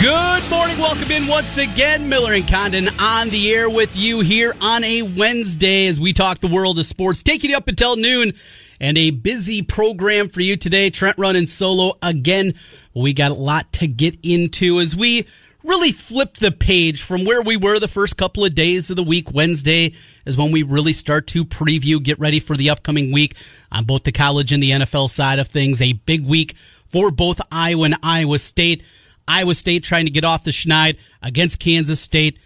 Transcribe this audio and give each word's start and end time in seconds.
Good 0.00 0.48
morning. 0.48 0.78
Welcome 0.78 1.10
in 1.10 1.26
once 1.26 1.58
again. 1.58 2.08
Miller 2.08 2.32
and 2.32 2.46
Condon 2.46 2.88
on 3.00 3.30
the 3.30 3.52
air 3.52 3.68
with 3.68 3.96
you 3.96 4.20
here 4.20 4.54
on 4.60 4.84
a 4.84 5.02
Wednesday 5.02 5.88
as 5.88 6.00
we 6.00 6.12
talk 6.12 6.38
the 6.38 6.46
world 6.46 6.78
of 6.78 6.86
sports, 6.86 7.24
taking 7.24 7.50
you 7.50 7.56
up 7.56 7.66
until 7.66 7.96
noon 7.96 8.32
and 8.80 8.96
a 8.96 9.10
busy 9.10 9.60
program 9.60 10.28
for 10.28 10.40
you 10.40 10.56
today. 10.56 10.88
Trent 10.88 11.18
running 11.18 11.46
solo 11.46 11.94
again. 12.00 12.54
We 12.94 13.12
got 13.12 13.32
a 13.32 13.34
lot 13.34 13.72
to 13.74 13.88
get 13.88 14.16
into 14.22 14.78
as 14.78 14.94
we 14.94 15.26
really 15.64 15.90
flip 15.90 16.34
the 16.34 16.52
page 16.52 17.02
from 17.02 17.24
where 17.24 17.42
we 17.42 17.56
were 17.56 17.80
the 17.80 17.88
first 17.88 18.16
couple 18.16 18.44
of 18.44 18.54
days 18.54 18.90
of 18.90 18.96
the 18.96 19.02
week. 19.02 19.32
Wednesday 19.32 19.94
is 20.24 20.38
when 20.38 20.52
we 20.52 20.62
really 20.62 20.92
start 20.92 21.26
to 21.28 21.44
preview, 21.44 22.00
get 22.00 22.20
ready 22.20 22.38
for 22.38 22.56
the 22.56 22.70
upcoming 22.70 23.10
week 23.10 23.36
on 23.72 23.84
both 23.84 24.04
the 24.04 24.12
college 24.12 24.52
and 24.52 24.62
the 24.62 24.70
NFL 24.70 25.10
side 25.10 25.40
of 25.40 25.48
things. 25.48 25.82
A 25.82 25.94
big 25.94 26.24
week 26.24 26.56
for 26.86 27.10
both 27.10 27.40
Iowa 27.50 27.86
and 27.86 27.96
Iowa 28.00 28.38
State. 28.38 28.84
Iowa 29.28 29.54
State 29.54 29.84
trying 29.84 30.06
to 30.06 30.10
get 30.10 30.24
off 30.24 30.44
the 30.44 30.50
schneid 30.50 30.98
against 31.22 31.60
Kansas 31.60 32.00
State, 32.00 32.38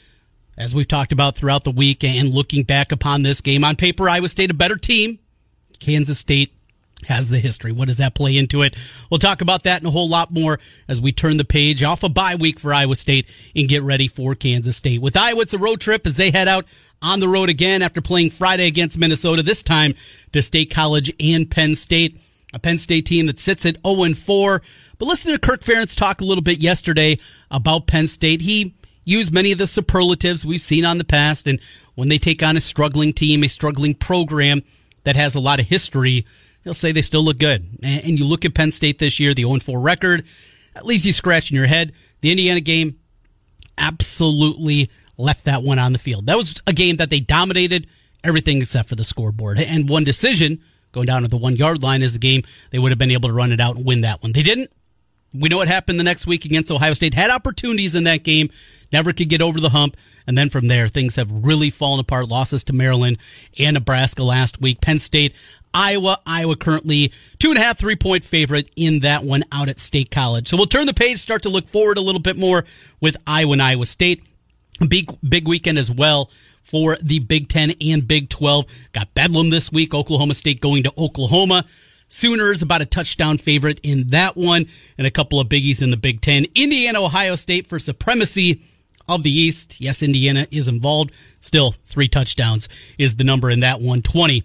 as 0.59 0.75
we've 0.75 0.89
talked 0.89 1.13
about 1.13 1.37
throughout 1.37 1.65
the 1.65 1.71
week. 1.71 2.05
And 2.05 2.35
looking 2.35 2.65
back 2.65 2.93
upon 2.93 3.23
this 3.23 3.41
game 3.41 3.65
on 3.65 3.77
paper, 3.77 4.09
Iowa 4.09 4.29
State 4.29 4.51
a 4.51 4.55
better 4.55 4.77
team. 4.77 5.19
Kansas 5.79 6.19
State 6.19 6.53
has 7.07 7.29
the 7.29 7.39
history. 7.39 7.73
What 7.73 7.89
does 7.89 7.97
that 7.97 8.15
play 8.15 8.37
into 8.37 8.63
it? 8.63 8.77
We'll 9.11 9.19
talk 9.19 9.41
about 9.41 9.65
that 9.65 9.81
and 9.81 9.89
a 9.89 9.91
whole 9.91 10.09
lot 10.09 10.31
more 10.31 10.59
as 10.89 11.01
we 11.01 11.13
turn 11.13 11.37
the 11.37 11.45
page 11.45 11.83
off 11.83 12.03
a 12.03 12.09
bye 12.09 12.37
week 12.37 12.61
for 12.61 12.73
Iowa 12.73 12.97
State 12.97 13.29
and 13.57 13.69
get 13.69 13.83
ready 13.83 14.09
for 14.09 14.35
Kansas 14.35 14.77
State. 14.77 15.01
With 15.01 15.17
Iowa, 15.17 15.43
it's 15.43 15.55
a 15.55 15.59
road 15.59 15.81
trip 15.81 16.07
as 16.07 16.17
they 16.17 16.31
head 16.31 16.49
out 16.49 16.67
on 17.01 17.21
the 17.21 17.29
road 17.29 17.49
again 17.49 17.83
after 17.83 18.01
playing 18.01 18.31
Friday 18.31 18.67
against 18.67 18.99
Minnesota, 18.99 19.43
this 19.43 19.63
time 19.63 19.95
to 20.33 20.43
State 20.43 20.71
College 20.71 21.13
and 21.19 21.51
Penn 21.51 21.75
State. 21.75 22.21
A 22.55 22.59
Penn 22.59 22.79
State 22.79 23.07
team 23.07 23.27
that 23.27 23.39
sits 23.39 23.65
at 23.65 23.79
0 23.87 24.15
4 24.15 24.63
but 25.03 25.09
listen 25.09 25.33
to 25.33 25.39
Kirk 25.41 25.63
Ferentz 25.63 25.97
talk 25.97 26.21
a 26.21 26.25
little 26.25 26.45
bit 26.45 26.61
yesterday 26.61 27.19
about 27.51 27.89
Penn 27.89 28.07
State. 28.07 28.41
He 28.41 28.77
used 29.05 29.35
many 29.35 29.51
of 29.51 29.59
the 29.59 29.67
superlatives 29.67 30.47
we've 30.47 30.61
seen 30.61 30.85
on 30.85 30.99
the 30.99 31.05
past, 31.05 31.49
and 31.49 31.59
when 31.97 32.09
they 32.09 32.19
take 32.19 32.41
on 32.41 32.57
a 32.57 32.61
struggling 32.61 33.13
team, 33.13 33.43
a 33.43 33.49
struggling 33.49 33.97
program 33.97 34.63
that 35.03 35.17
has 35.17 35.35
a 35.35 35.41
lot 35.41 35.59
of 35.59 35.67
history, 35.67 36.25
he'll 36.63 36.73
say 36.73 36.93
they 36.93 37.03
still 37.03 37.25
look 37.25 37.41
good. 37.41 37.67
And 37.83 38.17
you 38.17 38.25
look 38.25 38.45
at 38.45 38.55
Penn 38.55 38.71
State 38.71 39.01
this 39.01 39.19
year, 39.19 39.35
the 39.35 39.43
0 39.43 39.59
4 39.59 39.81
record, 39.81 40.25
that 40.75 40.87
leaves 40.87 41.05
you 41.05 41.13
scratching 41.13 41.57
your 41.57 41.67
head. 41.67 41.93
The 42.21 42.31
Indiana 42.31 42.61
game 42.61 43.01
absolutely 43.77 44.89
left 45.19 45.47
that 45.47 45.65
one 45.65 45.81
on 45.81 45.93
the 45.93 45.99
field. 45.99 46.27
That 46.27 46.37
was 46.37 46.63
a 46.65 46.73
game 46.73 46.99
that 46.99 47.11
they 47.11 47.19
dominated 47.19 47.89
everything 48.23 48.63
except 48.63 48.89
for 48.89 48.95
the 48.95 49.03
scoreboard. 49.03 49.59
And 49.59 49.89
one 49.89 50.05
decision 50.05 50.63
going 50.93 51.07
down 51.07 51.23
to 51.23 51.29
the 51.29 51.37
one 51.37 51.57
yard 51.57 51.83
line 51.83 52.03
is 52.03 52.15
a 52.15 52.21
game 52.21 52.45
they 52.71 52.79
would 52.79 52.93
have 52.93 53.01
been 53.01 53.11
able 53.11 53.31
to 53.31 53.35
run 53.35 53.51
it 53.51 53.61
out 53.61 53.75
and 53.75 53.85
win 53.85 54.03
that 54.03 54.23
one. 54.23 54.31
They 54.31 54.45
didn't. 54.45 54.71
We 55.35 55.49
know 55.49 55.59
what 55.59 55.69
happened 55.69 55.99
the 55.99 56.05
next 56.05 56.27
week 56.27 56.45
against 56.45 56.71
Ohio 56.71 56.95
State. 56.95 57.15
Had 57.15 57.31
opportunities 57.31 57.95
in 57.95 58.05
that 58.05 58.23
game, 58.23 58.51
never 58.93 59.13
could 59.13 59.29
get 59.29 59.41
over 59.41 59.61
the 59.61 59.71
hump. 59.71 59.97
And 60.27 60.39
then 60.39 60.51
from 60.51 60.69
there, 60.69 60.89
things 60.89 61.17
have 61.17 61.31
really 61.33 61.71
fallen 61.71 62.01
apart. 62.01 62.29
Losses 62.29 62.65
to 62.65 62.73
Maryland 62.73 63.19
and 63.59 63.75
Nebraska 63.75 64.23
last 64.23 64.61
week. 64.61 64.81
Penn 64.81 65.01
State, 65.01 65.35
Iowa. 65.75 66.19
Iowa 66.27 66.57
currently 66.57 67.13
two 67.39 67.51
and 67.51 67.59
a 67.59 67.63
half, 67.63 67.79
three 67.79 67.97
point 67.97 68.25
favorite 68.25 68.71
in 68.77 69.01
that 69.01 69.25
one 69.25 69.45
out 69.51 69.69
at 69.69 69.81
State 69.81 70.11
College. 70.11 70.49
So 70.49 70.57
we'll 70.57 70.67
turn 70.67 70.87
the 70.87 70.95
page, 70.95 71.19
start 71.19 71.43
to 71.43 71.49
look 71.49 71.69
forward 71.69 71.99
a 71.99 72.03
little 72.03 72.21
bit 72.21 72.37
more 72.37 72.65
with 73.01 73.17
Iowa 73.27 73.53
and 73.53 73.63
Iowa 73.63 73.87
State. 73.87 74.23
Big, 74.89 75.11
big 75.29 75.49
weekend 75.49 75.79
as 75.79 75.91
well 75.91 76.31
for 76.63 76.97
the 77.03 77.19
Big 77.19 77.49
Ten 77.49 77.73
and 77.81 78.07
Big 78.07 78.29
12. 78.29 78.67
Got 78.93 79.13
Bedlam 79.15 79.51
this 79.51 79.71
week. 79.73 79.95
Oklahoma 79.95 80.35
State 80.35 80.61
going 80.61 80.85
to 80.85 80.93
Oklahoma. 80.97 81.65
Sooners 82.13 82.61
about 82.61 82.83
a 82.83 82.85
touchdown 82.85 83.39
favorite 83.39 83.81
in 83.83 84.11
that 84.11 84.37
one, 84.37 84.67
and 84.99 85.07
a 85.07 85.11
couple 85.11 85.41
of 85.41 85.49
biggies 85.49 85.81
in 85.81 85.91
the 85.91 85.97
Big 85.97 86.21
Ten. 86.21 86.45
Indiana, 86.55 87.03
Ohio 87.03 87.37
State 87.37 87.67
for 87.67 87.79
supremacy 87.79 88.61
of 89.09 89.23
the 89.23 89.31
East. 89.33 89.81
Yes, 89.81 90.03
Indiana 90.03 90.47
is 90.51 90.69
involved. 90.69 91.15
Still, 91.41 91.75
three 91.87 92.09
touchdowns 92.09 92.69
is 92.99 93.17
the 93.17 93.25
number 93.25 93.49
in 93.49 93.61
that 93.61 93.81
one. 93.81 94.03
20. 94.03 94.45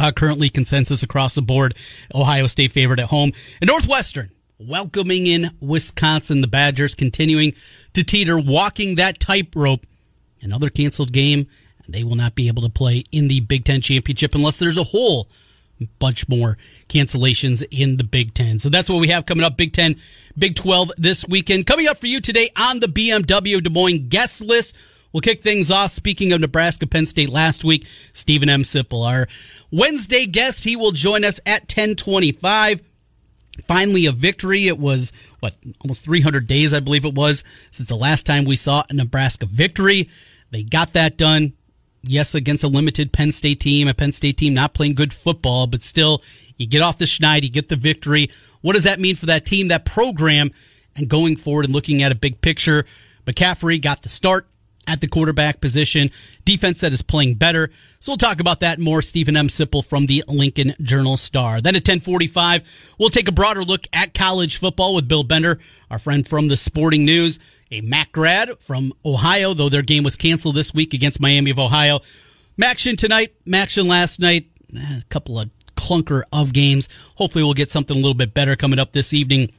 Uh, 0.00 0.12
currently 0.12 0.48
consensus 0.48 1.02
across 1.02 1.34
the 1.34 1.42
board. 1.42 1.74
Ohio 2.14 2.46
State 2.46 2.72
favorite 2.72 3.00
at 3.00 3.10
home. 3.10 3.32
And 3.60 3.68
Northwestern 3.68 4.30
welcoming 4.58 5.26
in 5.26 5.50
Wisconsin. 5.60 6.40
The 6.40 6.46
Badgers 6.46 6.94
continuing 6.94 7.52
to 7.92 8.02
teeter, 8.02 8.38
walking 8.38 8.94
that 8.94 9.20
tightrope. 9.20 9.86
Another 10.40 10.70
canceled 10.70 11.12
game. 11.12 11.48
They 11.86 12.02
will 12.02 12.16
not 12.16 12.34
be 12.34 12.48
able 12.48 12.62
to 12.62 12.70
play 12.70 13.04
in 13.12 13.28
the 13.28 13.40
Big 13.40 13.66
Ten 13.66 13.82
championship 13.82 14.34
unless 14.34 14.56
there's 14.56 14.78
a 14.78 14.84
hole 14.84 15.28
bunch 15.98 16.28
more 16.28 16.56
cancellations 16.88 17.64
in 17.70 17.96
the 17.96 18.04
Big 18.04 18.34
Ten. 18.34 18.58
So 18.58 18.68
that's 18.68 18.88
what 18.88 19.00
we 19.00 19.08
have 19.08 19.26
coming 19.26 19.44
up 19.44 19.56
Big 19.56 19.72
Ten, 19.72 19.96
Big 20.36 20.54
12 20.54 20.92
this 20.96 21.26
weekend. 21.26 21.66
Coming 21.66 21.86
up 21.86 21.98
for 21.98 22.06
you 22.06 22.20
today 22.20 22.50
on 22.56 22.80
the 22.80 22.86
BMW 22.86 23.62
Des 23.62 23.70
Moines 23.70 24.08
guest 24.08 24.40
list. 24.40 24.76
We'll 25.12 25.20
kick 25.20 25.42
things 25.42 25.70
off. 25.70 25.92
Speaking 25.92 26.32
of 26.32 26.40
Nebraska 26.40 26.86
Penn 26.86 27.06
State 27.06 27.28
last 27.28 27.64
week, 27.64 27.86
Steven 28.12 28.48
M. 28.48 28.62
Sipple, 28.64 29.06
our 29.06 29.28
Wednesday 29.70 30.26
guest, 30.26 30.64
he 30.64 30.74
will 30.74 30.90
join 30.90 31.24
us 31.24 31.38
at 31.46 31.62
1025. 31.62 32.80
Finally, 33.68 34.06
a 34.06 34.12
victory. 34.12 34.66
It 34.66 34.78
was, 34.78 35.12
what, 35.38 35.54
almost 35.84 36.02
300 36.04 36.48
days, 36.48 36.74
I 36.74 36.80
believe 36.80 37.04
it 37.04 37.14
was, 37.14 37.44
since 37.70 37.88
the 37.88 37.94
last 37.94 38.26
time 38.26 38.44
we 38.44 38.56
saw 38.56 38.82
a 38.90 38.92
Nebraska 38.92 39.46
victory. 39.46 40.08
They 40.50 40.64
got 40.64 40.94
that 40.94 41.16
done 41.16 41.52
yes, 42.06 42.34
against 42.34 42.64
a 42.64 42.68
limited 42.68 43.12
Penn 43.12 43.32
State 43.32 43.60
team, 43.60 43.88
a 43.88 43.94
Penn 43.94 44.12
State 44.12 44.38
team 44.38 44.54
not 44.54 44.74
playing 44.74 44.94
good 44.94 45.12
football, 45.12 45.66
but 45.66 45.82
still, 45.82 46.22
you 46.56 46.66
get 46.66 46.82
off 46.82 46.98
the 46.98 47.04
schneid, 47.04 47.42
you 47.42 47.50
get 47.50 47.68
the 47.68 47.76
victory. 47.76 48.30
What 48.60 48.74
does 48.74 48.84
that 48.84 49.00
mean 49.00 49.16
for 49.16 49.26
that 49.26 49.46
team, 49.46 49.68
that 49.68 49.84
program, 49.84 50.50
and 50.96 51.08
going 51.08 51.36
forward 51.36 51.64
and 51.64 51.74
looking 51.74 52.02
at 52.02 52.12
a 52.12 52.14
big 52.14 52.40
picture? 52.40 52.84
McCaffrey 53.26 53.80
got 53.80 54.02
the 54.02 54.08
start 54.08 54.46
at 54.86 55.00
the 55.00 55.08
quarterback 55.08 55.60
position. 55.60 56.10
Defense 56.44 56.80
that 56.80 56.92
is 56.92 57.02
playing 57.02 57.34
better. 57.34 57.70
So 58.00 58.12
we'll 58.12 58.18
talk 58.18 58.40
about 58.40 58.60
that 58.60 58.78
more. 58.78 59.00
Steven 59.02 59.36
M. 59.36 59.48
Sipple 59.48 59.84
from 59.84 60.06
the 60.06 60.24
Lincoln 60.28 60.74
Journal 60.82 61.16
Star. 61.16 61.60
Then 61.60 61.74
at 61.74 61.88
1045, 61.88 62.94
we'll 62.98 63.10
take 63.10 63.28
a 63.28 63.32
broader 63.32 63.64
look 63.64 63.86
at 63.92 64.14
college 64.14 64.58
football 64.58 64.94
with 64.94 65.08
Bill 65.08 65.24
Bender, 65.24 65.58
our 65.90 65.98
friend 65.98 66.26
from 66.26 66.48
the 66.48 66.56
Sporting 66.56 67.04
News 67.04 67.38
a 67.74 67.80
Mac 67.80 68.12
grad 68.12 68.60
from 68.60 68.92
Ohio, 69.04 69.52
though 69.52 69.68
their 69.68 69.82
game 69.82 70.04
was 70.04 70.14
canceled 70.14 70.54
this 70.54 70.72
week 70.72 70.94
against 70.94 71.20
Miami 71.20 71.50
of 71.50 71.58
Ohio. 71.58 72.00
MACtion 72.56 72.96
tonight, 72.96 73.34
MACtion 73.44 73.86
last 73.86 74.20
night, 74.20 74.46
eh, 74.76 75.00
a 75.00 75.04
couple 75.10 75.40
of 75.40 75.50
clunker 75.76 76.22
of 76.32 76.52
games. 76.52 76.88
Hopefully, 77.16 77.42
we'll 77.42 77.54
get 77.54 77.70
something 77.70 77.96
a 77.96 78.00
little 78.00 78.14
bit 78.14 78.32
better 78.32 78.54
coming 78.54 78.78
up 78.78 78.92
this 78.92 79.12
evening 79.12 79.50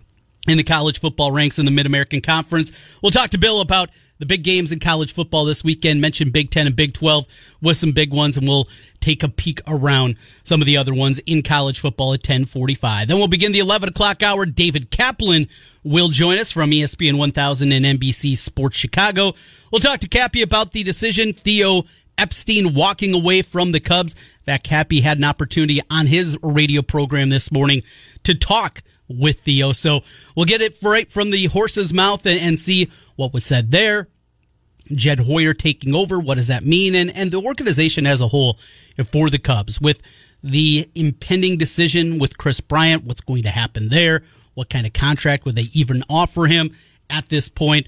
in 0.47 0.57
the 0.57 0.63
college 0.63 1.01
football 1.01 1.31
ranks 1.31 1.59
in 1.59 1.65
the 1.65 1.71
Mid 1.71 1.85
American 1.85 2.21
Conference. 2.21 2.71
We'll 3.01 3.11
talk 3.11 3.31
to 3.31 3.37
Bill 3.37 3.59
about 3.59 3.89
the 4.17 4.25
big 4.25 4.43
games 4.43 4.71
in 4.71 4.79
college 4.79 5.13
football 5.13 5.45
this 5.45 5.63
weekend. 5.63 6.01
Mentioned 6.01 6.33
Big 6.33 6.49
Ten 6.51 6.67
and 6.67 6.75
Big 6.75 6.93
12 6.93 7.25
with 7.61 7.77
some 7.77 7.91
big 7.91 8.13
ones, 8.13 8.37
and 8.37 8.47
we'll 8.47 8.67
take 8.99 9.23
a 9.23 9.29
peek 9.29 9.61
around 9.67 10.17
some 10.43 10.61
of 10.61 10.65
the 10.65 10.77
other 10.77 10.93
ones 10.93 11.19
in 11.19 11.43
college 11.43 11.79
football 11.79 12.13
at 12.13 12.19
1045. 12.19 13.07
Then 13.07 13.17
we'll 13.17 13.27
begin 13.27 13.51
the 13.51 13.59
11 13.59 13.89
o'clock 13.89 14.23
hour. 14.23 14.45
David 14.45 14.89
Kaplan 14.91 15.47
will 15.83 16.09
join 16.09 16.37
us 16.37 16.51
from 16.51 16.71
ESPN 16.71 17.17
1000 17.17 17.71
and 17.71 17.85
NBC 17.85 18.37
Sports 18.37 18.77
Chicago. 18.77 19.33
We'll 19.71 19.81
talk 19.81 19.99
to 20.01 20.07
Cappy 20.07 20.41
about 20.41 20.71
the 20.71 20.83
decision. 20.83 21.33
Theo 21.33 21.83
Epstein 22.17 22.73
walking 22.73 23.13
away 23.13 23.41
from 23.41 23.71
the 23.71 23.79
Cubs. 23.79 24.13
In 24.13 24.43
fact, 24.45 24.63
Cappy 24.63 25.01
had 25.01 25.17
an 25.17 25.23
opportunity 25.23 25.81
on 25.89 26.07
his 26.07 26.37
radio 26.41 26.81
program 26.81 27.29
this 27.29 27.51
morning 27.51 27.83
to 28.23 28.33
talk 28.35 28.81
with 29.07 29.41
Theo. 29.41 29.71
So 29.73 30.01
we'll 30.35 30.45
get 30.45 30.61
it 30.61 30.77
right 30.81 31.11
from 31.11 31.29
the 31.29 31.45
horse's 31.47 31.93
mouth 31.93 32.25
and 32.25 32.59
see 32.59 32.89
what 33.15 33.33
was 33.33 33.45
said 33.45 33.71
there. 33.71 34.07
Jed 34.93 35.19
Hoyer 35.19 35.53
taking 35.53 35.95
over. 35.95 36.19
What 36.19 36.35
does 36.35 36.47
that 36.47 36.63
mean? 36.63 36.95
And, 36.95 37.15
and 37.15 37.31
the 37.31 37.41
organization 37.41 38.05
as 38.05 38.21
a 38.21 38.27
whole 38.27 38.57
for 39.11 39.29
the 39.29 39.39
Cubs 39.39 39.81
with 39.81 40.01
the 40.43 40.89
impending 40.95 41.57
decision 41.57 42.19
with 42.19 42.37
Kris 42.37 42.61
Bryant. 42.61 43.03
What's 43.03 43.21
going 43.21 43.43
to 43.43 43.49
happen 43.49 43.89
there? 43.89 44.23
What 44.53 44.69
kind 44.69 44.85
of 44.85 44.93
contract 44.93 45.45
would 45.45 45.55
they 45.55 45.69
even 45.73 46.03
offer 46.09 46.45
him 46.45 46.75
at 47.09 47.29
this 47.29 47.49
point? 47.49 47.87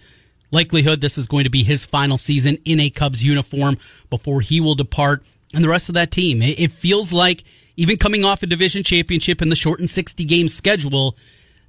Likelihood 0.52 1.02
this 1.02 1.18
is 1.18 1.28
going 1.28 1.44
to 1.44 1.50
be 1.50 1.64
his 1.64 1.86
final 1.86 2.18
season 2.18 2.58
in 2.66 2.80
a 2.80 2.90
Cubs 2.90 3.24
uniform 3.24 3.78
before 4.10 4.42
he 4.42 4.62
will 4.62 4.76
depart 4.76 5.24
and 5.54 5.64
the 5.64 5.70
rest 5.70 5.90
of 5.90 5.96
that 5.96 6.12
team. 6.12 6.42
It 6.42 6.72
feels 6.72 7.14
like 7.14 7.44
even 7.76 7.98
coming 7.98 8.26
off 8.26 8.44
a 8.44 8.48
division 8.48 8.84
championship 8.84 9.42
in 9.42 9.50
the 9.50 9.56
shortened 9.56 9.90
60 9.90 10.26
game 10.26 10.48
schedule, 10.48 11.16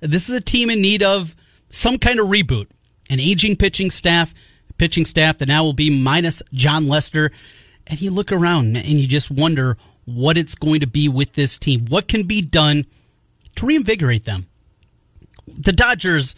this 0.00 0.28
is 0.28 0.34
a 0.34 0.40
team 0.40 0.70
in 0.70 0.80
need 0.80 1.02
of 1.02 1.36
some 1.70 1.98
kind 1.98 2.18
of 2.18 2.26
reboot. 2.26 2.66
An 3.10 3.20
aging 3.20 3.56
pitching 3.56 3.90
staff, 3.90 4.34
pitching 4.78 5.04
staff 5.04 5.38
that 5.38 5.48
now 5.48 5.64
will 5.64 5.72
be 5.72 5.90
minus 5.90 6.42
Jon 6.52 6.88
Lester. 6.88 7.30
And 7.86 8.00
you 8.00 8.10
look 8.10 8.32
around 8.32 8.76
and 8.76 8.86
you 8.86 9.06
just 9.06 9.30
wonder 9.30 9.76
what 10.04 10.38
it's 10.38 10.54
going 10.54 10.80
to 10.80 10.86
be 10.86 11.08
with 11.08 11.34
this 11.34 11.58
team. 11.58 11.86
What 11.86 12.08
can 12.08 12.22
be 12.26 12.40
done 12.40 12.86
to 13.56 13.66
reinvigorate 13.66 14.24
them? 14.24 14.46
The 15.46 15.72
Dodgers, 15.72 16.34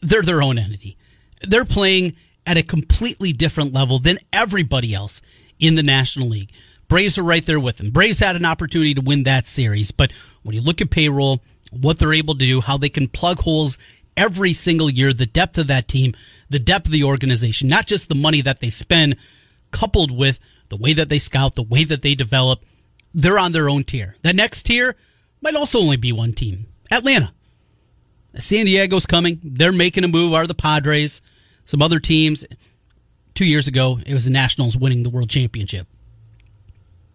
they're 0.00 0.22
their 0.22 0.42
own 0.42 0.58
entity. 0.58 0.96
They're 1.42 1.64
playing 1.64 2.16
at 2.46 2.56
a 2.56 2.62
completely 2.62 3.32
different 3.32 3.72
level 3.72 3.98
than 3.98 4.18
everybody 4.32 4.94
else 4.94 5.22
in 5.58 5.74
the 5.74 5.82
National 5.82 6.28
League. 6.28 6.50
Braves 6.88 7.18
are 7.18 7.22
right 7.22 7.44
there 7.44 7.60
with 7.60 7.78
them. 7.78 7.90
Braves 7.90 8.18
had 8.18 8.36
an 8.36 8.44
opportunity 8.44 8.94
to 8.94 9.00
win 9.00 9.22
that 9.22 9.46
series, 9.46 9.92
but 9.92 10.12
when 10.42 10.56
you 10.56 10.60
look 10.60 10.80
at 10.80 10.90
payroll, 10.90 11.40
what 11.70 11.98
they're 11.98 12.12
able 12.12 12.34
to 12.34 12.44
do, 12.44 12.60
how 12.60 12.76
they 12.76 12.88
can 12.88 13.06
plug 13.06 13.38
holes 13.38 13.78
every 14.16 14.52
single 14.52 14.90
year, 14.90 15.12
the 15.12 15.26
depth 15.26 15.58
of 15.58 15.68
that 15.68 15.86
team, 15.86 16.14
the 16.50 16.58
depth 16.58 16.86
of 16.86 16.92
the 16.92 17.04
organization, 17.04 17.68
not 17.68 17.86
just 17.86 18.08
the 18.08 18.14
money 18.14 18.42
that 18.42 18.60
they 18.60 18.70
spend, 18.70 19.16
coupled 19.70 20.10
with 20.10 20.38
the 20.68 20.76
way 20.76 20.92
that 20.92 21.08
they 21.08 21.18
scout, 21.18 21.54
the 21.54 21.62
way 21.62 21.84
that 21.84 22.02
they 22.02 22.14
develop, 22.14 22.64
they're 23.14 23.38
on 23.38 23.52
their 23.52 23.68
own 23.68 23.84
tier. 23.84 24.16
That 24.22 24.36
next 24.36 24.64
tier 24.64 24.96
might 25.40 25.54
also 25.54 25.78
only 25.78 25.96
be 25.96 26.12
one 26.12 26.32
team 26.32 26.66
Atlanta. 26.90 27.32
San 28.36 28.66
Diego's 28.66 29.06
coming. 29.06 29.40
They're 29.42 29.72
making 29.72 30.04
a 30.04 30.08
move. 30.08 30.34
Are 30.34 30.46
the 30.46 30.54
Padres? 30.54 31.22
Some 31.64 31.82
other 31.82 31.98
teams. 31.98 32.44
Two 33.34 33.44
years 33.44 33.66
ago, 33.66 33.98
it 34.04 34.14
was 34.14 34.24
the 34.24 34.30
Nationals 34.30 34.76
winning 34.76 35.02
the 35.02 35.10
World 35.10 35.30
Championship. 35.30 35.86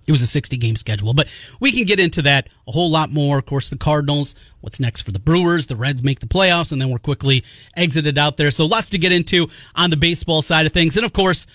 It 0.08 0.12
was 0.12 0.22
a 0.22 0.28
60 0.28 0.58
game 0.58 0.76
schedule, 0.76 1.14
but 1.14 1.28
we 1.60 1.72
can 1.72 1.86
get 1.86 2.00
into 2.00 2.22
that 2.24 2.48
a 2.68 2.72
whole 2.72 2.92
lot 2.92 3.12
more. 3.12 3.38
Of 3.40 3.46
course, 3.46 3.70
the 3.70 3.78
Cardinals, 3.78 4.36
what's 4.66 4.80
next 4.80 5.04
for 5.04 5.12
the 5.12 5.20
Brewers? 5.20 5.68
The 5.68 5.76
Reds 5.76 6.04
make 6.04 6.20
the 6.20 6.26
playoffs, 6.26 6.72
and 6.72 6.82
then 6.82 6.90
we're 6.90 6.98
quickly 6.98 7.46
exited 7.78 8.18
out 8.18 8.36
there. 8.36 8.50
So 8.50 8.66
lots 8.66 8.90
to 8.90 8.98
get 8.98 9.12
into 9.12 9.48
on 9.76 9.92
the 9.92 9.96
baseball 9.96 10.42
side 10.42 10.66
of 10.66 10.74
things. 10.74 10.98
And 10.98 11.06
of 11.06 11.14
course, 11.14 11.46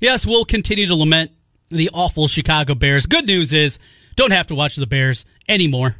yes, 0.00 0.24
we'll 0.24 0.44
continue 0.44 0.86
to 0.86 0.94
lament 0.94 1.32
the 1.70 1.90
awful 1.92 2.28
Chicago 2.28 2.76
Bears. 2.76 3.06
Good 3.06 3.26
news 3.26 3.52
is, 3.52 3.80
don't 4.14 4.30
have 4.30 4.46
to 4.46 4.54
watch 4.54 4.76
the 4.76 4.86
Bears 4.86 5.26
anymore. 5.48 5.96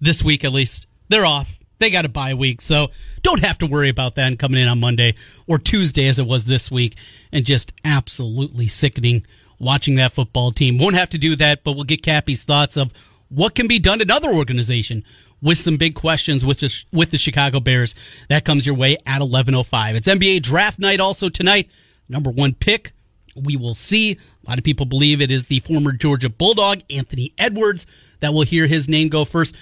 This 0.00 0.22
week, 0.22 0.42
at 0.44 0.52
least. 0.52 0.86
They're 1.08 1.26
off. 1.26 1.58
They 1.78 1.90
got 1.90 2.06
a 2.06 2.08
bye 2.08 2.32
week, 2.32 2.62
so 2.62 2.88
don't 3.22 3.42
have 3.42 3.58
to 3.58 3.66
worry 3.66 3.90
about 3.90 4.14
that 4.14 4.38
coming 4.38 4.60
in 4.60 4.68
on 4.68 4.80
Monday 4.80 5.14
or 5.46 5.58
Tuesday 5.58 6.08
as 6.08 6.18
it 6.18 6.26
was 6.26 6.46
this 6.46 6.70
week. 6.70 6.96
And 7.30 7.44
just 7.44 7.74
absolutely 7.84 8.68
sickening 8.68 9.26
watching 9.58 9.96
that 9.96 10.12
football 10.12 10.50
team. 10.50 10.78
Won't 10.78 10.96
have 10.96 11.10
to 11.10 11.18
do 11.18 11.36
that, 11.36 11.62
but 11.62 11.72
we'll 11.72 11.84
get 11.84 12.02
Cappy's 12.02 12.44
thoughts 12.44 12.78
of 12.78 12.94
what 13.28 13.54
can 13.54 13.66
be 13.66 13.78
done 13.78 14.00
in 14.00 14.10
other 14.10 14.32
organization 14.32 15.04
with 15.42 15.58
some 15.58 15.76
big 15.76 15.94
questions 15.94 16.44
with 16.44 16.60
the, 16.60 16.84
with 16.92 17.10
the 17.10 17.18
Chicago 17.18 17.60
Bears. 17.60 17.94
That 18.28 18.44
comes 18.44 18.66
your 18.66 18.74
way 18.74 18.96
at 19.06 19.20
11:05. 19.20 19.94
It's 19.94 20.08
NBA 20.08 20.42
draft 20.42 20.78
night 20.78 21.00
also 21.00 21.28
tonight. 21.28 21.70
Number 22.08 22.30
1 22.30 22.54
pick. 22.54 22.92
We 23.34 23.56
will 23.56 23.74
see. 23.74 24.12
A 24.12 24.48
lot 24.48 24.58
of 24.58 24.64
people 24.64 24.86
believe 24.86 25.20
it 25.20 25.30
is 25.30 25.48
the 25.48 25.60
former 25.60 25.92
Georgia 25.92 26.30
Bulldog 26.30 26.80
Anthony 26.88 27.34
Edwards 27.36 27.86
that 28.20 28.32
will 28.32 28.42
hear 28.42 28.66
his 28.66 28.88
name 28.88 29.08
go 29.08 29.24
first. 29.24 29.54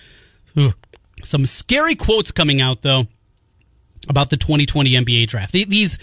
Some 1.25 1.47
scary 1.47 1.97
quotes 1.97 2.31
coming 2.31 2.61
out 2.61 2.83
though 2.83 3.07
about 4.09 4.31
the 4.31 4.37
2020 4.37 4.93
NBA 4.93 5.27
draft. 5.27 5.53
These 5.53 5.99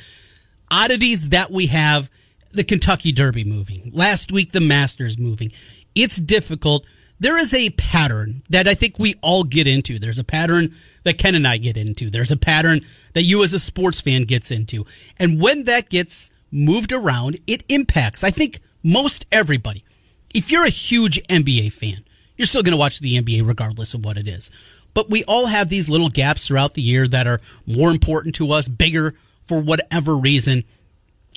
oddities 0.69 1.29
that 1.29 1.51
we 1.51 1.67
have 1.67 2.09
the 2.51 2.63
Kentucky 2.63 3.11
Derby 3.11 3.43
moving. 3.43 3.91
Last 3.93 4.31
week, 4.31 4.51
the 4.51 4.59
Masters 4.59 5.17
moving. 5.17 5.51
It's 5.95 6.17
difficult. 6.17 6.85
There 7.21 7.37
is 7.37 7.53
a 7.53 7.69
pattern 7.69 8.41
that 8.49 8.67
I 8.67 8.73
think 8.73 8.97
we 8.97 9.13
all 9.21 9.43
get 9.43 9.67
into. 9.67 9.99
There's 9.99 10.17
a 10.17 10.23
pattern 10.23 10.73
that 11.03 11.19
Ken 11.19 11.35
and 11.35 11.47
I 11.47 11.57
get 11.57 11.77
into. 11.77 12.09
There's 12.09 12.31
a 12.31 12.35
pattern 12.35 12.81
that 13.13 13.21
you 13.21 13.43
as 13.43 13.53
a 13.53 13.59
sports 13.59 14.01
fan 14.01 14.23
gets 14.23 14.49
into. 14.49 14.87
And 15.19 15.39
when 15.39 15.65
that 15.65 15.89
gets 15.89 16.31
moved 16.51 16.91
around, 16.91 17.37
it 17.45 17.63
impacts, 17.69 18.23
I 18.23 18.31
think, 18.31 18.59
most 18.81 19.27
everybody. 19.31 19.85
If 20.33 20.49
you're 20.49 20.65
a 20.65 20.69
huge 20.69 21.21
NBA 21.27 21.73
fan, 21.73 22.03
you're 22.37 22.47
still 22.47 22.63
going 22.63 22.71
to 22.71 22.77
watch 22.77 22.99
the 22.99 23.21
NBA 23.21 23.47
regardless 23.47 23.93
of 23.93 24.03
what 24.03 24.17
it 24.17 24.27
is. 24.27 24.49
But 24.95 25.11
we 25.11 25.23
all 25.25 25.45
have 25.45 25.69
these 25.69 25.89
little 25.89 26.09
gaps 26.09 26.47
throughout 26.47 26.73
the 26.73 26.81
year 26.81 27.07
that 27.07 27.27
are 27.27 27.39
more 27.67 27.91
important 27.91 28.33
to 28.35 28.51
us, 28.51 28.67
bigger 28.67 29.13
for 29.43 29.61
whatever 29.61 30.17
reason. 30.17 30.63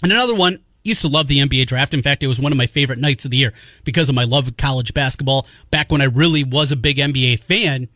And 0.02 0.12
another 0.12 0.34
one, 0.34 0.60
used 0.84 1.00
to 1.00 1.08
love 1.08 1.26
the 1.26 1.38
NBA 1.38 1.66
draft. 1.66 1.94
In 1.94 2.02
fact, 2.02 2.22
it 2.22 2.28
was 2.28 2.40
one 2.40 2.52
of 2.52 2.58
my 2.58 2.66
favorite 2.66 2.98
nights 2.98 3.24
of 3.24 3.30
the 3.30 3.38
year 3.38 3.52
because 3.82 4.08
of 4.08 4.14
my 4.14 4.24
love 4.24 4.46
of 4.46 4.56
college 4.56 4.94
basketball. 4.94 5.46
Back 5.70 5.90
when 5.90 6.00
I 6.00 6.04
really 6.04 6.44
was 6.44 6.70
a 6.70 6.76
big 6.76 6.98
NBA 6.98 7.40
fan, 7.40 7.88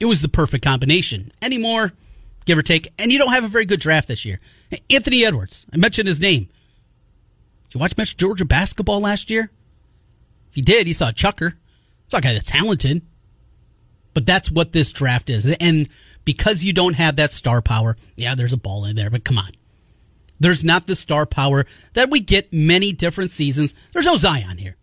it 0.00 0.06
was 0.06 0.20
the 0.20 0.28
perfect 0.28 0.64
combination. 0.64 1.30
Anymore, 1.40 1.92
give 2.44 2.58
or 2.58 2.62
take, 2.62 2.92
and 2.98 3.12
you 3.12 3.18
don't 3.18 3.32
have 3.32 3.44
a 3.44 3.48
very 3.48 3.64
good 3.64 3.80
draft 3.80 4.08
this 4.08 4.24
year. 4.24 4.40
Anthony 4.90 5.24
Edwards, 5.24 5.64
I 5.72 5.76
mentioned 5.76 6.08
his 6.08 6.20
name. 6.20 6.48
Did 7.64 7.74
you 7.74 7.80
watch 7.80 7.96
much 7.96 8.16
Georgia 8.16 8.44
basketball 8.44 9.00
last 9.00 9.30
year? 9.30 9.50
If 10.50 10.56
you 10.56 10.62
did, 10.62 10.88
you 10.88 10.94
saw 10.94 11.12
Chucker. 11.12 11.54
It's 12.04 12.14
a 12.14 12.20
guy 12.20 12.32
that's 12.32 12.50
talented. 12.50 13.02
But 14.12 14.26
that's 14.26 14.50
what 14.50 14.72
this 14.72 14.92
draft 14.92 15.30
is. 15.30 15.50
And 15.60 15.88
because 16.24 16.64
you 16.64 16.72
don't 16.72 16.94
have 16.94 17.16
that 17.16 17.32
star 17.32 17.60
power, 17.62 17.96
yeah, 18.16 18.34
there's 18.34 18.52
a 18.52 18.56
ball 18.56 18.84
in 18.84 18.94
there, 18.94 19.10
but 19.10 19.24
come 19.24 19.38
on. 19.38 19.50
There's 20.40 20.64
not 20.64 20.86
the 20.86 20.96
star 20.96 21.26
power 21.26 21.64
that 21.94 22.10
we 22.10 22.20
get 22.20 22.52
many 22.52 22.92
different 22.92 23.30
seasons. 23.30 23.74
There's 23.92 24.06
no 24.06 24.16
Zion 24.16 24.58
here. 24.58 24.76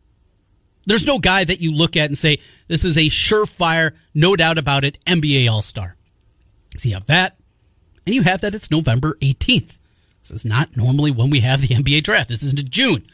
There's 0.85 1.05
no 1.05 1.19
guy 1.19 1.43
that 1.43 1.61
you 1.61 1.71
look 1.71 1.95
at 1.95 2.07
and 2.07 2.17
say, 2.17 2.39
this 2.67 2.83
is 2.83 2.97
a 2.97 3.01
surefire, 3.01 3.91
no 4.13 4.35
doubt 4.35 4.57
about 4.57 4.83
it, 4.83 4.97
NBA 5.05 5.49
All 5.49 5.61
Star. 5.61 5.95
So 6.77 6.89
you 6.89 6.95
have 6.95 7.07
that, 7.07 7.37
and 8.05 8.15
you 8.15 8.23
have 8.23 8.41
that 8.41 8.55
it's 8.55 8.71
November 8.71 9.17
18th. 9.21 9.77
This 10.21 10.31
is 10.31 10.45
not 10.45 10.75
normally 10.77 11.11
when 11.11 11.29
we 11.29 11.41
have 11.41 11.61
the 11.61 11.75
NBA 11.75 12.03
draft. 12.03 12.29
This 12.29 12.43
is 12.43 12.51
into 12.51 12.63
June. 12.63 13.05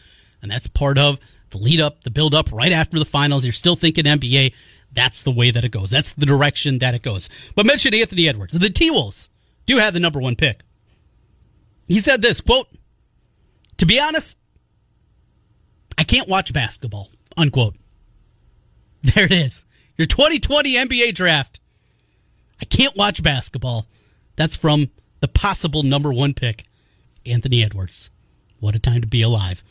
And 0.42 0.52
that's 0.52 0.68
part 0.68 0.98
of 0.98 1.20
the 1.50 1.58
lead 1.58 1.82
up, 1.82 2.04
the 2.04 2.12
build 2.12 2.36
up 2.36 2.52
right 2.52 2.72
after 2.72 3.00
the 3.00 3.06
finals. 3.06 3.46
You're 3.46 3.54
still 3.54 3.76
thinking 3.76 4.06
NBA. 4.06 4.54
That's 4.92 5.24
the 5.24 5.32
way 5.32 5.52
that 5.52 5.64
it 5.64 5.70
goes. 5.70 5.92
That's 5.92 6.14
the 6.14 6.26
direction 6.26 6.80
that 6.80 6.94
it 6.94 7.02
goes. 7.02 7.30
But 7.56 7.66
mention 7.66 7.94
Anthony 7.94 8.28
Edwards. 8.28 8.58
The 8.58 8.70
T 8.70 8.92
Wolves 8.92 9.30
do 9.66 9.78
have 9.78 9.94
the 9.94 10.00
number 10.00 10.20
one 10.20 10.36
pick. 10.36 10.62
He 11.88 12.00
said 12.00 12.22
this 12.22 12.42
quote, 12.42 12.68
to 13.78 13.86
be 13.86 14.00
honest, 14.00 14.38
I 15.98 16.04
can't 16.04 16.28
watch 16.28 16.54
basketball, 16.54 17.10
unquote. 17.36 17.76
There 19.16 19.26
it 19.26 19.32
is. 19.32 19.64
Your 19.96 20.08
2020 20.08 20.74
NBA 20.74 21.14
draft. 21.14 21.60
I 22.60 22.66
can't 22.66 22.98
watch 22.98 23.24
basketball. 23.24 23.86
That's 24.36 24.58
from 24.58 24.90
the 25.22 25.28
possible 25.28 25.84
number 25.84 26.12
one 26.12 26.34
pick, 26.34 26.64
Anthony 27.26 27.64
Edwards. 27.64 28.10
What 28.60 28.76
a 28.76 28.80
time 28.80 29.02
to 29.02 29.08
be 29.08 29.22
alive. 29.22 29.64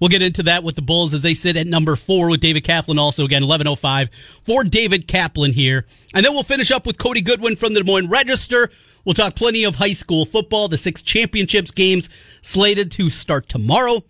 We'll 0.00 0.08
get 0.08 0.22
into 0.22 0.42
that 0.44 0.64
with 0.64 0.76
the 0.76 0.82
Bulls 0.82 1.12
as 1.12 1.20
they 1.20 1.34
sit 1.34 1.56
at 1.56 1.66
number 1.66 1.94
four 1.94 2.30
with 2.30 2.40
David 2.40 2.64
Kaplan 2.64 2.98
also 2.98 3.24
again, 3.26 3.42
1105 3.42 4.08
for 4.42 4.64
David 4.64 5.06
Kaplan 5.06 5.52
here. 5.52 5.86
And 6.14 6.24
then 6.24 6.32
we'll 6.32 6.42
finish 6.42 6.70
up 6.70 6.86
with 6.86 6.98
Cody 6.98 7.20
Goodwin 7.20 7.56
from 7.56 7.74
the 7.74 7.80
Des 7.82 7.86
Moines 7.86 8.08
Register. 8.08 8.70
We'll 9.04 9.14
talk 9.14 9.34
plenty 9.34 9.64
of 9.64 9.76
high 9.76 9.92
school 9.92 10.24
football, 10.24 10.68
the 10.68 10.76
six 10.76 11.02
championships 11.02 11.70
games 11.70 12.08
slated 12.42 12.90
to 12.92 13.10
start 13.10 13.48
tomorrow. 13.48 14.02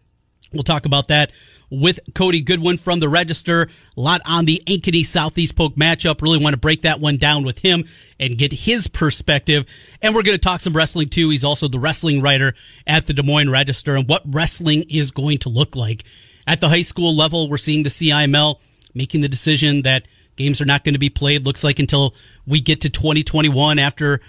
We'll 0.52 0.64
talk 0.64 0.84
about 0.84 1.08
that 1.08 1.30
with 1.70 2.00
Cody 2.14 2.40
Goodwin 2.40 2.76
from 2.76 2.98
the 2.98 3.08
Register. 3.08 3.68
A 3.96 4.00
lot 4.00 4.20
on 4.24 4.44
the 4.44 4.62
Ankeny 4.66 5.06
Southeast 5.06 5.54
Polk 5.54 5.76
matchup. 5.76 6.20
Really 6.20 6.42
want 6.42 6.54
to 6.54 6.58
break 6.60 6.82
that 6.82 6.98
one 6.98 7.16
down 7.16 7.44
with 7.44 7.60
him 7.60 7.84
and 8.18 8.36
get 8.36 8.52
his 8.52 8.88
perspective. 8.88 9.64
And 10.02 10.14
we're 10.14 10.24
going 10.24 10.36
to 10.36 10.42
talk 10.42 10.60
some 10.60 10.72
wrestling 10.72 11.08
too. 11.08 11.30
He's 11.30 11.44
also 11.44 11.68
the 11.68 11.78
wrestling 11.78 12.20
writer 12.20 12.54
at 12.86 13.06
the 13.06 13.14
Des 13.14 13.22
Moines 13.22 13.50
Register 13.50 13.94
and 13.94 14.08
what 14.08 14.22
wrestling 14.26 14.84
is 14.88 15.12
going 15.12 15.38
to 15.38 15.48
look 15.48 15.76
like. 15.76 16.04
At 16.46 16.60
the 16.60 16.68
high 16.68 16.82
school 16.82 17.14
level, 17.14 17.48
we're 17.48 17.58
seeing 17.58 17.84
the 17.84 17.90
CIML 17.90 18.60
making 18.92 19.20
the 19.20 19.28
decision 19.28 19.82
that 19.82 20.08
games 20.34 20.60
are 20.60 20.64
not 20.64 20.82
going 20.82 20.94
to 20.94 20.98
be 20.98 21.10
played, 21.10 21.44
looks 21.44 21.62
like 21.62 21.78
until 21.78 22.14
we 22.46 22.60
get 22.60 22.80
to 22.80 22.90
2021 22.90 23.78
after 23.78 24.20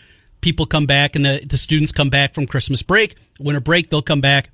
people 0.41 0.65
come 0.65 0.85
back 0.85 1.15
and 1.15 1.25
the, 1.25 1.45
the 1.47 1.57
students 1.57 1.91
come 1.91 2.09
back 2.09 2.33
from 2.33 2.47
Christmas 2.47 2.83
break, 2.83 3.17
winter 3.39 3.61
break, 3.61 3.89
they'll 3.89 4.01
come 4.01 4.21
back 4.21 4.49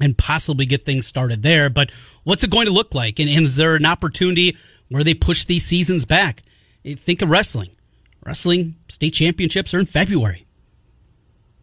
and 0.00 0.16
possibly 0.16 0.66
get 0.66 0.84
things 0.84 1.06
started 1.06 1.42
there. 1.42 1.70
But 1.70 1.90
what's 2.24 2.44
it 2.44 2.50
going 2.50 2.66
to 2.66 2.72
look 2.72 2.94
like? 2.94 3.18
And, 3.18 3.28
and 3.28 3.44
is 3.44 3.56
there 3.56 3.74
an 3.74 3.86
opportunity 3.86 4.56
where 4.88 5.04
they 5.04 5.14
push 5.14 5.44
these 5.44 5.64
seasons 5.64 6.04
back? 6.04 6.42
Think 6.84 7.22
of 7.22 7.30
wrestling. 7.30 7.70
Wrestling 8.24 8.76
state 8.88 9.14
championships 9.14 9.74
are 9.74 9.80
in 9.80 9.86
February. 9.86 10.46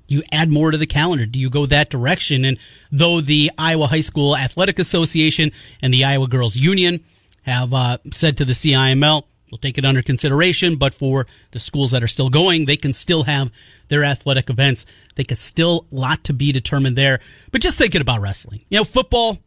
You 0.07 0.21
add 0.31 0.51
more 0.51 0.71
to 0.71 0.77
the 0.77 0.85
calendar. 0.85 1.25
Do 1.25 1.39
you 1.39 1.49
go 1.49 1.65
that 1.65 1.89
direction? 1.89 2.45
And 2.45 2.59
though 2.91 3.21
the 3.21 3.51
Iowa 3.57 3.87
High 3.87 4.01
School 4.01 4.37
Athletic 4.37 4.77
Association 4.77 5.51
and 5.81 5.93
the 5.93 6.03
Iowa 6.05 6.27
Girls 6.27 6.55
Union 6.55 7.03
have 7.43 7.73
uh, 7.73 7.97
said 8.11 8.37
to 8.37 8.45
the 8.45 8.53
CIML, 8.53 9.23
We'll 9.51 9.59
take 9.59 9.77
it 9.77 9.85
under 9.85 10.01
consideration, 10.01 10.75
but 10.75 10.93
for 10.93 11.27
the 11.51 11.59
schools 11.59 11.91
that 11.91 12.03
are 12.03 12.07
still 12.07 12.29
going, 12.29 12.65
they 12.65 12.77
can 12.77 12.93
still 12.93 13.23
have 13.23 13.51
their 13.87 14.03
athletic 14.03 14.49
events. 14.49 14.85
They 15.15 15.23
could 15.23 15.37
still 15.37 15.85
a 15.91 15.95
lot 15.95 16.23
to 16.25 16.33
be 16.33 16.51
determined 16.51 16.95
there. 16.95 17.19
But 17.51 17.61
just 17.61 17.77
thinking 17.77 18.01
about 18.01 18.21
wrestling, 18.21 18.65
you 18.69 18.77
know, 18.77 18.83
football, 18.83 19.37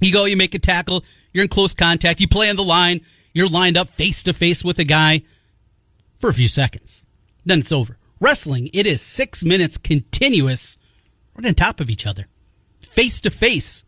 you 0.00 0.12
go, 0.12 0.24
you 0.24 0.36
make 0.36 0.54
a 0.54 0.58
tackle, 0.58 1.04
you're 1.32 1.44
in 1.44 1.48
close 1.48 1.74
contact, 1.74 2.20
you 2.20 2.28
play 2.28 2.48
on 2.48 2.56
the 2.56 2.64
line, 2.64 3.02
you're 3.34 3.48
lined 3.48 3.76
up 3.76 3.88
face 3.90 4.22
to 4.22 4.32
face 4.32 4.64
with 4.64 4.78
a 4.78 4.84
guy 4.84 5.22
for 6.20 6.30
a 6.30 6.34
few 6.34 6.48
seconds. 6.48 7.02
Then 7.44 7.60
it's 7.60 7.72
over. 7.72 7.98
Wrestling, 8.20 8.70
it 8.72 8.86
is 8.86 9.02
six 9.02 9.44
minutes 9.44 9.76
continuous, 9.76 10.78
right 11.36 11.46
on 11.46 11.54
top 11.54 11.80
of 11.80 11.90
each 11.90 12.06
other, 12.06 12.28
face 12.80 13.20
to 13.20 13.30
face 13.30 13.84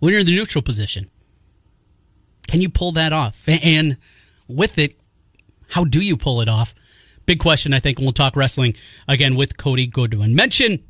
when 0.00 0.12
you're 0.12 0.20
in 0.20 0.26
the 0.26 0.34
neutral 0.34 0.62
position 0.62 1.10
Can 2.48 2.60
you 2.60 2.68
pull 2.68 2.92
that 2.92 3.12
off? 3.12 3.48
And 3.48 3.96
with 4.54 4.78
it, 4.78 4.98
how 5.68 5.84
do 5.84 6.00
you 6.00 6.16
pull 6.16 6.40
it 6.40 6.48
off? 6.48 6.74
Big 7.26 7.38
question, 7.38 7.72
I 7.72 7.80
think, 7.80 7.98
and 7.98 8.06
we'll 8.06 8.12
talk 8.12 8.34
wrestling 8.34 8.76
again 9.06 9.36
with 9.36 9.56
Cody 9.56 9.86
Goodwin. 9.86 10.34
Mention 10.34 10.82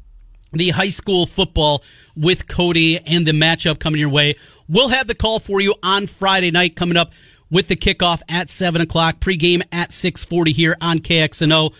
the 0.53 0.71
high 0.71 0.89
school 0.89 1.27
football 1.27 1.85
with 2.17 2.49
Cody 2.49 2.99
and 2.99 3.27
the 3.27 3.33
matchup 3.33 3.79
coming 3.79 4.01
your 4.01 4.09
way. 4.09 4.37
We'll 4.69 4.89
have 4.89 5.07
the 5.07 5.15
call 5.15 5.39
for 5.39 5.61
you 5.61 5.75
on 5.83 6.07
Friday 6.07 6.51
night 6.51 6.77
coming 6.77 6.97
up 6.97 7.13
with 7.51 7.69
the 7.69 7.77
kickoff 7.77 8.23
at 8.29 8.49
7 8.49 8.81
o'clock, 8.81 9.21
pregame 9.21 9.63
at 9.71 9.93
640 9.93 10.53
here 10.53 10.77
on 10.81 11.01
KXNO. 11.01 11.75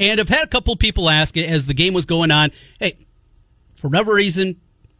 And 0.00 0.20
I've 0.20 0.28
had 0.28 0.44
a 0.44 0.48
couple 0.48 0.74
people 0.76 1.10
ask 1.10 1.36
as 1.36 1.66
the 1.66 1.74
game 1.74 1.92
was 1.92 2.06
going 2.06 2.30
on, 2.30 2.52
hey, 2.78 2.96
for 3.74 3.88
whatever 3.88 4.14
reason, 4.14 4.56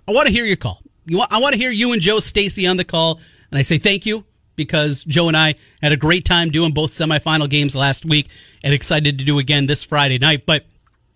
I 0.07 0.13
want 0.13 0.27
to 0.27 0.33
hear 0.33 0.45
your 0.45 0.57
call. 0.57 0.83
Want, 1.09 1.33
I 1.33 1.41
want 1.41 1.55
to 1.55 1.59
hear 1.59 1.71
you 1.71 1.93
and 1.93 2.03
Joe 2.03 2.19
Stacy 2.19 2.67
on 2.67 2.77
the 2.77 2.85
call. 2.85 3.21
And 3.51 3.59
I 3.59 3.63
say 3.63 3.79
thank 3.79 4.05
you 4.05 4.26
because 4.57 5.05
Joe 5.05 5.29
and 5.29 5.37
I 5.37 5.55
had 5.83 5.93
a 5.93 5.97
great 5.97 6.25
time 6.25 6.51
doing 6.51 6.73
both 6.73 6.91
semifinal 6.91 7.49
games 7.49 7.77
last 7.77 8.05
week 8.05 8.29
and 8.65 8.75
excited 8.75 9.19
to 9.19 9.25
do 9.25 9.39
again 9.39 9.67
this 9.67 9.85
Friday 9.85 10.19
night. 10.19 10.47
But 10.47 10.65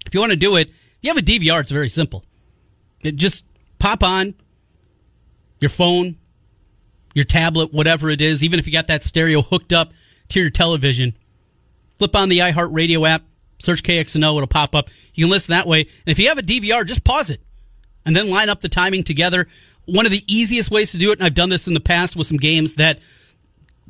if 0.06 0.14
you 0.14 0.20
want 0.20 0.30
to 0.30 0.36
do 0.36 0.56
it, 0.56 0.68
if 0.68 0.98
you 1.02 1.10
have 1.10 1.18
a 1.18 1.22
DVR, 1.22 1.60
it's 1.60 1.70
very 1.70 1.88
simple. 1.88 2.24
It 3.00 3.16
just 3.16 3.44
pop 3.78 4.02
on 4.02 4.34
your 5.60 5.70
phone, 5.70 6.16
your 7.14 7.24
tablet, 7.24 7.72
whatever 7.72 8.10
it 8.10 8.20
is, 8.20 8.44
even 8.44 8.58
if 8.58 8.66
you 8.66 8.72
got 8.72 8.86
that 8.88 9.04
stereo 9.04 9.42
hooked 9.42 9.72
up 9.72 9.92
to 10.28 10.40
your 10.40 10.50
television, 10.50 11.16
flip 11.98 12.14
on 12.14 12.28
the 12.28 12.38
iHeartRadio 12.38 13.08
app, 13.08 13.22
search 13.58 13.82
KXNO, 13.82 14.36
it'll 14.36 14.46
pop 14.46 14.74
up. 14.74 14.88
You 15.14 15.24
can 15.24 15.30
listen 15.30 15.52
that 15.52 15.66
way. 15.66 15.80
And 15.80 15.88
if 16.06 16.18
you 16.18 16.28
have 16.28 16.38
a 16.38 16.42
DVR, 16.42 16.86
just 16.86 17.04
pause 17.04 17.30
it 17.30 17.40
and 18.04 18.16
then 18.16 18.30
line 18.30 18.48
up 18.48 18.60
the 18.60 18.68
timing 18.68 19.04
together. 19.04 19.46
One 19.84 20.06
of 20.06 20.12
the 20.12 20.24
easiest 20.26 20.70
ways 20.70 20.92
to 20.92 20.98
do 20.98 21.10
it, 21.10 21.18
and 21.18 21.26
I've 21.26 21.34
done 21.34 21.48
this 21.48 21.68
in 21.68 21.74
the 21.74 21.80
past 21.80 22.16
with 22.16 22.26
some 22.26 22.36
games 22.36 22.74
that 22.74 23.00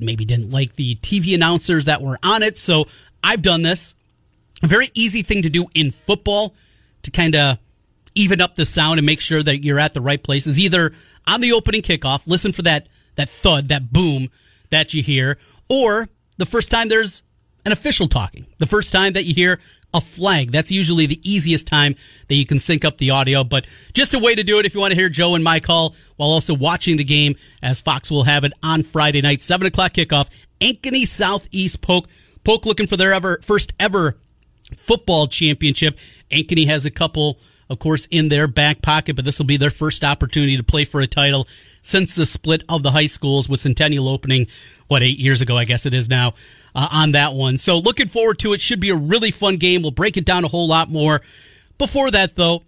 maybe 0.00 0.25
didn't 0.25 0.50
like 0.50 0.76
the 0.76 0.97
TV 0.97 1.35
announcers 1.35 1.87
that 1.87 2.02
were 2.02 2.19
on 2.23 2.42
it. 2.42 2.59
So 2.59 2.87
I've 3.23 3.42
done 3.42 3.62
this. 3.62 3.95
A 4.62 4.66
very 4.66 4.90
easy 4.95 5.23
thing 5.23 5.42
to 5.42 5.50
do 5.50 5.66
in 5.75 5.90
football 5.90 6.54
to 7.02 7.11
kind 7.11 7.35
of 7.35 7.59
even 8.14 8.40
up 8.40 8.57
the 8.57 8.66
sound 8.66 8.99
and 8.99 9.07
make 9.07 9.21
sure 9.21 9.42
that 9.42 9.64
you're 9.64 9.78
at 9.78 9.95
the 9.95 10.00
right 10.00 10.23
place 10.23 10.47
is 10.47 10.61
either 10.61 10.92
on 11.26 11.40
the 11.40 11.52
opening 11.52 11.83
kickoff, 11.83 12.26
listen 12.26 12.52
for 12.52 12.62
that 12.62 12.88
that 13.16 13.28
thud, 13.28 13.69
that 13.69 13.92
boom 13.92 14.28
that 14.71 14.95
you 14.95 15.02
hear, 15.02 15.38
or 15.69 16.09
the 16.38 16.47
first 16.47 16.71
time 16.71 16.88
there's 16.88 17.23
an 17.64 17.73
official 17.73 18.09
talking. 18.09 18.47
The 18.59 18.67
first 18.67 18.93
time 18.93 19.12
that 19.14 19.25
you 19.25 19.35
hear 19.35 19.61
a 19.93 20.00
flag. 20.00 20.52
That's 20.52 20.71
usually 20.71 21.07
the 21.07 21.21
easiest 21.29 21.67
time 21.67 21.97
that 22.29 22.35
you 22.35 22.47
can 22.47 22.61
sync 22.61 22.85
up 22.85 22.99
the 22.99 23.11
audio, 23.11 23.43
but 23.45 23.67
just 23.93 24.14
a 24.14 24.19
way 24.19 24.35
to 24.35 24.45
do 24.45 24.59
it 24.59 24.67
if 24.67 24.75
you 24.75 24.81
want 24.81 24.93
to 24.93 24.97
hear 24.97 25.09
Joe 25.09 25.35
and 25.35 25.43
my 25.43 25.61
call 25.61 25.95
while 26.17 26.31
also 26.31 26.55
watching 26.55 26.97
the 26.97 27.05
game 27.05 27.35
as 27.62 27.81
Fox 27.81 28.11
will 28.11 28.25
have 28.25 28.45
it 28.45 28.52
on 28.62 28.83
Friday 28.83 29.21
night, 29.21 29.43
7 29.43 29.67
o'clock 29.67 29.93
kickoff. 29.93 30.29
Ankeny 30.61 31.07
Southeast 31.07 31.81
Polk. 31.81 32.09
Polk 32.45 32.67
looking 32.67 32.87
for 32.87 32.97
their 32.97 33.12
ever 33.12 33.40
first 33.43 33.73
ever 33.81 34.17
football 34.75 35.26
championship. 35.26 35.99
Ankeny 36.31 36.67
has 36.67 36.87
a 36.87 36.90
couple, 36.90 37.38
of 37.69 37.79
course, 37.79 38.07
in 38.07 38.29
their 38.29 38.47
back 38.47 38.83
pocket, 38.83 39.17
but 39.17 39.25
this 39.25 39.38
will 39.38 39.47
be 39.47 39.57
their 39.57 39.71
first 39.71 40.05
opportunity 40.05 40.57
to 40.57 40.62
play 40.62 40.85
for 40.85 41.00
a 41.00 41.07
title 41.07 41.49
since 41.83 42.14
the 42.14 42.26
split 42.26 42.62
of 42.69 42.83
the 42.83 42.90
high 42.90 43.07
schools 43.07 43.49
with 43.49 43.61
Centennial 43.61 44.09
opening, 44.09 44.47
what, 44.88 45.02
eight 45.02 45.19
years 45.19 45.40
ago, 45.40 45.57
I 45.57 45.64
guess 45.64 45.87
it 45.87 45.95
is 45.95 46.09
now, 46.09 46.35
uh, 46.75 46.89
on 46.91 47.12
that 47.12 47.35
one. 47.35 47.59
So 47.59 47.79
looking 47.79 48.09
forward 48.09 48.39
to 48.41 48.53
it. 48.53 48.61
Should 48.61 48.81
be 48.81 48.91
a 48.91 48.97
really 48.97 49.31
fun 49.31 49.57
game. 49.57 49.83
We'll 49.83 49.91
break 49.91 50.17
it 50.17 50.25
down 50.25 50.45
a 50.45 50.49
whole 50.49 50.69
lot 50.69 50.89
more. 50.89 51.21
Before 51.79 52.11
that, 52.11 52.35
though, 52.35 52.62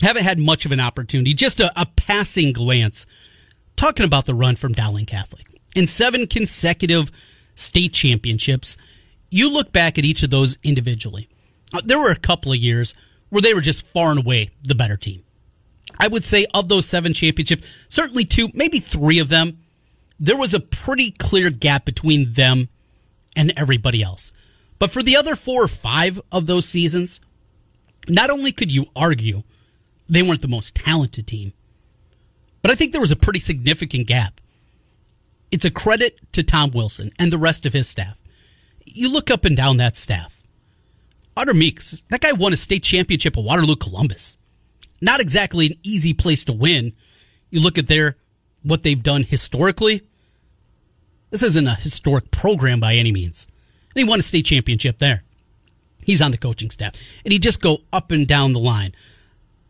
haven't 0.00 0.24
had 0.24 0.38
much 0.38 0.66
of 0.66 0.72
an 0.72 0.80
opportunity. 0.80 1.34
Just 1.34 1.60
a, 1.60 1.72
a 1.80 1.86
passing 1.96 2.52
glance. 2.52 3.06
Talking 3.76 4.04
about 4.04 4.26
the 4.26 4.34
run 4.34 4.56
from 4.56 4.72
Dowling 4.72 5.06
Catholic. 5.06 5.46
In 5.74 5.86
seven 5.86 6.26
consecutive 6.26 7.10
state 7.54 7.92
championships, 7.92 8.76
you 9.30 9.50
look 9.50 9.72
back 9.72 9.98
at 9.98 10.04
each 10.04 10.22
of 10.22 10.30
those 10.30 10.58
individually. 10.62 11.28
Uh, 11.72 11.80
there 11.84 11.98
were 11.98 12.10
a 12.10 12.16
couple 12.16 12.52
of 12.52 12.58
years 12.58 12.94
where 13.30 13.40
they 13.40 13.54
were 13.54 13.62
just 13.62 13.86
far 13.86 14.10
and 14.10 14.18
away 14.18 14.50
the 14.62 14.74
better 14.74 14.96
team. 14.96 15.22
I 15.98 16.08
would 16.08 16.24
say 16.24 16.46
of 16.52 16.68
those 16.68 16.86
seven 16.86 17.14
championships, 17.14 17.86
certainly 17.88 18.24
two, 18.24 18.48
maybe 18.54 18.78
three 18.78 19.18
of 19.18 19.28
them, 19.28 19.58
there 20.18 20.36
was 20.36 20.54
a 20.54 20.60
pretty 20.60 21.10
clear 21.10 21.50
gap 21.50 21.84
between 21.84 22.32
them 22.32 22.68
and 23.36 23.52
everybody 23.56 24.02
else. 24.02 24.32
But 24.78 24.92
for 24.92 25.02
the 25.02 25.16
other 25.16 25.36
four 25.36 25.64
or 25.64 25.68
five 25.68 26.20
of 26.30 26.46
those 26.46 26.66
seasons, 26.66 27.20
not 28.08 28.30
only 28.30 28.52
could 28.52 28.72
you 28.72 28.86
argue 28.96 29.42
they 30.08 30.22
weren't 30.22 30.42
the 30.42 30.48
most 30.48 30.74
talented 30.74 31.26
team, 31.26 31.52
but 32.62 32.70
I 32.70 32.74
think 32.74 32.92
there 32.92 33.00
was 33.00 33.10
a 33.10 33.16
pretty 33.16 33.38
significant 33.38 34.06
gap. 34.06 34.40
It's 35.50 35.64
a 35.64 35.70
credit 35.70 36.18
to 36.32 36.42
Tom 36.42 36.70
Wilson 36.70 37.10
and 37.18 37.32
the 37.32 37.38
rest 37.38 37.66
of 37.66 37.72
his 37.72 37.88
staff. 37.88 38.16
You 38.84 39.08
look 39.08 39.30
up 39.30 39.44
and 39.44 39.56
down 39.56 39.76
that 39.76 39.96
staff. 39.96 40.40
Otter 41.36 41.54
Meeks, 41.54 42.02
that 42.10 42.20
guy 42.20 42.32
won 42.32 42.52
a 42.52 42.56
state 42.56 42.82
championship 42.82 43.36
at 43.36 43.44
Waterloo 43.44 43.76
Columbus 43.76 44.38
not 45.02 45.20
exactly 45.20 45.66
an 45.66 45.78
easy 45.82 46.14
place 46.14 46.44
to 46.44 46.52
win. 46.52 46.94
You 47.50 47.60
look 47.60 47.76
at 47.76 47.88
their 47.88 48.16
what 48.62 48.84
they've 48.84 49.02
done 49.02 49.24
historically. 49.24 50.02
This 51.32 51.42
isn't 51.42 51.66
a 51.66 51.74
historic 51.74 52.30
program 52.30 52.78
by 52.78 52.94
any 52.94 53.10
means. 53.10 53.46
And 53.94 54.04
he 54.04 54.08
won 54.08 54.20
a 54.20 54.22
state 54.22 54.44
championship 54.44 54.98
there. 54.98 55.24
He's 56.04 56.20
on 56.20 56.30
the 56.30 56.36
coaching 56.36 56.70
staff. 56.70 56.94
And 57.24 57.32
he 57.32 57.38
just 57.38 57.62
go 57.62 57.78
up 57.90 58.10
and 58.10 58.28
down 58.28 58.52
the 58.52 58.58
line. 58.58 58.94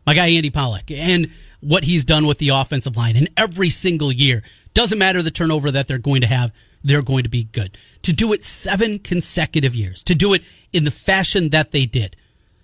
My 0.05 0.13
guy 0.13 0.27
Andy 0.27 0.49
Pollock 0.49 0.91
and 0.91 1.31
what 1.61 1.85
he's 1.85 2.03
done 2.03 2.27
with 2.27 2.39
the 2.39 2.49
offensive 2.49 2.97
line 2.97 3.15
and 3.15 3.29
every 3.37 3.69
single 3.69 4.11
year. 4.11 4.43
Doesn't 4.73 4.97
matter 4.97 5.21
the 5.21 5.31
turnover 5.31 5.71
that 5.71 5.87
they're 5.87 5.99
going 5.99 6.19
to 6.19 6.27
have, 6.27 6.51
they're 6.83 7.01
going 7.01 7.23
to 7.23 7.29
be 7.29 7.45
good. 7.45 7.77
To 8.01 8.11
do 8.11 8.33
it 8.33 8.43
seven 8.43 8.99
consecutive 8.99 9.73
years, 9.73 10.03
to 10.03 10.15
do 10.15 10.33
it 10.33 10.43
in 10.73 10.83
the 10.83 10.91
fashion 10.91 11.49
that 11.49 11.71
they 11.71 11.85
did. 11.85 12.17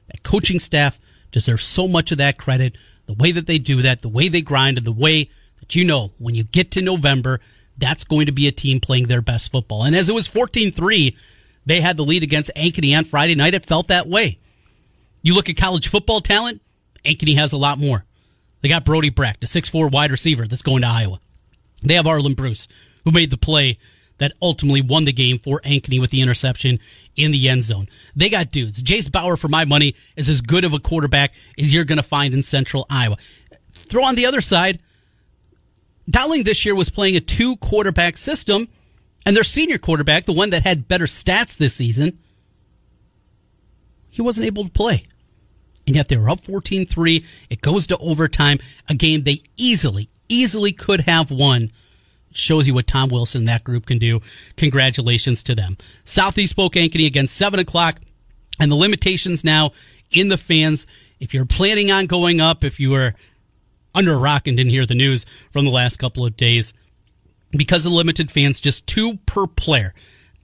That 0.07 0.23
coaching 0.23 0.59
staff 0.59 0.99
deserves 1.31 1.63
so 1.63 1.87
much 1.87 2.11
of 2.11 2.17
that 2.17 2.37
credit. 2.37 2.75
The 3.05 3.13
way 3.13 3.31
that 3.31 3.47
they 3.47 3.59
do 3.59 3.81
that, 3.81 4.01
the 4.01 4.09
way 4.09 4.27
they 4.27 4.41
grind, 4.41 4.77
and 4.77 4.85
the 4.85 4.91
way 4.91 5.29
that 5.61 5.73
you 5.73 5.85
know 5.85 6.11
when 6.17 6.35
you 6.35 6.43
get 6.43 6.71
to 6.71 6.81
November, 6.81 7.39
that's 7.79 8.03
going 8.03 8.25
to 8.27 8.31
be 8.31 8.47
a 8.47 8.51
team 8.51 8.79
playing 8.79 9.07
their 9.07 9.21
best 9.21 9.51
football. 9.51 9.83
And 9.83 9.95
as 9.95 10.09
it 10.09 10.15
was 10.15 10.27
14 10.27 10.71
3, 10.71 11.15
they 11.65 11.81
had 11.81 11.97
the 11.97 12.03
lead 12.03 12.23
against 12.23 12.51
Ankeny 12.55 12.97
on 12.97 13.05
Friday 13.05 13.35
night. 13.35 13.53
It 13.53 13.65
felt 13.65 13.87
that 13.87 14.07
way. 14.07 14.39
You 15.21 15.33
look 15.33 15.49
at 15.49 15.57
college 15.57 15.87
football 15.87 16.21
talent, 16.21 16.61
Ankeny 17.05 17.35
has 17.35 17.53
a 17.53 17.57
lot 17.57 17.77
more. 17.77 18.05
They 18.61 18.69
got 18.69 18.85
Brody 18.85 19.09
Brecht, 19.09 19.43
a 19.43 19.47
6'4 19.47 19.91
wide 19.91 20.11
receiver 20.11 20.45
that's 20.45 20.61
going 20.61 20.81
to 20.81 20.87
Iowa. 20.87 21.19
They 21.81 21.93
have 21.93 22.07
Arlen 22.07 22.33
Bruce, 22.33 22.67
who 23.05 23.11
made 23.11 23.29
the 23.29 23.37
play 23.37 23.77
that 24.17 24.33
ultimately 24.41 24.81
won 24.81 25.05
the 25.05 25.13
game 25.13 25.39
for 25.39 25.61
Ankeny 25.61 25.99
with 25.99 26.11
the 26.11 26.21
interception 26.21 26.79
in 27.15 27.31
the 27.31 27.47
end 27.47 27.63
zone. 27.63 27.87
They 28.15 28.29
got 28.29 28.51
dudes. 28.51 28.83
Jace 28.83 29.11
Bauer, 29.11 29.37
for 29.37 29.47
my 29.47 29.63
money, 29.65 29.95
is 30.15 30.29
as 30.29 30.41
good 30.41 30.65
of 30.65 30.73
a 30.73 30.79
quarterback 30.79 31.33
as 31.57 31.73
you're 31.73 31.85
going 31.85 31.97
to 31.97 32.03
find 32.03 32.33
in 32.33 32.43
central 32.43 32.85
Iowa. 32.89 33.17
Throw 33.71 34.03
on 34.03 34.15
the 34.15 34.25
other 34.25 34.41
side, 34.41 34.81
Dowling 36.09 36.43
this 36.43 36.65
year 36.65 36.75
was 36.75 36.89
playing 36.89 37.15
a 37.15 37.21
two 37.21 37.55
quarterback 37.57 38.17
system, 38.17 38.67
and 39.25 39.35
their 39.35 39.43
senior 39.43 39.77
quarterback, 39.77 40.25
the 40.25 40.33
one 40.33 40.49
that 40.49 40.63
had 40.63 40.87
better 40.87 41.05
stats 41.05 41.57
this 41.57 41.75
season, 41.75 42.17
he 44.09 44.21
wasn't 44.21 44.47
able 44.47 44.63
to 44.63 44.71
play. 44.71 45.03
And 45.85 45.95
yet 45.95 46.07
they 46.07 46.17
were 46.17 46.29
up 46.29 46.41
14 46.41 46.85
3. 46.85 47.25
It 47.49 47.61
goes 47.61 47.87
to 47.87 47.97
overtime, 47.97 48.59
a 48.87 48.93
game 48.93 49.23
they 49.23 49.41
easily, 49.57 50.09
easily 50.27 50.71
could 50.71 51.01
have 51.01 51.31
won 51.31 51.71
shows 52.31 52.67
you 52.67 52.73
what 52.73 52.87
Tom 52.87 53.09
Wilson 53.09 53.41
and 53.41 53.47
that 53.47 53.63
group 53.63 53.85
can 53.85 53.97
do. 53.97 54.21
Congratulations 54.57 55.43
to 55.43 55.55
them. 55.55 55.77
Southeast 56.03 56.55
Polk 56.55 56.73
Ankeny 56.73 57.07
again, 57.07 57.27
7 57.27 57.59
o'clock. 57.59 57.99
And 58.59 58.71
the 58.71 58.75
limitations 58.75 59.43
now 59.43 59.71
in 60.11 60.27
the 60.27 60.37
fans. 60.37 60.85
If 61.19 61.33
you're 61.33 61.45
planning 61.45 61.91
on 61.91 62.05
going 62.05 62.41
up, 62.41 62.63
if 62.63 62.79
you 62.79 62.91
were 62.91 63.13
under 63.93 64.13
a 64.13 64.17
rock 64.17 64.47
and 64.47 64.57
didn't 64.57 64.71
hear 64.71 64.85
the 64.85 64.95
news 64.95 65.25
from 65.51 65.65
the 65.65 65.71
last 65.71 65.97
couple 65.97 66.25
of 66.25 66.37
days, 66.37 66.73
because 67.51 67.85
of 67.85 67.91
limited 67.91 68.31
fans, 68.31 68.59
just 68.59 68.85
two 68.87 69.17
per 69.25 69.47
player. 69.47 69.93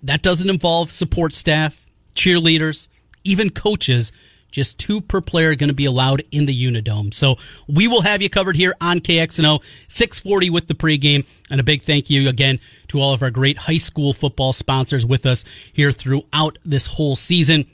That 0.02 0.22
doesn't 0.22 0.50
involve 0.50 0.92
support 0.92 1.34
staff, 1.34 1.90
cheerleaders, 2.16 2.88
even 3.24 3.50
coaches 3.50 4.12
just 4.56 4.80
two 4.80 5.02
per 5.02 5.20
player 5.20 5.54
going 5.54 5.68
to 5.68 5.76
be 5.76 5.84
allowed 5.84 6.24
in 6.32 6.46
the 6.46 6.66
Unidome. 6.66 7.14
So 7.14 7.36
we 7.68 7.90
will 7.90 8.04
have 8.04 8.22
you 8.22 8.30
covered 8.30 8.56
here 8.56 8.74
on 8.80 9.00
KXNO 9.00 9.62
640 9.90 10.50
with 10.50 10.68
the 10.68 10.74
pregame. 10.74 11.28
And 11.52 11.60
a 11.60 11.64
big 11.64 11.84
thank 11.84 12.10
you 12.10 12.30
again 12.30 12.62
to 12.88 13.02
all 13.02 13.14
of 13.14 13.22
our 13.22 13.32
great 13.32 13.58
high 13.58 13.78
school 13.78 14.14
football 14.14 14.54
sponsors 14.54 15.06
with 15.06 15.26
us 15.26 15.44
here 15.74 15.92
throughout 15.92 16.58
this 16.64 16.88
whole 16.88 17.18
season. 17.18 17.66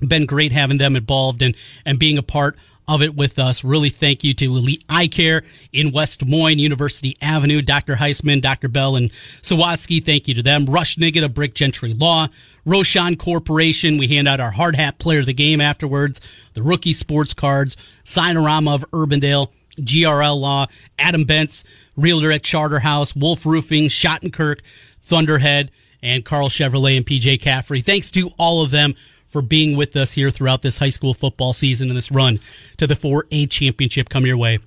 Been 0.00 0.24
great 0.24 0.52
having 0.52 0.78
them 0.78 0.96
involved 0.96 1.42
and, 1.42 1.54
and 1.84 1.98
being 1.98 2.16
a 2.16 2.22
part 2.22 2.56
of 2.88 3.02
it 3.02 3.14
with 3.14 3.38
us. 3.38 3.64
Really 3.64 3.90
thank 3.90 4.24
you 4.24 4.34
to 4.34 4.56
Elite 4.56 4.84
Eye 4.88 5.06
Care 5.06 5.42
in 5.72 5.92
West 5.92 6.20
Des 6.20 6.26
Moines, 6.26 6.58
University 6.58 7.16
Avenue, 7.20 7.62
Dr. 7.62 7.96
Heisman, 7.96 8.40
Dr. 8.40 8.68
Bell, 8.68 8.96
and 8.96 9.10
Sawatsky. 9.42 10.04
Thank 10.04 10.28
you 10.28 10.34
to 10.34 10.42
them. 10.42 10.66
Rush 10.66 10.96
Nigut 10.96 11.24
of 11.24 11.34
Brick 11.34 11.54
Gentry 11.54 11.94
Law, 11.94 12.28
Rochon 12.66 13.18
Corporation. 13.18 13.98
We 13.98 14.08
hand 14.08 14.28
out 14.28 14.40
our 14.40 14.50
hard 14.50 14.76
hat 14.76 14.98
player 14.98 15.20
of 15.20 15.26
the 15.26 15.34
game 15.34 15.60
afterwards. 15.60 16.20
The 16.54 16.62
rookie 16.62 16.92
sports 16.92 17.34
cards, 17.34 17.76
Signarama 18.04 18.74
of 18.74 18.90
Urbandale. 18.90 19.48
GRL 19.78 20.38
Law, 20.38 20.66
Adam 20.98 21.24
Bentz, 21.24 21.64
Realtor 21.96 22.30
at 22.30 22.42
Charterhouse, 22.42 23.16
Wolf 23.16 23.46
Roofing, 23.46 23.88
Shottenkirk, 23.88 24.60
Thunderhead, 25.00 25.70
and 26.02 26.24
Karl 26.24 26.50
Chevrolet 26.50 26.96
and 26.96 27.06
PJ 27.06 27.40
Caffrey. 27.40 27.80
Thanks 27.80 28.10
to 28.10 28.30
all 28.36 28.62
of 28.62 28.70
them 28.70 28.94
for 29.32 29.42
being 29.42 29.76
with 29.76 29.96
us 29.96 30.12
here 30.12 30.30
throughout 30.30 30.60
this 30.62 30.78
high 30.78 30.90
school 30.90 31.14
football 31.14 31.54
season 31.54 31.88
and 31.88 31.96
this 31.96 32.10
run 32.10 32.38
to 32.76 32.86
the 32.86 32.94
4A 32.94 33.50
championship 33.50 34.10
come 34.10 34.26
your 34.26 34.36
way 34.36 34.58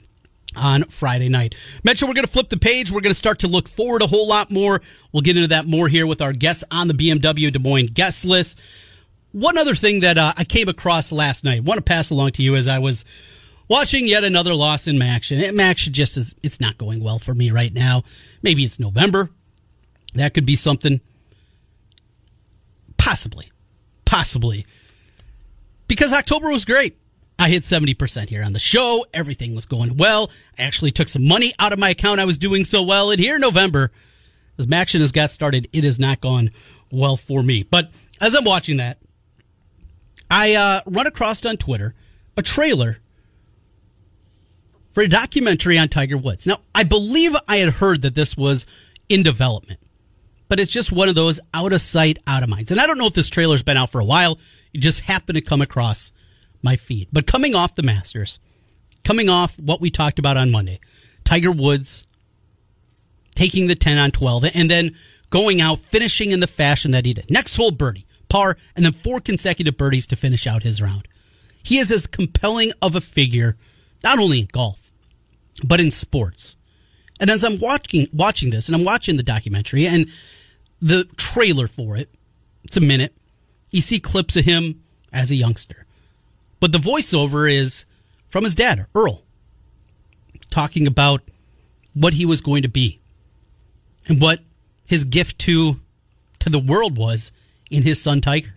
on 0.56 0.84
Friday 0.86 1.30
night. 1.30 1.54
Metro, 1.84 2.08
we're 2.08 2.16
going 2.16 2.26
to 2.26 2.32
flip 2.32 2.50
the 2.50 2.58
page. 2.58 2.92
We're 2.92 3.02
going 3.02 3.12
to 3.12 3.18
start 3.18 3.40
to 3.40 3.48
look 3.48 3.70
forward 3.70 4.02
a 4.02 4.08
whole 4.08 4.28
lot 4.28 4.52
more. 4.52 4.82
We'll 5.12 5.22
get 5.22 5.36
into 5.38 5.50
that 5.50 5.66
more 5.66 5.88
here 5.88 6.08
with 6.08 6.22
our 6.22 6.34
guests 6.34 6.64
on 6.72 6.88
the 6.88 6.94
BMW 6.94 7.54
Des 7.54 7.60
Moines 7.60 7.88
guest 7.88 8.26
list. 8.26 8.60
One 9.32 9.58
other 9.58 9.76
thing 9.76 10.00
that 10.00 10.18
uh, 10.18 10.34
I 10.36 10.46
came 10.46 10.68
across 10.68 11.12
last 11.12 11.44
night, 11.44 11.64
want 11.64 11.78
to 11.78 11.84
pass 11.84 12.10
along 12.10 12.32
to 12.34 12.44
you 12.44 12.56
as 12.56 12.68
I 12.68 12.80
was 12.80 13.06
watching 13.68 14.08
yet 14.08 14.24
another 14.24 14.56
loss 14.56 14.88
in 14.88 14.96
MACtion. 14.96 15.42
MACtion 15.54 15.92
just 15.92 16.18
is, 16.18 16.36
it's 16.42 16.62
not 16.62 16.78
going 16.78 17.04
well 17.04 17.20
for 17.20 17.36
me 17.36 17.52
right 17.52 17.74
now. 17.74 18.04
Maybe 18.42 18.64
it's 18.64 18.80
November. 18.80 19.30
That 20.14 20.34
could 20.34 20.46
be 20.46 20.56
something. 20.56 21.02
Possibly. 22.98 23.52
Possibly. 24.16 24.66
Because 25.90 26.14
October 26.14 26.48
was 26.48 26.64
great. 26.64 26.98
I 27.38 27.50
hit 27.50 27.64
70% 27.64 28.30
here 28.30 28.46
on 28.46 28.54
the 28.54 28.60
show. 28.60 29.06
Everything 29.14 29.54
was 29.54 29.66
going 29.66 29.98
well. 29.98 30.32
I 30.58 30.62
actually 30.62 30.92
took 30.92 31.10
some 31.10 31.28
money 31.28 31.54
out 31.60 31.74
of 31.74 31.80
my 31.80 31.90
account. 31.90 32.22
I 32.22 32.26
was 32.26 32.38
doing 32.38 32.64
so 32.64 32.82
well. 32.82 33.12
And 33.12 33.20
here 33.20 33.36
in 33.36 33.42
November, 33.42 33.92
as 34.58 34.68
MACtion 34.68 35.02
has 35.02 35.12
got 35.12 35.32
started, 35.32 35.68
it 35.74 35.84
has 35.84 36.00
not 36.00 36.22
gone 36.22 36.52
well 36.90 37.18
for 37.18 37.44
me. 37.44 37.64
But 37.64 37.92
as 38.22 38.36
I'm 38.36 38.46
watching 38.46 38.78
that, 38.78 39.00
I 40.32 40.56
uh, 40.56 40.80
run 40.86 41.08
across 41.08 41.46
on 41.46 41.58
Twitter 41.58 41.94
a 42.38 42.42
trailer 42.42 43.00
for 44.92 45.04
a 45.04 45.10
documentary 45.10 45.78
on 45.78 45.90
Tiger 45.90 46.18
Woods. 46.18 46.48
Now, 46.48 46.60
I 46.74 46.86
believe 46.86 47.36
I 47.50 47.58
had 47.58 47.74
heard 47.74 48.02
that 48.04 48.16
this 48.16 48.38
was 48.38 48.66
in 49.10 49.24
development, 49.24 49.82
but 50.48 50.60
it's 50.60 50.72
just 50.72 50.92
one 50.92 51.10
of 51.10 51.16
those 51.16 51.40
out 51.54 51.74
of 51.74 51.82
sight, 51.82 52.20
out 52.28 52.44
of 52.44 52.50
mind. 52.50 52.72
And 52.72 52.80
I 52.80 52.88
don't 52.88 52.98
know 52.98 53.08
if 53.08 53.14
this 53.14 53.30
trailer's 53.30 53.64
been 53.64 53.78
out 53.78 53.92
for 53.92 54.00
a 54.00 54.06
while. 54.06 54.40
It 54.74 54.80
just 54.80 55.02
happened 55.02 55.38
to 55.38 55.42
come 55.42 55.62
across 55.62 56.12
my 56.62 56.76
feed. 56.76 57.08
But 57.12 57.28
coming 57.28 57.56
off 57.56 57.76
the 57.76 57.84
Masters, 57.84 58.40
coming 59.04 59.30
off 59.30 59.58
what 59.60 59.82
we 59.82 59.90
talked 59.90 60.20
about 60.20 60.38
on 60.38 60.52
Monday, 60.52 60.80
Tiger 61.24 61.52
Woods 61.52 62.06
taking 63.36 63.68
the 63.68 63.76
10 63.76 63.98
on 63.98 64.12
12 64.12 64.46
and 64.54 64.70
then 64.70 64.96
going 65.30 65.62
out, 65.62 65.80
finishing 65.80 66.32
in 66.32 66.40
the 66.40 66.48
fashion 66.48 66.92
that 66.92 67.06
he 67.06 67.14
did. 67.14 67.30
Next 67.30 67.58
hole 67.58 67.72
birdie, 67.72 68.06
par, 68.30 68.58
and 68.76 68.86
then 68.86 68.94
four 68.94 69.20
consecutive 69.20 69.78
birdies 69.78 70.08
to 70.08 70.16
finish 70.16 70.48
out 70.48 70.64
his 70.64 70.82
round. 70.82 71.08
He 71.62 71.80
is 71.80 71.92
as 71.92 72.08
compelling 72.08 72.72
of 72.82 72.96
a 72.96 73.02
figure, 73.02 73.58
not 74.04 74.20
only 74.20 74.42
in 74.42 74.48
golf, 74.52 74.92
but 75.64 75.80
in 75.80 75.92
sports. 75.92 76.58
And 77.20 77.30
as 77.30 77.44
I'm 77.44 77.60
watching 77.60 78.08
watching 78.14 78.50
this, 78.50 78.68
and 78.68 78.76
I'm 78.76 78.84
watching 78.84 79.18
the 79.18 79.24
documentary 79.24 79.88
and 79.88 80.08
the 80.82 81.06
trailer 81.18 81.68
for 81.68 81.98
it, 81.98 82.10
it's 82.64 82.78
a 82.78 82.82
minute. 82.82 83.16
You 83.72 83.82
see 83.82 84.00
clips 84.00 84.36
of 84.36 84.46
him 84.46 84.84
as 85.12 85.32
a 85.32 85.36
youngster. 85.36 85.86
But 86.60 86.72
the 86.72 86.78
voiceover 86.78 87.52
is 87.52 87.86
from 88.30 88.44
his 88.44 88.56
dad, 88.56 88.88
Earl, 88.96 89.24
talking 90.50 90.88
about 90.88 91.22
what 91.94 92.14
he 92.14 92.26
was 92.26 92.42
going 92.42 92.62
to 92.64 92.68
be 92.68 93.00
and 94.08 94.22
what 94.22 94.42
his 94.88 95.06
gift 95.06 95.40
to 95.40 95.80
to 96.40 96.50
the 96.50 96.60
world 96.60 96.98
was 96.98 97.32
in 97.72 97.84
his 97.84 98.02
son 98.02 98.22
Tiger. 98.22 98.56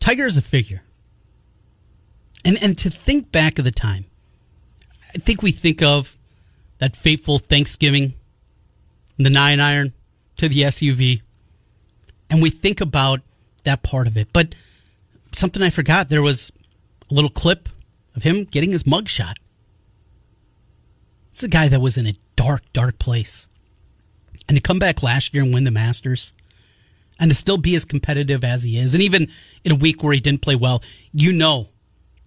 Tiger 0.00 0.26
is 0.26 0.36
a 0.36 0.42
figure. 0.42 0.82
And 2.44 2.62
and 2.62 2.76
to 2.78 2.90
think 2.90 3.32
back 3.32 3.58
of 3.58 3.64
the 3.64 3.70
time, 3.70 4.04
I 5.14 5.18
think 5.18 5.42
we 5.42 5.50
think 5.50 5.82
of 5.82 6.18
that 6.78 6.96
fateful 6.96 7.38
Thanksgiving, 7.38 8.14
the 9.16 9.30
nine 9.30 9.60
iron 9.60 9.92
to 10.36 10.48
the 10.48 10.62
SUV, 10.62 11.22
and 12.30 12.42
we 12.42 12.50
think 12.50 12.80
about 12.80 13.20
that 13.64 13.82
part 13.82 14.06
of 14.06 14.16
it. 14.16 14.28
But 14.32 14.54
something 15.32 15.62
I 15.62 15.70
forgot, 15.70 16.08
there 16.08 16.22
was 16.22 16.52
a 17.10 17.14
little 17.14 17.30
clip 17.30 17.68
of 18.16 18.22
him 18.22 18.44
getting 18.44 18.72
his 18.72 18.86
mug 18.86 19.08
shot. 19.08 19.38
It's 21.28 21.42
a 21.42 21.48
guy 21.48 21.68
that 21.68 21.80
was 21.80 21.96
in 21.96 22.06
a 22.06 22.14
dark, 22.36 22.62
dark 22.72 22.98
place. 22.98 23.46
And 24.48 24.56
to 24.56 24.62
come 24.62 24.78
back 24.78 25.02
last 25.02 25.34
year 25.34 25.42
and 25.42 25.54
win 25.54 25.64
the 25.64 25.70
Masters 25.70 26.32
and 27.18 27.30
to 27.30 27.36
still 27.36 27.58
be 27.58 27.74
as 27.74 27.84
competitive 27.84 28.44
as 28.44 28.64
he 28.64 28.78
is, 28.78 28.94
and 28.94 29.02
even 29.02 29.28
in 29.64 29.72
a 29.72 29.76
week 29.76 30.02
where 30.02 30.12
he 30.12 30.20
didn't 30.20 30.42
play 30.42 30.54
well, 30.54 30.82
you 31.12 31.32
know 31.32 31.68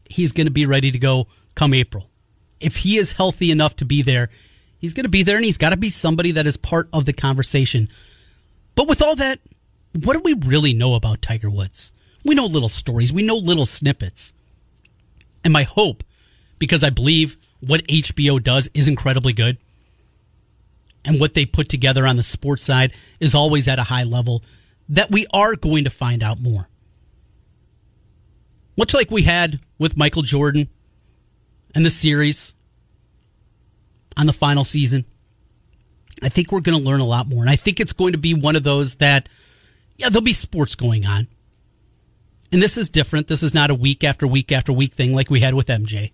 he's 0.10 0.32
going 0.32 0.48
to 0.48 0.52
be 0.52 0.66
ready 0.66 0.92
to 0.92 1.00
go 1.00 1.28
come 1.56 1.74
April. 1.74 2.10
If 2.60 2.78
he 2.78 2.98
is 2.98 3.14
healthy 3.14 3.52
enough 3.52 3.76
to 3.78 3.86
be 3.86 4.02
there, 4.02 4.30
he's 4.80 4.94
going 4.94 5.06
to 5.06 5.10
be 5.10 5.24
there 5.24 5.38
and 5.38 5.46
he's 5.46 5.58
got 5.58 5.70
to 5.70 5.78
be 5.78 5.90
somebody 5.90 6.32
that 6.34 6.48
is 6.48 6.58
part 6.58 6.90
of 6.94 7.06
the 7.06 7.13
conversation. 7.13 7.88
But 8.76 8.88
with 8.88 9.02
all 9.02 9.16
that, 9.16 9.40
what 10.04 10.13
do 10.13 10.20
we 10.20 10.34
really 10.34 10.74
know 10.74 10.96
about 10.96 11.22
Tiger 11.22 11.50
Woods? 11.50 11.92
We 12.24 12.36
know 12.36 12.46
little 12.46 12.70
stories, 12.70 13.13
we 13.13 13.24
know 13.24 13.38
little 13.38 13.66
snippets. 13.66 14.34
And 15.44 15.54
my 15.54 15.63
hope, 15.63 16.04
because 16.60 16.84
I 16.84 16.90
believe 16.90 17.38
what 17.60 17.88
HBO 17.88 18.42
does 18.42 18.70
is 18.74 18.88
incredibly 18.88 19.34
good, 19.34 19.58
and 21.06 21.20
what 21.20 21.34
they 21.34 21.46
put 21.46 21.70
together 21.70 22.06
on 22.06 22.18
the 22.18 22.24
sports 22.24 22.63
side 22.63 22.94
is 23.20 23.34
always 23.34 23.68
at 23.68 23.80
a 23.80 23.84
high 23.84 24.04
level, 24.04 24.44
that 24.90 25.10
we 25.10 25.26
are 25.34 25.56
going 25.56 25.86
to 25.86 25.90
find 25.90 26.22
out 26.22 26.40
more. 26.40 26.68
Much 28.78 28.94
like 28.94 29.10
we 29.10 29.24
had 29.24 29.60
with 29.80 29.98
Michael 29.98 30.22
Jordan 30.22 30.70
and 31.74 31.86
the 31.86 31.90
series 31.90 32.54
on 34.18 34.26
the 34.26 34.34
final 34.34 34.64
season, 34.64 35.06
I 36.22 36.30
think 36.30 36.52
we're 36.52 36.62
going 36.62 36.78
to 36.78 36.84
learn 36.84 37.00
a 37.00 37.06
lot 37.06 37.28
more. 37.28 37.42
And 37.42 37.50
I 37.50 37.56
think 37.56 37.80
it's 37.80 37.94
going 37.94 38.14
to 38.14 38.18
be 38.18 38.34
one 38.34 38.56
of 38.56 38.64
those 38.64 38.96
that, 38.96 39.30
yeah, 39.98 40.10
there'll 40.10 40.24
be 40.24 40.34
sports 40.34 40.76
going 40.76 41.06
on. 41.06 41.28
And 42.52 42.62
this 42.62 42.78
is 42.78 42.90
different. 42.90 43.28
This 43.28 43.44
is 43.44 43.54
not 43.54 43.70
a 43.70 43.76
week 43.76 44.04
after 44.04 44.26
week 44.26 44.52
after 44.52 44.74
week 44.74 44.94
thing 44.94 45.14
like 45.14 45.30
we 45.30 45.42
had 45.42 45.54
with 45.54 45.68
MJ. 45.68 46.12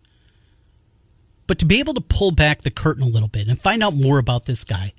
But 1.48 1.60
to 1.60 1.66
be 1.66 1.80
able 1.80 1.94
to 1.94 2.02
pull 2.02 2.32
back 2.32 2.62
the 2.62 2.72
curtain 2.72 3.04
a 3.04 3.08
little 3.08 3.28
bit 3.28 3.48
and 3.48 3.60
find 3.60 3.84
out 3.84 3.94
more 3.94 4.18
about 4.18 4.46
this 4.46 4.63
guy, 4.63 4.94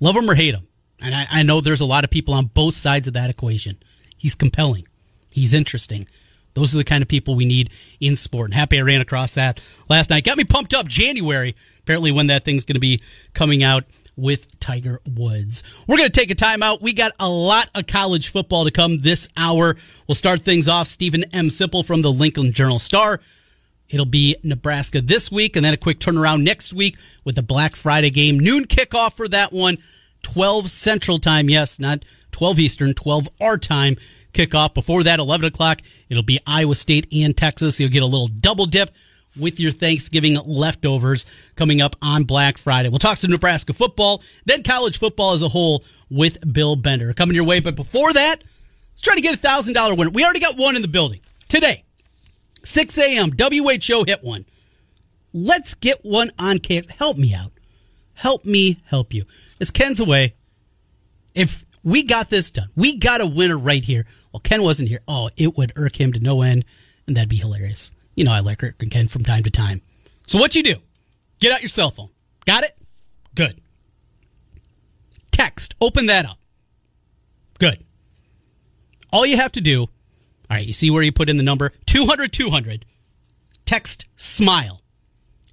love 0.00 0.16
him 0.16 0.30
or 0.30 0.34
hate 0.34 0.54
him. 0.54 0.66
And 1.02 1.14
I, 1.14 1.26
I 1.30 1.42
know 1.42 1.60
there's 1.60 1.80
a 1.80 1.86
lot 1.86 2.04
of 2.04 2.10
people 2.10 2.34
on 2.34 2.46
both 2.46 2.74
sides 2.74 3.06
of 3.06 3.14
that 3.14 3.30
equation. 3.30 3.76
He's 4.16 4.34
compelling. 4.34 4.86
He's 5.32 5.54
interesting. 5.54 6.08
Those 6.58 6.74
are 6.74 6.78
the 6.78 6.84
kind 6.84 7.02
of 7.02 7.08
people 7.08 7.36
we 7.36 7.44
need 7.44 7.70
in 8.00 8.16
sport. 8.16 8.46
And 8.46 8.54
happy 8.54 8.78
I 8.78 8.82
ran 8.82 9.00
across 9.00 9.34
that 9.34 9.60
last 9.88 10.10
night. 10.10 10.24
Got 10.24 10.38
me 10.38 10.44
pumped 10.44 10.74
up 10.74 10.86
January, 10.86 11.54
apparently, 11.80 12.10
when 12.10 12.26
that 12.26 12.44
thing's 12.44 12.64
going 12.64 12.74
to 12.74 12.80
be 12.80 13.00
coming 13.32 13.62
out 13.62 13.84
with 14.16 14.58
Tiger 14.58 15.00
Woods. 15.06 15.62
We're 15.86 15.98
going 15.98 16.10
to 16.10 16.20
take 16.20 16.32
a 16.32 16.34
timeout. 16.34 16.82
We 16.82 16.92
got 16.92 17.12
a 17.20 17.28
lot 17.28 17.70
of 17.76 17.86
college 17.86 18.28
football 18.28 18.64
to 18.64 18.72
come 18.72 18.98
this 18.98 19.28
hour. 19.36 19.76
We'll 20.08 20.16
start 20.16 20.40
things 20.40 20.68
off. 20.68 20.88
Steven 20.88 21.24
M. 21.32 21.48
Sipple 21.48 21.86
from 21.86 22.02
the 22.02 22.12
Lincoln 22.12 22.52
Journal 22.52 22.80
Star. 22.80 23.20
It'll 23.88 24.04
be 24.04 24.36
Nebraska 24.42 25.00
this 25.00 25.30
week 25.30 25.54
and 25.54 25.64
then 25.64 25.72
a 25.72 25.78
quick 25.78 26.00
turnaround 26.00 26.42
next 26.42 26.74
week 26.74 26.98
with 27.24 27.36
the 27.36 27.42
Black 27.42 27.76
Friday 27.76 28.10
game. 28.10 28.38
Noon 28.38 28.64
kickoff 28.64 29.14
for 29.14 29.28
that 29.28 29.52
one. 29.52 29.78
12 30.22 30.68
Central 30.68 31.18
Time. 31.18 31.48
Yes, 31.48 31.78
not 31.78 32.04
12 32.32 32.58
Eastern, 32.58 32.94
12 32.94 33.28
our 33.40 33.56
time 33.56 33.96
kickoff. 34.38 34.74
Before 34.74 35.02
that, 35.02 35.18
11 35.18 35.46
o'clock, 35.46 35.82
it'll 36.08 36.22
be 36.22 36.38
Iowa 36.46 36.74
State 36.74 37.06
and 37.12 37.36
Texas. 37.36 37.80
You'll 37.80 37.90
get 37.90 38.02
a 38.02 38.06
little 38.06 38.28
double 38.28 38.66
dip 38.66 38.90
with 39.36 39.60
your 39.60 39.70
Thanksgiving 39.70 40.34
leftovers 40.44 41.26
coming 41.56 41.80
up 41.80 41.96
on 42.00 42.24
Black 42.24 42.58
Friday. 42.58 42.88
We'll 42.88 42.98
talk 42.98 43.18
some 43.18 43.30
Nebraska 43.30 43.72
football, 43.72 44.22
then 44.44 44.62
college 44.62 44.98
football 44.98 45.32
as 45.32 45.42
a 45.42 45.48
whole 45.48 45.84
with 46.10 46.52
Bill 46.52 46.76
Bender 46.76 47.12
coming 47.12 47.34
your 47.34 47.44
way. 47.44 47.60
But 47.60 47.76
before 47.76 48.12
that, 48.12 48.42
let's 48.92 49.02
try 49.02 49.14
to 49.14 49.20
get 49.20 49.34
a 49.34 49.38
thousand 49.38 49.74
dollar 49.74 49.94
winner. 49.94 50.10
We 50.10 50.24
already 50.24 50.40
got 50.40 50.56
one 50.56 50.76
in 50.76 50.82
the 50.82 50.88
building 50.88 51.20
today. 51.48 51.84
6 52.64 52.98
a.m. 52.98 53.30
WHO 53.38 54.04
hit 54.04 54.22
one. 54.22 54.44
Let's 55.32 55.74
get 55.74 55.98
one 56.02 56.30
on 56.38 56.58
KX. 56.58 56.90
Help 56.90 57.16
me 57.16 57.34
out. 57.34 57.52
Help 58.14 58.44
me 58.44 58.78
help 58.86 59.14
you. 59.14 59.24
As 59.60 59.70
Ken's 59.70 60.00
away, 60.00 60.34
if 61.34 61.64
we 61.82 62.02
got 62.02 62.30
this 62.30 62.50
done, 62.50 62.68
we 62.76 62.96
got 62.96 63.20
a 63.20 63.26
winner 63.26 63.58
right 63.58 63.84
here. 63.84 64.06
Well, 64.32 64.40
Ken 64.40 64.62
wasn't 64.62 64.88
here. 64.88 65.00
Oh, 65.08 65.30
it 65.36 65.56
would 65.56 65.72
irk 65.76 65.98
him 65.98 66.12
to 66.12 66.20
no 66.20 66.42
end, 66.42 66.64
and 67.06 67.16
that'd 67.16 67.28
be 67.28 67.36
hilarious. 67.36 67.92
You 68.14 68.24
know 68.24 68.32
I 68.32 68.40
like 68.40 68.62
Irk 68.62 68.76
and 68.80 68.90
Ken 68.90 69.08
from 69.08 69.24
time 69.24 69.44
to 69.44 69.50
time. 69.50 69.80
So 70.26 70.38
what 70.38 70.54
you 70.54 70.62
do? 70.62 70.76
Get 71.40 71.52
out 71.52 71.62
your 71.62 71.68
cell 71.68 71.90
phone. 71.90 72.08
Got 72.44 72.64
it? 72.64 72.72
Good. 73.34 73.60
Text. 75.30 75.74
Open 75.80 76.06
that 76.06 76.26
up. 76.26 76.38
Good. 77.58 77.84
All 79.12 79.24
you 79.24 79.36
have 79.36 79.52
to 79.52 79.60
do, 79.60 79.82
all 79.82 79.88
right, 80.50 80.66
you 80.66 80.72
see 80.72 80.90
where 80.90 81.02
you 81.02 81.12
put 81.12 81.28
in 81.28 81.36
the 81.36 81.42
number 81.42 81.72
200 81.86 82.32
200. 82.32 82.84
Text 83.64 84.06
SMILE. 84.16 84.82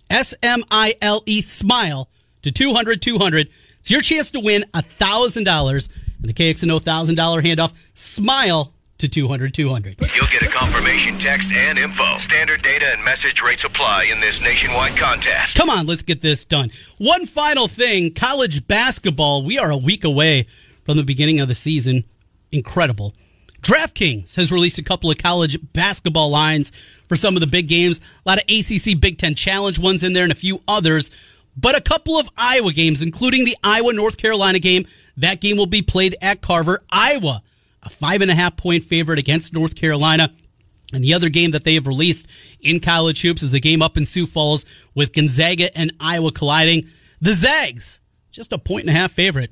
S 0.09 0.33
M 0.41 0.63
I 0.71 0.95
L 1.01 1.21
E 1.25 1.41
SMILE 1.41 2.09
to 2.41 2.51
200 2.51 3.01
200. 3.01 3.49
It's 3.79 3.91
your 3.91 4.01
chance 4.01 4.31
to 4.31 4.39
win 4.39 4.63
$1,000 4.73 5.89
and 6.25 6.33
the 6.33 6.33
KXNO 6.33 6.81
$1,000 6.81 7.15
handoff. 7.43 7.73
SMILE 7.93 8.65
to 8.97 9.07
to 9.07 9.09
200 9.09 9.53
200. 9.53 9.97
You'll 10.15 10.25
get 10.27 10.41
a 10.41 10.47
confirmation 10.47 11.19
text 11.19 11.51
and 11.51 11.77
info. 11.77 12.17
Standard 12.17 12.61
data 12.61 12.85
and 12.93 13.03
message 13.03 13.41
rates 13.41 13.63
apply 13.63 14.09
in 14.11 14.19
this 14.21 14.39
nationwide 14.41 14.97
contest. 14.97 15.55
Come 15.57 15.69
on, 15.69 15.85
let's 15.85 16.01
get 16.01 16.21
this 16.21 16.45
done. 16.45 16.71
One 16.97 17.25
final 17.25 17.67
thing 17.67 18.13
college 18.13 18.67
basketball. 18.67 19.43
We 19.43 19.59
are 19.59 19.69
a 19.69 19.77
week 19.77 20.03
away 20.05 20.47
from 20.85 20.97
the 20.97 21.03
beginning 21.03 21.39
of 21.41 21.47
the 21.47 21.55
season. 21.55 22.05
Incredible. 22.51 23.13
DraftKings 23.61 24.35
has 24.37 24.51
released 24.51 24.77
a 24.77 24.83
couple 24.83 25.11
of 25.11 25.17
college 25.17 25.57
basketball 25.73 26.29
lines 26.29 26.71
for 27.09 27.15
some 27.15 27.35
of 27.35 27.41
the 27.41 27.47
big 27.47 27.67
games. 27.67 27.99
A 28.25 28.29
lot 28.29 28.37
of 28.37 28.45
ACC 28.47 28.99
Big 28.99 29.17
Ten 29.17 29.35
Challenge 29.35 29.77
ones 29.77 30.03
in 30.03 30.13
there 30.13 30.23
and 30.23 30.31
a 30.31 30.35
few 30.35 30.61
others. 30.67 31.11
But 31.57 31.75
a 31.75 31.81
couple 31.81 32.17
of 32.17 32.29
Iowa 32.37 32.71
games, 32.71 33.01
including 33.01 33.45
the 33.45 33.57
Iowa 33.63 33.93
North 33.93 34.17
Carolina 34.17 34.59
game. 34.59 34.85
That 35.17 35.41
game 35.41 35.57
will 35.57 35.65
be 35.65 35.81
played 35.81 36.15
at 36.21 36.41
Carver. 36.41 36.83
Iowa, 36.89 37.41
a 37.83 37.89
five 37.89 38.21
and 38.21 38.31
a 38.31 38.35
half 38.35 38.57
point 38.57 38.83
favorite 38.83 39.19
against 39.19 39.53
North 39.53 39.75
Carolina. 39.75 40.31
And 40.93 41.03
the 41.03 41.13
other 41.13 41.29
game 41.29 41.51
that 41.51 41.63
they 41.63 41.73
have 41.75 41.87
released 41.87 42.27
in 42.61 42.79
college 42.79 43.21
hoops 43.21 43.41
is 43.41 43.51
the 43.51 43.59
game 43.59 43.81
up 43.81 43.97
in 43.97 44.05
Sioux 44.05 44.25
Falls 44.25 44.65
with 44.93 45.13
Gonzaga 45.13 45.75
and 45.77 45.93
Iowa 45.99 46.31
colliding. 46.31 46.87
The 47.21 47.33
Zags, 47.33 48.01
just 48.31 48.53
a 48.53 48.57
point 48.57 48.85
and 48.85 48.95
a 48.95 48.99
half 48.99 49.11
favorite. 49.11 49.51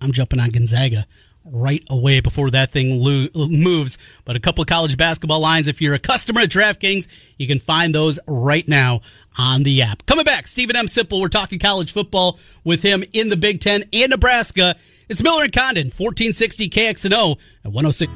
I'm 0.00 0.12
jumping 0.12 0.40
on 0.40 0.50
Gonzaga 0.50 1.06
right 1.50 1.82
away 1.90 2.20
before 2.20 2.50
that 2.50 2.70
thing 2.70 3.00
lo- 3.02 3.28
moves. 3.34 3.98
But 4.24 4.36
a 4.36 4.40
couple 4.40 4.62
of 4.62 4.68
college 4.68 4.96
basketball 4.96 5.40
lines. 5.40 5.68
If 5.68 5.80
you're 5.80 5.94
a 5.94 5.98
customer 5.98 6.42
at 6.42 6.48
DraftKings, 6.48 7.34
you 7.38 7.46
can 7.46 7.58
find 7.58 7.94
those 7.94 8.18
right 8.26 8.66
now 8.66 9.00
on 9.36 9.62
the 9.62 9.82
app. 9.82 10.06
Coming 10.06 10.24
back, 10.24 10.46
Steven 10.46 10.76
M. 10.76 10.86
Sipple. 10.86 11.20
We're 11.20 11.28
talking 11.28 11.58
college 11.58 11.92
football 11.92 12.38
with 12.64 12.82
him 12.82 13.04
in 13.12 13.28
the 13.28 13.36
Big 13.36 13.60
Ten 13.60 13.84
and 13.92 14.10
Nebraska. 14.10 14.76
It's 15.08 15.22
Miller 15.22 15.44
and 15.44 15.52
Condon, 15.52 15.86
1460 15.86 16.68
KXNO 16.68 17.38
at 17.64 17.72
106. 17.72 18.12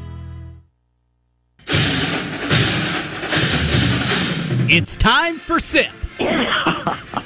It's 4.74 4.96
time 4.96 5.38
for 5.38 5.60
SIP. 5.60 5.90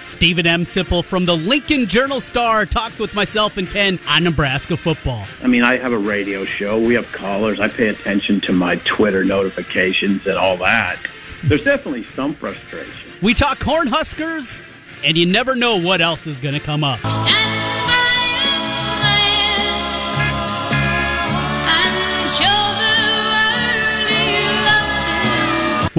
Steven 0.00 0.46
M. 0.46 0.62
Sipple 0.62 1.04
from 1.04 1.24
the 1.24 1.36
Lincoln 1.36 1.86
Journal 1.86 2.20
Star 2.20 2.64
talks 2.64 3.00
with 3.00 3.12
myself 3.14 3.56
and 3.56 3.68
Ken 3.68 3.98
on 4.08 4.22
Nebraska 4.22 4.76
football. 4.76 5.24
I 5.42 5.48
mean, 5.48 5.64
I 5.64 5.76
have 5.78 5.92
a 5.92 5.98
radio 5.98 6.44
show. 6.44 6.78
We 6.78 6.94
have 6.94 7.10
callers. 7.10 7.58
I 7.58 7.66
pay 7.66 7.88
attention 7.88 8.40
to 8.42 8.52
my 8.52 8.76
Twitter 8.84 9.24
notifications 9.24 10.26
and 10.28 10.38
all 10.38 10.56
that. 10.58 10.98
There's 11.42 11.64
definitely 11.64 12.04
some 12.04 12.34
frustration. 12.34 13.10
We 13.20 13.34
talk 13.34 13.58
Cornhuskers, 13.58 14.60
and 15.04 15.18
you 15.18 15.26
never 15.26 15.56
know 15.56 15.76
what 15.76 16.00
else 16.00 16.28
is 16.28 16.38
going 16.38 16.54
to 16.54 16.60
come 16.60 16.84
up. 16.84 17.00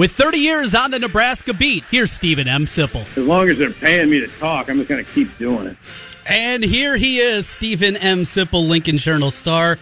With 0.00 0.12
30 0.12 0.38
years 0.38 0.74
on 0.74 0.92
the 0.92 0.98
Nebraska 0.98 1.52
beat, 1.52 1.84
here's 1.90 2.10
Steven 2.10 2.48
M. 2.48 2.64
Sipple. 2.64 3.02
As 3.18 3.26
long 3.26 3.50
as 3.50 3.58
they're 3.58 3.70
paying 3.70 4.08
me 4.08 4.18
to 4.20 4.28
talk, 4.28 4.70
I'm 4.70 4.78
just 4.78 4.88
going 4.88 5.04
to 5.04 5.10
keep 5.12 5.36
doing 5.36 5.66
it. 5.66 5.76
And 6.24 6.64
here 6.64 6.96
he 6.96 7.18
is, 7.18 7.46
Steven 7.46 7.98
M. 7.98 8.20
Sipple, 8.20 8.66
Lincoln 8.66 8.96
Journal 8.96 9.30
Star. 9.30 9.76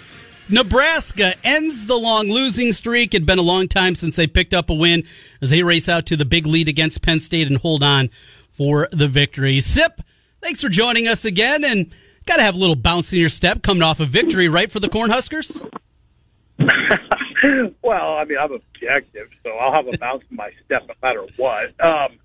Nebraska 0.48 1.35
ends 1.44 1.87
the 1.87 1.94
long 1.94 2.26
losing 2.26 2.72
streak. 2.72 3.14
It'd 3.14 3.28
been 3.28 3.38
a 3.38 3.42
long 3.42 3.68
time 3.68 3.94
since 3.94 4.16
they 4.16 4.26
picked 4.26 4.52
up 4.52 4.70
a 4.70 4.74
win 4.74 5.04
as 5.40 5.50
they 5.50 5.62
race 5.62 5.88
out 5.88 6.04
to 6.07 6.16
the 6.16 6.24
big 6.24 6.46
lead 6.46 6.66
against 6.66 7.00
Penn 7.00 7.20
State 7.20 7.46
and 7.46 7.59
hold 7.59 7.85
on 7.85 8.09
for 8.50 8.88
the 8.90 9.07
victory. 9.07 9.61
Sip, 9.61 10.02
thanks 10.42 10.61
for 10.61 10.68
joining 10.68 11.07
us 11.07 11.24
again, 11.24 11.62
and 11.62 11.92
got 12.26 12.38
to 12.38 12.42
have 12.42 12.57
a 12.57 12.59
little 12.59 12.74
bounce 12.74 13.12
in 13.12 13.20
your 13.20 13.28
step 13.28 13.62
coming 13.62 13.85
off 13.85 14.00
a 14.00 14.04
victory, 14.04 14.48
right, 14.48 14.72
for 14.72 14.81
the 14.81 14.88
Cornhuskers? 14.88 15.64
well, 17.83 18.16
I 18.16 18.24
mean, 18.24 18.38
I'm 18.38 18.53
objective, 18.53 19.31
so 19.42 19.51
I'll 19.51 19.72
have 19.72 19.92
a 19.92 19.98
bounce 19.98 20.24
in 20.31 20.37
my 20.37 20.51
step 20.64 20.83
no 20.88 20.94
matter 21.03 21.24
what. 21.37 21.68
Um, 21.81 22.18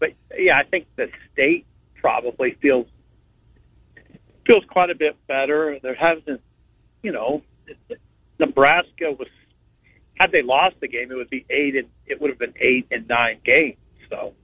but 0.00 0.10
yeah, 0.36 0.58
I 0.58 0.64
think 0.68 0.86
the 0.96 1.08
state 1.32 1.66
probably 2.00 2.56
feels 2.60 2.86
feels 4.46 4.64
quite 4.68 4.90
a 4.90 4.94
bit 4.94 5.16
better. 5.26 5.78
There 5.82 5.94
hasn't, 5.94 6.40
you 7.02 7.12
know, 7.12 7.42
Nebraska 8.38 9.12
was 9.18 9.28
had 10.18 10.32
they 10.32 10.42
lost 10.42 10.76
the 10.80 10.88
game, 10.88 11.12
it 11.12 11.14
would 11.14 11.30
be 11.30 11.44
eight 11.50 11.76
and 11.76 11.88
it 12.06 12.20
would 12.20 12.30
have 12.30 12.38
been 12.38 12.54
eight 12.60 12.86
and 12.90 13.06
nine 13.08 13.38
games. 13.44 13.76
So, 14.10 14.34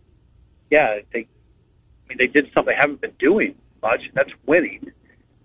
yeah, 0.70 0.98
they, 1.12 1.20
I 1.20 2.08
mean, 2.08 2.18
they 2.18 2.26
did 2.26 2.52
something 2.54 2.72
they 2.74 2.80
haven't 2.80 3.00
been 3.00 3.14
doing 3.18 3.54
much. 3.82 4.02
That's 4.14 4.30
winning. 4.46 4.92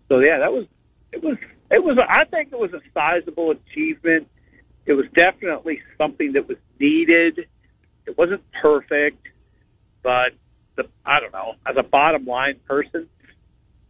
So 0.07 0.19
yeah, 0.19 0.39
that 0.39 0.51
was 0.51 0.65
it 1.11 1.23
was 1.23 1.37
it 1.71 1.83
was 1.83 1.97
I 2.07 2.25
think 2.25 2.51
it 2.51 2.59
was 2.59 2.73
a 2.73 2.81
sizable 2.93 3.51
achievement 3.51 4.27
it 4.89 4.93
was 4.93 5.05
definitely 5.13 5.81
something 5.97 6.33
that 6.33 6.47
was 6.47 6.57
needed. 6.79 7.47
It 8.05 8.17
wasn't 8.17 8.41
perfect, 8.61 9.27
but 10.01 10.31
the 10.75 10.87
I 11.05 11.19
don't 11.19 11.31
know. 11.31 11.53
As 11.65 11.75
a 11.77 11.83
bottom 11.83 12.25
line 12.25 12.59
person, 12.67 13.07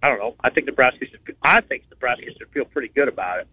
I 0.04 0.10
don't 0.10 0.20
know. 0.20 0.36
I 0.44 0.50
think 0.50 0.68
Nebraska 0.68 1.06
should. 1.10 1.36
I 1.42 1.62
think 1.62 1.86
Nebraska 1.90 2.26
should 2.38 2.50
feel 2.50 2.66
pretty 2.66 2.90
good 2.90 3.08
about 3.08 3.40
it. 3.40 3.48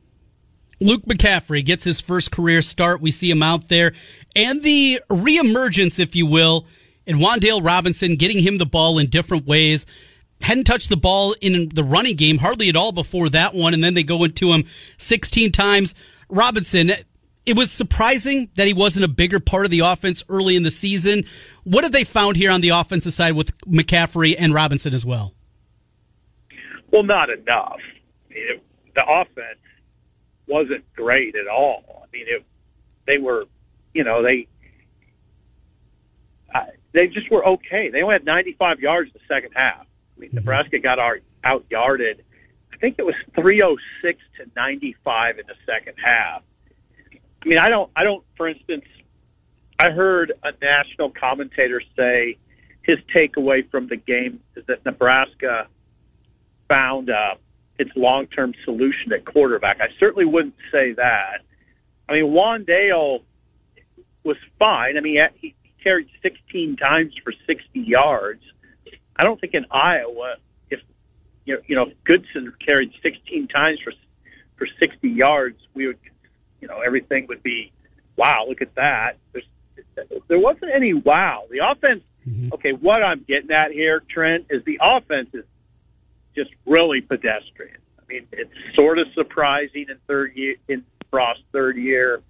Luke 0.80 1.02
McCaffrey 1.04 1.64
gets 1.64 1.85
his 1.85 2.00
first 2.00 2.30
career 2.30 2.61
start. 2.61 3.00
We 3.00 3.11
see 3.11 3.30
him 3.30 3.42
out 3.42 3.68
there, 3.68 3.92
and 4.35 4.62
the 4.62 5.00
reemergence, 5.09 5.98
if 5.98 6.14
you 6.14 6.26
will, 6.26 6.66
in 7.06 7.18
Wan'Dale 7.18 7.64
Robinson, 7.64 8.16
getting 8.16 8.42
him 8.42 8.59
the 8.59 8.66
ball 8.66 8.98
in 8.98 9.06
different 9.06 9.46
ways. 9.46 9.87
Hadn't 10.42 10.64
touched 10.64 10.90
the 10.90 10.98
ball 10.98 11.35
in 11.40 11.70
the 11.70 11.85
running 11.85 12.16
game 12.16 12.38
hardly 12.38 12.68
at 12.68 12.76
all 12.76 12.92
before 12.92 13.30
that 13.30 13.54
one, 13.54 13.72
and 13.72 13.82
then 13.82 13.94
they 13.94 14.02
go 14.02 14.22
into 14.24 14.52
him 14.52 14.64
16 14.98 15.50
times. 15.50 15.94
Robinson, 16.28 16.90
it 17.46 17.56
was 17.56 17.70
surprising 17.70 18.50
that 18.56 18.66
he 18.66 18.74
wasn't 18.74 19.04
a 19.04 19.09
bigger 19.09 19.38
part 19.38 19.64
of 19.64 19.70
the 19.70 19.80
offense 19.80 20.24
early 20.28 20.56
in 20.56 20.64
the 20.64 20.70
season. 20.70 21.22
What 21.62 21.85
have 21.85 21.92
they 21.92 22.04
found 22.04 22.37
here 22.37 22.50
on 22.50 22.61
the 22.61 22.70
offensive 22.70 23.12
side 23.12 23.35
with 23.35 23.56
McCaffrey 23.61 24.35
and 24.37 24.52
Robinson 24.52 24.92
as 24.92 25.06
well? 25.06 25.32
Well, 26.90 27.04
not 27.04 27.30
enough. 27.30 27.78
I 28.30 28.35
mean, 28.35 28.44
it, 28.48 28.62
the 28.94 29.04
offense 29.06 29.61
wasn't 30.48 30.85
great 30.94 31.37
at 31.37 31.46
all. 31.46 32.02
I 32.04 32.06
mean, 32.12 32.26
it, 32.26 32.44
they 33.06 33.18
were, 33.18 33.44
you 33.94 34.02
know, 34.02 34.22
they 34.22 34.48
uh, 36.52 36.64
they 36.92 37.06
just 37.06 37.30
were 37.30 37.46
okay. 37.46 37.90
They 37.90 38.02
only 38.02 38.14
had 38.14 38.24
95 38.24 38.80
yards 38.80 39.11
in 39.14 39.20
the 39.20 39.35
second 39.35 39.52
half. 39.54 39.87
I 40.16 40.20
mean, 40.20 40.30
mm-hmm. 40.30 40.38
Nebraska 40.38 40.78
got 40.78 40.98
our, 40.98 41.20
out 41.44 41.64
yarded. 41.70 42.24
I 42.72 42.76
think 42.78 42.96
it 42.98 43.06
was 43.06 43.14
306 43.35 44.20
to 44.38 44.50
95 44.56 45.38
in 45.38 45.46
the 45.46 45.54
second 45.64 45.94
half. 46.02 46.42
I 47.46 47.48
mean, 47.48 47.59
I 47.61 47.68
don't, 47.68 47.90
I 47.94 48.02
don't, 48.02 48.24
for 48.37 48.48
instance, 48.48 48.85
I 49.78 49.90
heard 49.90 50.32
a 50.42 50.50
national 50.61 51.11
commentator 51.11 51.80
say 51.96 52.38
his 52.82 52.98
takeaway 53.14 53.70
from 53.70 53.87
the 53.87 53.94
game 53.94 54.40
is 54.56 54.64
that 54.66 54.85
Nebraska 54.85 55.68
found 56.68 57.09
uh, 57.09 57.37
its 57.78 57.92
long 57.94 58.26
term 58.26 58.52
solution 58.64 59.12
at 59.12 59.24
quarterback. 59.24 59.78
I 59.80 59.87
certainly 60.00 60.24
wouldn't 60.24 60.56
say 60.72 60.94
that. 60.94 61.42
I 62.09 62.14
mean, 62.14 62.32
Wan'Dale 62.32 63.22
was 64.24 64.37
fine. 64.59 64.96
I 64.96 65.00
mean, 65.00 65.18
he 65.40 65.54
carried 65.85 66.09
16 66.22 66.76
times 66.78 67.14
for 67.22 67.32
60 67.46 67.78
yards. 67.78 68.42
I 69.14 69.22
don't 69.22 69.40
think 69.40 69.54
in 69.54 69.66
Iowa, 69.70 70.35
if 70.68 70.80
you 71.44 71.54
know, 71.54 71.61
you 71.68 71.76
know, 71.76 71.87
if 71.87 72.04
Goodson 72.04 72.52
carried 72.64 72.90
16 73.04 73.46
times 73.46 73.78
for 73.85 73.92
for 74.56 74.66
60 74.80 75.09
yards, 75.09 75.59
we 75.74 75.87
would 75.87 75.98
you 76.66 76.74
know 76.74 76.81
everything 76.81 77.26
would 77.29 77.42
be 77.42 77.70
wow. 78.16 78.44
Look 78.48 78.61
at 78.61 78.74
that. 78.74 79.18
There's, 79.33 79.44
there 80.29 80.38
wasn't 80.38 80.72
any 80.74 80.94
wow. 80.94 81.44
The 81.50 81.61
offense. 81.70 82.02
Mm-hmm. 82.29 82.55
Okay, 82.55 82.72
what 82.72 83.05
I'm 83.05 83.24
getting 83.29 83.52
at 83.52 83.70
here, 83.70 84.02
Trent, 84.11 84.46
is 84.50 84.64
the 84.64 84.81
offense 84.83 85.29
is 85.33 85.44
just 86.35 86.50
really 86.66 87.00
pedestrian. 87.00 87.79
I 87.98 88.02
mean, 88.09 88.26
it's 88.33 88.50
sort 88.74 88.98
of 88.98 89.07
surprising 89.14 89.87
in 89.88 89.96
third 90.09 90.35
year 90.35 90.57
in 90.68 90.85
Frost's 91.11 91.44
third 91.52 91.76
year 91.76 92.20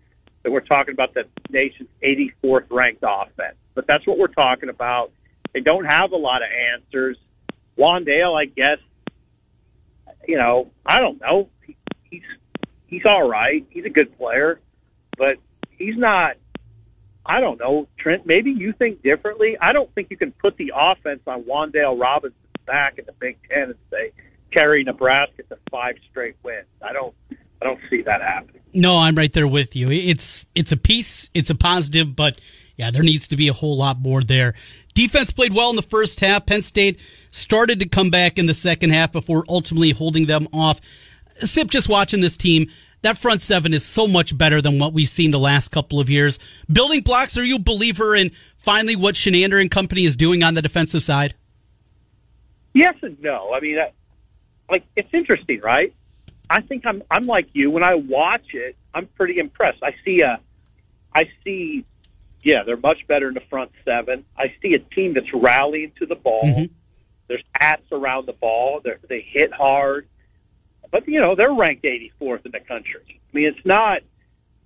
that 0.42 0.50
we're 0.50 0.60
talking 0.60 0.92
about 0.92 1.14
the 1.14 1.24
nation's 1.50 1.88
84th 2.02 2.66
ranked 2.70 3.02
offense. 3.02 3.56
But 3.74 3.86
that's 3.86 4.06
what 4.06 4.18
we're 4.18 4.26
talking 4.28 4.68
about. 4.68 5.12
They 5.54 5.60
don't 5.60 5.86
have 5.86 6.12
a 6.12 6.16
lot 6.16 6.42
of 6.42 6.48
answers. 6.74 7.16
Wan'Dale, 7.78 8.38
I 8.38 8.44
guess, 8.44 8.78
you 10.28 10.36
know, 10.36 10.70
I 10.84 11.00
don't 11.00 11.20
know. 11.20 11.48
He, 11.66 11.76
he's 12.10 12.22
he's 12.86 13.04
all 13.04 13.28
right. 13.28 13.66
He's 13.70 13.84
a 13.84 13.90
good 13.90 14.16
player, 14.18 14.60
but 15.16 15.36
he's 15.70 15.96
not. 15.96 16.36
I 17.24 17.40
don't 17.40 17.58
know, 17.58 17.88
Trent. 17.98 18.24
Maybe 18.24 18.52
you 18.52 18.72
think 18.72 19.02
differently. 19.02 19.56
I 19.60 19.72
don't 19.72 19.92
think 19.94 20.10
you 20.10 20.16
can 20.16 20.32
put 20.32 20.56
the 20.56 20.72
offense 20.76 21.20
on 21.26 21.42
Wan'Dale 21.42 21.98
Robinson's 22.00 22.40
back 22.66 22.98
in 22.98 23.04
the 23.04 23.12
Big 23.12 23.36
Ten 23.50 23.64
and 23.64 23.74
say 23.90 24.12
carry 24.52 24.84
Nebraska 24.84 25.42
to 25.44 25.58
five 25.70 25.96
straight 26.10 26.36
wins. 26.42 26.66
I 26.82 26.92
don't. 26.92 27.14
I 27.60 27.64
don't 27.64 27.80
see 27.88 28.02
that 28.02 28.20
happening. 28.20 28.60
No, 28.74 28.98
I'm 28.98 29.14
right 29.14 29.32
there 29.32 29.48
with 29.48 29.74
you. 29.74 29.90
It's 29.90 30.46
it's 30.54 30.72
a 30.72 30.76
piece. 30.76 31.30
It's 31.32 31.50
a 31.50 31.54
positive, 31.54 32.14
but 32.14 32.38
yeah, 32.76 32.90
there 32.90 33.02
needs 33.02 33.28
to 33.28 33.36
be 33.36 33.48
a 33.48 33.52
whole 33.52 33.76
lot 33.76 33.98
more 34.00 34.22
there. 34.22 34.54
Defense 34.94 35.30
played 35.30 35.54
well 35.54 35.70
in 35.70 35.76
the 35.76 35.82
first 35.82 36.20
half. 36.20 36.44
Penn 36.44 36.62
State 36.62 37.00
started 37.30 37.80
to 37.80 37.88
come 37.88 38.10
back 38.10 38.38
in 38.38 38.46
the 38.46 38.54
second 38.54 38.90
half 38.90 39.12
before 39.12 39.44
ultimately 39.48 39.92
holding 39.92 40.26
them 40.26 40.46
off. 40.52 40.80
Sip, 41.40 41.68
just 41.68 41.88
watching 41.88 42.20
this 42.20 42.36
team, 42.36 42.70
that 43.02 43.18
front 43.18 43.42
seven 43.42 43.74
is 43.74 43.84
so 43.84 44.06
much 44.06 44.36
better 44.36 44.60
than 44.60 44.78
what 44.78 44.92
we've 44.92 45.08
seen 45.08 45.30
the 45.30 45.38
last 45.38 45.68
couple 45.68 46.00
of 46.00 46.10
years. 46.10 46.38
Building 46.70 47.00
blocks, 47.02 47.36
are 47.38 47.44
you 47.44 47.56
a 47.56 47.60
believer 47.60 48.16
in 48.16 48.30
finally 48.56 48.96
what 48.96 49.14
Chinander 49.14 49.60
and 49.60 49.70
company 49.70 50.04
is 50.04 50.16
doing 50.16 50.42
on 50.42 50.54
the 50.54 50.62
defensive 50.62 51.02
side? 51.02 51.34
Yes 52.74 52.94
and 53.02 53.20
no. 53.22 53.52
I 53.54 53.60
mean, 53.60 53.76
that, 53.76 53.94
like 54.68 54.84
it's 54.96 55.12
interesting, 55.12 55.60
right? 55.60 55.94
I 56.48 56.60
think 56.60 56.84
I'm 56.86 57.02
I'm 57.10 57.26
like 57.26 57.48
you. 57.54 57.70
When 57.70 57.82
I 57.82 57.94
watch 57.94 58.54
it, 58.54 58.76
I'm 58.94 59.06
pretty 59.06 59.38
impressed. 59.38 59.82
I 59.82 59.94
see 60.04 60.20
a, 60.20 60.40
I 61.14 61.30
see, 61.44 61.84
yeah, 62.42 62.62
they're 62.64 62.76
much 62.76 63.06
better 63.08 63.28
in 63.28 63.34
the 63.34 63.40
front 63.48 63.70
seven. 63.84 64.24
I 64.36 64.54
see 64.62 64.74
a 64.74 64.78
team 64.78 65.14
that's 65.14 65.32
rallying 65.32 65.92
to 65.98 66.06
the 66.06 66.14
ball. 66.14 66.42
Mhm. 66.44 66.70
There's 67.28 67.42
hats 67.54 67.86
around 67.90 68.26
the 68.26 68.32
ball. 68.32 68.80
They're, 68.84 69.00
they 69.08 69.20
hit 69.20 69.52
hard, 69.52 70.06
but 70.90 71.06
you 71.08 71.20
know 71.20 71.34
they're 71.34 71.52
ranked 71.52 71.84
84th 71.84 72.46
in 72.46 72.52
the 72.52 72.60
country. 72.60 73.02
I 73.08 73.36
mean, 73.36 73.46
it's 73.46 73.66
not 73.66 73.98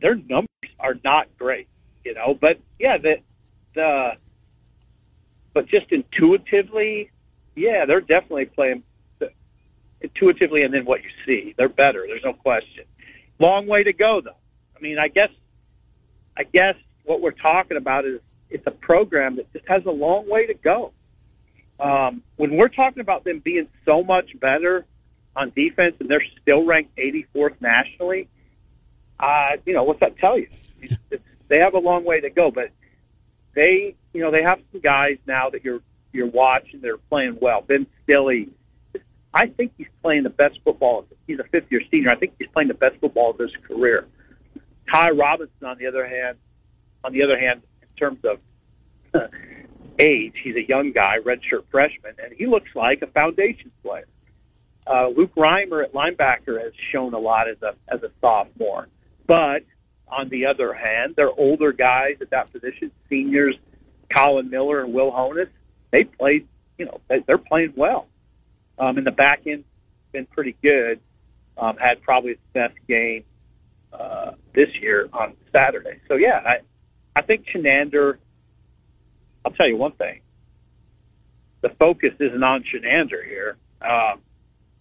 their 0.00 0.14
numbers 0.14 0.48
are 0.78 0.94
not 1.04 1.26
great, 1.38 1.68
you 2.04 2.14
know. 2.14 2.36
But 2.40 2.58
yeah, 2.78 2.98
the 2.98 3.14
the 3.74 4.10
but 5.52 5.66
just 5.68 5.86
intuitively, 5.90 7.10
yeah, 7.56 7.84
they're 7.86 8.00
definitely 8.00 8.46
playing 8.46 8.82
intuitively, 10.00 10.62
and 10.62 10.72
then 10.72 10.84
what 10.84 11.00
you 11.02 11.10
see, 11.26 11.54
they're 11.56 11.68
better. 11.68 12.04
There's 12.06 12.24
no 12.24 12.32
question. 12.32 12.84
Long 13.38 13.66
way 13.66 13.84
to 13.84 13.92
go, 13.92 14.20
though. 14.24 14.30
I 14.76 14.80
mean, 14.80 14.98
I 14.98 15.08
guess, 15.08 15.30
I 16.36 16.44
guess 16.44 16.74
what 17.04 17.20
we're 17.20 17.32
talking 17.32 17.76
about 17.76 18.06
is 18.06 18.20
it's 18.48 18.66
a 18.66 18.70
program 18.70 19.36
that 19.36 19.52
just 19.52 19.66
has 19.68 19.82
a 19.86 19.90
long 19.90 20.28
way 20.28 20.46
to 20.46 20.54
go. 20.54 20.92
Um, 21.78 22.22
when 22.36 22.56
we're 22.56 22.68
talking 22.68 23.00
about 23.00 23.24
them 23.24 23.40
being 23.42 23.68
so 23.84 24.02
much 24.02 24.38
better 24.38 24.84
on 25.36 25.52
defense 25.54 25.96
and 26.00 26.08
they're 26.08 26.24
still 26.42 26.64
ranked 26.64 26.96
84th 26.96 27.60
nationally, 27.60 28.28
uh, 29.18 29.56
you 29.66 29.74
know, 29.74 29.84
what's 29.84 30.00
that 30.00 30.18
tell 30.18 30.38
you? 30.38 30.48
It's, 30.80 30.96
it's, 31.10 31.22
they 31.48 31.58
have 31.58 31.74
a 31.74 31.78
long 31.78 32.04
way 32.04 32.20
to 32.20 32.30
go, 32.30 32.50
but 32.50 32.70
they, 33.54 33.94
you 34.12 34.20
know, 34.20 34.30
they 34.30 34.42
have 34.42 34.60
some 34.72 34.80
guys 34.80 35.18
now 35.26 35.50
that 35.50 35.64
you're 35.64 35.80
you're 36.12 36.26
watching. 36.26 36.80
They're 36.80 36.96
playing 36.96 37.38
well. 37.40 37.62
Ben 37.62 37.86
Stille, 38.02 38.46
I 39.32 39.46
think 39.46 39.72
he's 39.76 39.86
playing 40.02 40.24
the 40.24 40.30
best 40.30 40.58
football. 40.64 41.06
He's 41.26 41.38
a 41.38 41.44
fifth 41.44 41.70
year 41.70 41.82
senior. 41.90 42.10
I 42.10 42.16
think 42.16 42.34
he's 42.38 42.48
playing 42.48 42.68
the 42.68 42.74
best 42.74 42.96
football 43.00 43.30
of 43.30 43.38
his 43.38 43.52
career. 43.66 44.06
Ty 44.90 45.10
Robinson, 45.10 45.66
on 45.66 45.78
the 45.78 45.86
other 45.86 46.06
hand, 46.06 46.38
on 47.04 47.12
the 47.12 47.22
other 47.22 47.38
hand, 47.38 47.62
in 47.82 47.88
terms 47.96 48.24
of 48.24 48.38
age, 49.98 50.34
he's 50.42 50.56
a 50.56 50.66
young 50.66 50.92
guy, 50.92 51.18
redshirt 51.22 51.64
freshman, 51.70 52.14
and 52.22 52.32
he 52.32 52.46
looks 52.46 52.70
like 52.74 53.02
a 53.02 53.06
foundation 53.06 53.70
player. 53.82 54.06
Uh, 54.86 55.08
Luke 55.08 55.34
Reimer 55.36 55.84
at 55.84 55.92
linebacker 55.92 56.60
has 56.62 56.72
shown 56.92 57.14
a 57.14 57.18
lot 57.18 57.48
as 57.48 57.56
a 57.62 57.74
as 57.92 58.02
a 58.02 58.10
sophomore, 58.20 58.88
but 59.26 59.62
on 60.08 60.28
the 60.28 60.46
other 60.46 60.74
hand, 60.74 61.14
they're 61.16 61.30
older 61.30 61.72
guys 61.72 62.16
at 62.20 62.30
that 62.30 62.52
position, 62.52 62.90
seniors, 63.08 63.54
Collin 64.12 64.50
Miller 64.50 64.82
and 64.82 64.92
Will 64.92 65.10
Honas. 65.12 65.48
They 65.92 66.04
played, 66.04 66.48
you 66.78 66.86
know, 66.86 67.00
they, 67.08 67.20
they're 67.26 67.38
playing 67.38 67.74
well. 67.76 68.08
Um, 68.78 68.98
in 68.98 69.04
the 69.04 69.12
back 69.12 69.42
end, 69.46 69.64
been 70.12 70.26
pretty 70.26 70.56
good. 70.62 71.00
Um, 71.56 71.76
had 71.76 72.02
probably 72.02 72.32
its 72.32 72.40
best 72.52 72.74
game 72.88 73.24
uh, 73.92 74.32
this 74.54 74.68
year 74.80 75.08
on 75.12 75.34
Saturday. 75.52 76.00
So 76.08 76.14
yeah, 76.14 76.40
I 76.44 76.58
I 77.14 77.22
think 77.22 77.44
Chinander. 77.54 78.16
I'll 79.44 79.52
tell 79.52 79.68
you 79.68 79.76
one 79.76 79.92
thing. 79.92 80.20
The 81.62 81.70
focus 81.78 82.10
isn't 82.18 82.42
on 82.42 82.62
Chinander 82.62 83.24
here. 83.24 83.56
Um, 83.82 84.20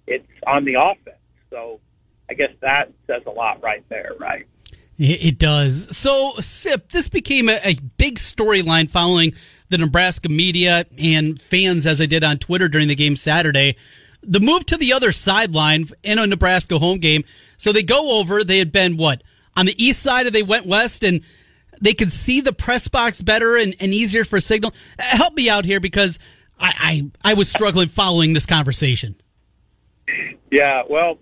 it's 0.09 0.27
on 0.45 0.65
the 0.65 0.75
offense. 0.75 1.17
So 1.49 1.79
I 2.29 2.33
guess 2.33 2.51
that 2.61 2.91
says 3.07 3.23
a 3.25 3.31
lot 3.31 3.61
right 3.63 3.83
there, 3.89 4.13
right? 4.19 4.45
It 5.01 5.39
does. 5.39 5.95
So, 5.95 6.33
Sip, 6.41 6.91
this 6.91 7.07
became 7.07 7.47
a, 7.47 7.57
a 7.63 7.75
big 7.95 8.15
storyline 8.15 8.89
following 8.89 9.33
the 9.69 9.77
Nebraska 9.77 10.27
media 10.27 10.83
and 10.97 11.41
fans, 11.41 11.85
as 11.85 12.01
I 12.01 12.05
did 12.05 12.21
on 12.21 12.37
Twitter 12.37 12.67
during 12.67 12.89
the 12.89 12.95
game 12.95 13.15
Saturday. 13.15 13.77
The 14.23 14.41
move 14.41 14.65
to 14.65 14.75
the 14.75 14.91
other 14.91 15.13
sideline 15.13 15.87
in 16.03 16.19
a 16.19 16.27
Nebraska 16.27 16.77
home 16.79 16.99
game. 16.99 17.23
So 17.55 17.71
they 17.71 17.83
go 17.83 18.19
over. 18.19 18.43
They 18.43 18.57
had 18.57 18.73
been 18.73 18.97
what 18.97 19.23
on 19.55 19.67
the 19.67 19.83
east 19.83 20.03
side, 20.03 20.25
and 20.25 20.35
they 20.35 20.43
went 20.43 20.65
west, 20.65 21.05
and 21.05 21.21
they 21.81 21.93
could 21.93 22.11
see 22.11 22.41
the 22.41 22.51
press 22.51 22.89
box 22.89 23.21
better 23.21 23.55
and, 23.55 23.73
and 23.79 23.93
easier 23.93 24.25
for 24.25 24.41
signal. 24.41 24.73
Help 24.99 25.33
me 25.33 25.49
out 25.49 25.63
here 25.63 25.79
because 25.79 26.19
I, 26.59 27.11
I 27.23 27.31
I 27.31 27.33
was 27.35 27.49
struggling 27.49 27.87
following 27.87 28.33
this 28.33 28.45
conversation. 28.45 29.15
Yeah, 30.51 30.83
well, 30.89 31.19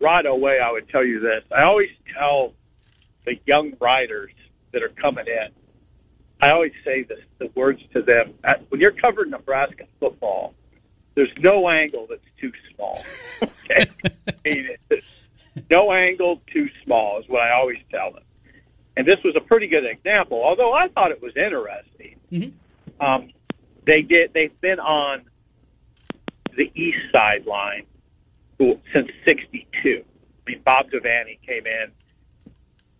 right 0.00 0.24
away, 0.26 0.58
I 0.60 0.72
would 0.72 0.88
tell 0.88 1.04
you 1.04 1.20
this. 1.20 1.44
I 1.54 1.64
always 1.64 1.90
tell 2.16 2.54
the 3.24 3.38
young 3.46 3.74
writers 3.80 4.32
that 4.72 4.82
are 4.82 4.88
coming 4.88 5.26
in, 5.26 5.48
I 6.42 6.50
always 6.52 6.72
say 6.84 7.02
this, 7.02 7.20
the 7.38 7.50
words 7.54 7.82
to 7.92 8.02
them. 8.02 8.34
When 8.70 8.80
you're 8.80 8.92
covering 8.92 9.30
Nebraska 9.30 9.84
football, 9.98 10.54
there's 11.14 11.32
no 11.38 11.68
angle 11.68 12.06
that's 12.08 12.22
too 12.40 12.52
small. 12.74 12.98
Okay? 13.42 13.84
I 14.28 14.32
mean, 14.44 14.68
no 15.70 15.92
angle 15.92 16.40
too 16.52 16.68
small 16.84 17.20
is 17.20 17.28
what 17.28 17.42
I 17.42 17.52
always 17.52 17.78
tell 17.90 18.12
them. 18.12 18.22
And 18.96 19.06
this 19.06 19.18
was 19.24 19.34
a 19.36 19.40
pretty 19.40 19.66
good 19.66 19.84
example, 19.84 20.42
although 20.42 20.72
I 20.72 20.88
thought 20.88 21.10
it 21.10 21.22
was 21.22 21.36
interesting. 21.36 22.16
Mhm. 22.32 22.52
Um, 23.00 23.30
they 23.86 24.02
did. 24.02 24.32
they've 24.32 24.58
been 24.60 24.78
on 24.80 25.22
the 26.60 26.70
east 26.78 26.98
sideline 27.10 27.86
since 28.58 29.08
'62. 29.26 30.04
I 30.04 30.50
mean, 30.50 30.60
Bob 30.64 30.90
Devaney 30.90 31.38
came 31.46 31.66
in 31.66 31.90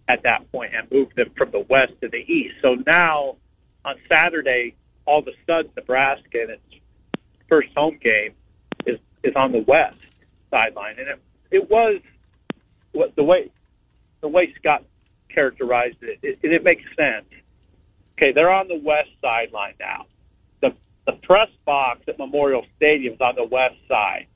at 0.09 0.23
that 0.23 0.51
point 0.51 0.73
and 0.75 0.91
moved 0.91 1.15
them 1.17 1.31
from 1.37 1.51
the 1.51 1.61
west 1.61 1.93
to 2.01 2.09
the 2.09 2.19
east. 2.19 2.55
So 2.63 2.77
now 2.87 3.37
on 3.85 3.97
Saturday, 4.09 4.75
all 5.05 5.19
of 5.19 5.29
a 5.29 5.33
sudden, 5.47 5.71
Nebraska 5.77 6.43
in 6.43 6.51
its 6.51 6.83
first 7.49 7.69
home 7.77 7.99
game 8.03 8.33
is 8.87 8.99
is 9.23 9.35
on 9.37 9.53
the 9.53 9.65
west 9.67 9.99
sideline, 10.51 10.95
and 10.99 11.09
it 11.09 11.21
it 11.51 11.71
was 11.71 12.01
what 12.93 13.15
the 13.17 13.25
way 13.25 13.51
the 14.23 14.29
way 14.29 14.55
Scott 14.59 14.85
characterized 15.29 15.99
it, 16.01 16.19
it, 16.23 16.39
it 16.43 16.65
makes 16.65 16.85
sense. 16.97 17.27
Okay, 18.17 18.33
they're 18.33 18.53
on 18.53 18.69
the 18.69 18.81
west 18.83 19.11
sideline 19.21 19.75
now. 19.79 20.07
Press 21.31 21.49
box 21.65 22.01
at 22.09 22.19
Memorial 22.19 22.67
Stadium 22.75 23.15
is 23.15 23.21
on 23.21 23.37
the 23.37 23.45
west 23.45 23.77
side. 23.87 24.27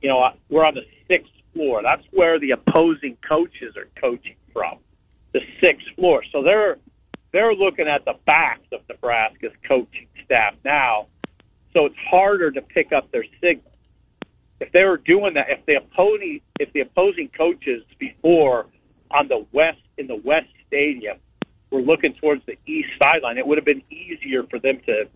You 0.00 0.08
know, 0.08 0.30
we're 0.48 0.64
on 0.64 0.76
the 0.76 0.86
sixth 1.08 1.32
floor. 1.52 1.82
That's 1.82 2.04
where 2.12 2.38
the 2.38 2.52
opposing 2.52 3.16
coaches 3.28 3.76
are 3.76 3.88
coaching 4.00 4.36
from, 4.52 4.78
the 5.32 5.40
sixth 5.60 5.88
floor. 5.96 6.22
So 6.30 6.44
they're 6.44 6.78
they're 7.32 7.54
looking 7.54 7.88
at 7.88 8.04
the 8.04 8.14
backs 8.24 8.68
of 8.70 8.82
Nebraska's 8.88 9.50
coaching 9.66 10.06
staff 10.24 10.54
now. 10.64 11.08
So 11.72 11.86
it's 11.86 11.96
harder 12.08 12.52
to 12.52 12.62
pick 12.62 12.92
up 12.92 13.10
their 13.10 13.24
signal. 13.40 13.72
If 14.60 14.70
they 14.70 14.84
were 14.84 14.98
doing 14.98 15.34
that, 15.34 15.46
if 15.48 15.66
the 15.66 15.74
opposing 15.74 16.40
if 16.60 16.72
the 16.72 16.82
opposing 16.82 17.30
coaches 17.36 17.82
before 17.98 18.66
on 19.10 19.26
the 19.26 19.44
west 19.50 19.82
in 19.98 20.06
the 20.06 20.20
west 20.22 20.50
stadium 20.68 21.18
were 21.72 21.82
looking 21.82 22.14
towards 22.14 22.46
the 22.46 22.56
east 22.64 22.90
sideline, 23.02 23.38
it 23.38 23.46
would 23.48 23.58
have 23.58 23.64
been 23.64 23.82
easier 23.90 24.44
for 24.44 24.60
them 24.60 24.78
to 24.86 25.08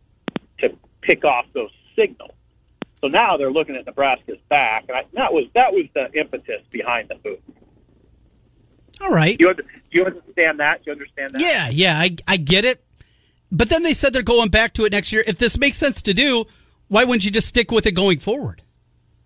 to 0.63 0.77
pick 1.01 1.25
off 1.25 1.47
those 1.53 1.71
signals. 1.97 2.33
So 3.01 3.09
now 3.09 3.37
they're 3.37 3.53
looking 3.53 3.77
at 3.77 3.87
Nebraska's 3.87 4.39
back, 4.49 4.85
and 4.89 4.97
I, 4.97 5.05
that 5.13 5.33
was 5.33 5.47
that 5.55 5.73
was 5.73 5.87
the 5.95 6.13
impetus 6.19 6.63
behind 6.71 7.09
the 7.09 7.19
move. 7.25 7.39
All 9.01 9.13
right. 9.13 9.39
Do 9.39 9.45
you, 9.45 9.55
do 9.55 9.63
you 9.91 10.05
understand 10.05 10.59
that? 10.61 10.85
Do 10.85 10.91
you 10.91 10.93
understand 10.93 11.33
that? 11.33 11.41
Yeah, 11.41 11.69
yeah, 11.71 11.99
I, 11.99 12.17
I 12.27 12.37
get 12.37 12.65
it. 12.65 12.85
But 13.51 13.69
then 13.69 13.83
they 13.83 13.95
said 13.95 14.13
they're 14.13 14.23
going 14.23 14.51
back 14.51 14.75
to 14.75 14.85
it 14.85 14.93
next 14.93 15.13
year. 15.13 15.23
If 15.27 15.39
this 15.39 15.57
makes 15.57 15.79
sense 15.79 16.03
to 16.03 16.15
do, 16.15 16.47
why 16.89 17.05
wouldn't 17.05 17.25
you 17.25 17.31
just 17.31 17.47
stick 17.47 17.71
with 17.71 17.87
it 17.87 17.93
going 17.93 18.19
forward? 18.19 18.63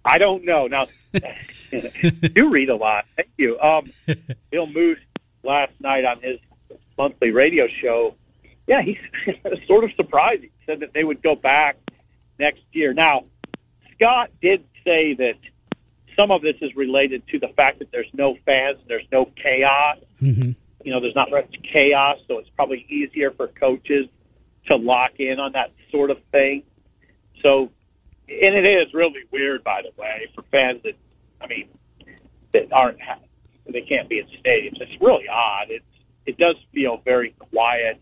I 0.05 0.19
don't 0.19 0.45
know. 0.45 0.67
Now, 0.67 0.87
you 1.73 2.51
read 2.51 2.69
a 2.69 2.77
lot. 2.77 3.07
Thank 3.17 3.31
you. 3.39 3.59
Um, 3.59 3.93
Bill 4.51 4.67
Moos 4.67 4.99
last 5.43 5.73
night 5.81 6.05
on 6.05 6.21
his 6.21 6.39
monthly 6.99 7.31
radio 7.31 7.67
show, 7.81 8.15
yeah, 8.67 8.83
he's 8.83 8.99
sort 9.67 9.85
of 9.85 9.91
surprised. 9.97 10.43
He 10.43 10.51
said 10.67 10.81
that 10.81 10.93
they 10.93 11.05
would 11.05 11.23
go 11.23 11.35
back 11.35 11.77
next 12.39 12.63
year. 12.73 12.93
Now, 12.93 13.25
Scott 13.95 14.31
did 14.41 14.65
say 14.85 15.15
that 15.15 15.35
some 16.17 16.31
of 16.31 16.43
this 16.43 16.57
is 16.61 16.75
related 16.77 17.27
to 17.29 17.39
the 17.39 17.49
fact 17.49 17.79
that 17.79 17.91
there's 17.91 18.11
no 18.13 18.37
fans, 18.45 18.79
there's 18.87 19.07
no 19.11 19.31
chaos. 19.37 19.99
Mm-hmm. 20.21 20.53
You 20.85 20.93
know, 20.93 21.01
there's 21.01 21.15
not 21.15 21.31
much 21.31 21.55
chaos, 21.73 22.19
so 22.27 22.39
it's 22.39 22.51
probably 22.51 22.85
easier 22.89 23.31
for 23.31 23.49
coaches 23.49 24.09
to 24.67 24.77
lock 24.77 25.13
in 25.19 25.39
on 25.39 25.53
that 25.53 25.73
sort 25.91 26.11
of 26.11 26.19
thing. 26.31 26.65
So, 27.43 27.71
and 28.29 28.55
it 28.55 28.69
is 28.69 28.93
really 28.93 29.23
weird, 29.31 29.65
by 29.65 29.83
the 29.83 30.01
way, 30.01 30.29
for 30.35 30.43
fans 30.51 30.83
that, 30.85 30.95
I 31.41 31.47
mean, 31.47 31.69
that 32.53 32.73
aren't 32.73 32.99
they 33.67 33.83
can't 33.83 34.09
be 34.09 34.19
in 34.19 34.27
stadiums. 34.27 34.81
It's 34.81 35.01
really 35.01 35.29
odd. 35.29 35.67
It's 35.71 35.85
it 36.27 36.37
does 36.39 36.57
feel 36.73 37.01
very 37.05 37.35
quiet 37.39 38.01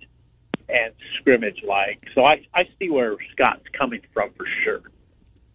and 0.73 0.93
scrimmage 1.19 1.63
like. 1.67 2.01
So 2.15 2.25
I 2.25 2.45
I 2.55 2.69
see 2.79 2.91
where 2.91 3.17
Scott's 3.33 3.65
coming 3.77 4.01
from 4.13 4.31
for 4.33 4.47
sure. 4.65 4.83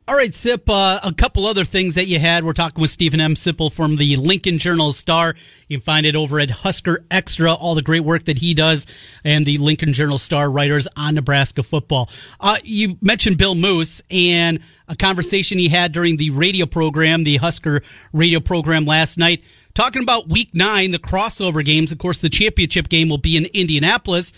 All 0.08 0.16
right, 0.16 0.32
Sip. 0.32 0.70
Uh, 0.70 1.00
a 1.04 1.12
couple 1.16 1.48
other 1.48 1.66
things 1.66 1.96
that 1.96 2.06
you 2.06 2.20
had. 2.20 2.44
We're 2.44 2.54
talking 2.54 2.80
with 2.80 2.92
Steven 2.92 3.20
M. 3.20 3.34
Sipple 3.34 3.72
from 3.72 3.96
the 3.96 4.18
Lincoln 4.18 4.60
Journal 4.60 4.92
Star. 4.92 5.34
You 5.68 5.80
can 5.80 5.84
find 5.84 6.06
it 6.06 6.16
over 6.16 6.40
at 6.40 6.52
Husker 6.52 7.04
Extra. 7.10 7.52
All 7.52 7.74
the 7.74 7.82
great 7.82 8.02
work 8.02 8.26
that 8.26 8.38
he 8.38 8.54
does, 8.54 8.86
and 9.24 9.48
the 9.48 9.58
Lincoln 9.58 9.94
Journal 9.94 10.20
Star 10.20 10.48
writers 10.52 10.88
on 10.96 11.16
Nebraska 11.16 11.64
football. 11.64 12.08
Uh, 12.40 12.58
you 12.64 13.00
mentioned 13.02 13.40
Bill 13.40 13.56
Moos 13.56 14.04
and 14.12 14.60
a 14.88 14.96
conversation 14.96 15.58
he 15.58 15.70
had 15.70 15.92
during 15.92 16.18
the 16.18 16.30
radio 16.30 16.68
program, 16.68 17.24
the 17.24 17.38
Husker 17.38 17.82
radio 18.14 18.40
program 18.40 18.86
last 18.86 19.18
night, 19.18 19.44
talking 19.74 20.04
about 20.04 20.30
Week 20.30 20.54
Nine, 20.54 20.92
the 20.92 21.00
crossover 21.00 21.66
games. 21.66 21.92
Of 21.92 21.98
course, 21.98 22.20
the 22.20 22.30
championship 22.30 22.90
game 22.90 23.10
will 23.10 23.18
be 23.18 23.38
in 23.38 23.46
Indianapolis, 23.46 24.34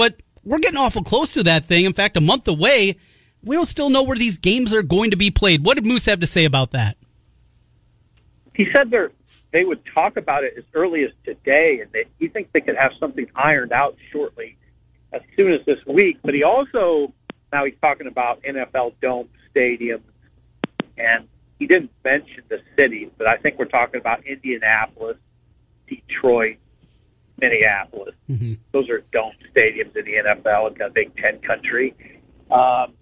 but 0.00 0.22
we're 0.44 0.60
getting 0.60 0.78
awful 0.78 1.02
close 1.02 1.34
to 1.34 1.42
that 1.42 1.66
thing. 1.66 1.84
In 1.84 1.92
fact, 1.92 2.16
a 2.16 2.22
month 2.22 2.48
away 2.48 2.96
we 3.44 3.54
don't 3.54 3.66
still 3.66 3.90
know 3.90 4.02
where 4.02 4.16
these 4.16 4.38
games 4.38 4.72
are 4.72 4.82
going 4.82 5.10
to 5.10 5.16
be 5.18 5.30
played. 5.30 5.62
What 5.62 5.74
did 5.74 5.84
Moos 5.84 6.06
have 6.06 6.20
to 6.20 6.26
say 6.26 6.46
about 6.46 6.70
that? 6.70 6.96
He 8.54 8.66
said 8.74 8.90
they 8.90 9.08
they 9.52 9.64
would 9.64 9.82
talk 9.94 10.16
about 10.16 10.42
it 10.44 10.54
as 10.56 10.64
early 10.72 11.04
as 11.04 11.10
today, 11.22 11.80
and 11.82 11.92
they, 11.92 12.06
he 12.18 12.28
thinks 12.28 12.48
they 12.54 12.62
could 12.62 12.76
have 12.76 12.92
something 12.98 13.26
ironed 13.34 13.72
out 13.72 13.98
shortly, 14.10 14.56
as 15.12 15.20
soon 15.36 15.52
as 15.52 15.60
this 15.66 15.84
week. 15.86 16.16
But 16.22 16.32
he 16.32 16.44
also 16.44 17.12
now 17.52 17.66
he's 17.66 17.74
talking 17.82 18.06
about 18.06 18.42
NFL 18.42 18.94
dome 19.02 19.28
stadiums, 19.54 20.00
and 20.96 21.28
he 21.58 21.66
didn't 21.66 21.90
mention 22.02 22.42
the 22.48 22.62
cities, 22.74 23.10
but 23.18 23.26
I 23.26 23.36
think 23.36 23.58
we're 23.58 23.66
talking 23.66 24.00
about 24.00 24.26
Indianapolis, 24.26 25.18
Detroit, 25.86 26.56
Minneapolis. 27.40 28.14
Mm-hmm. 28.28 28.54
Those 28.72 28.88
are 28.88 29.02
dome 29.12 29.32
stadiums 29.54 29.96
in 29.96 30.04
the 30.04 30.12
NFL 30.26 30.74
in 30.74 30.82
a 30.82 30.90
Big 30.90 31.16
Ten 31.16 31.40
country. 31.40 31.94
Um, 32.50 32.94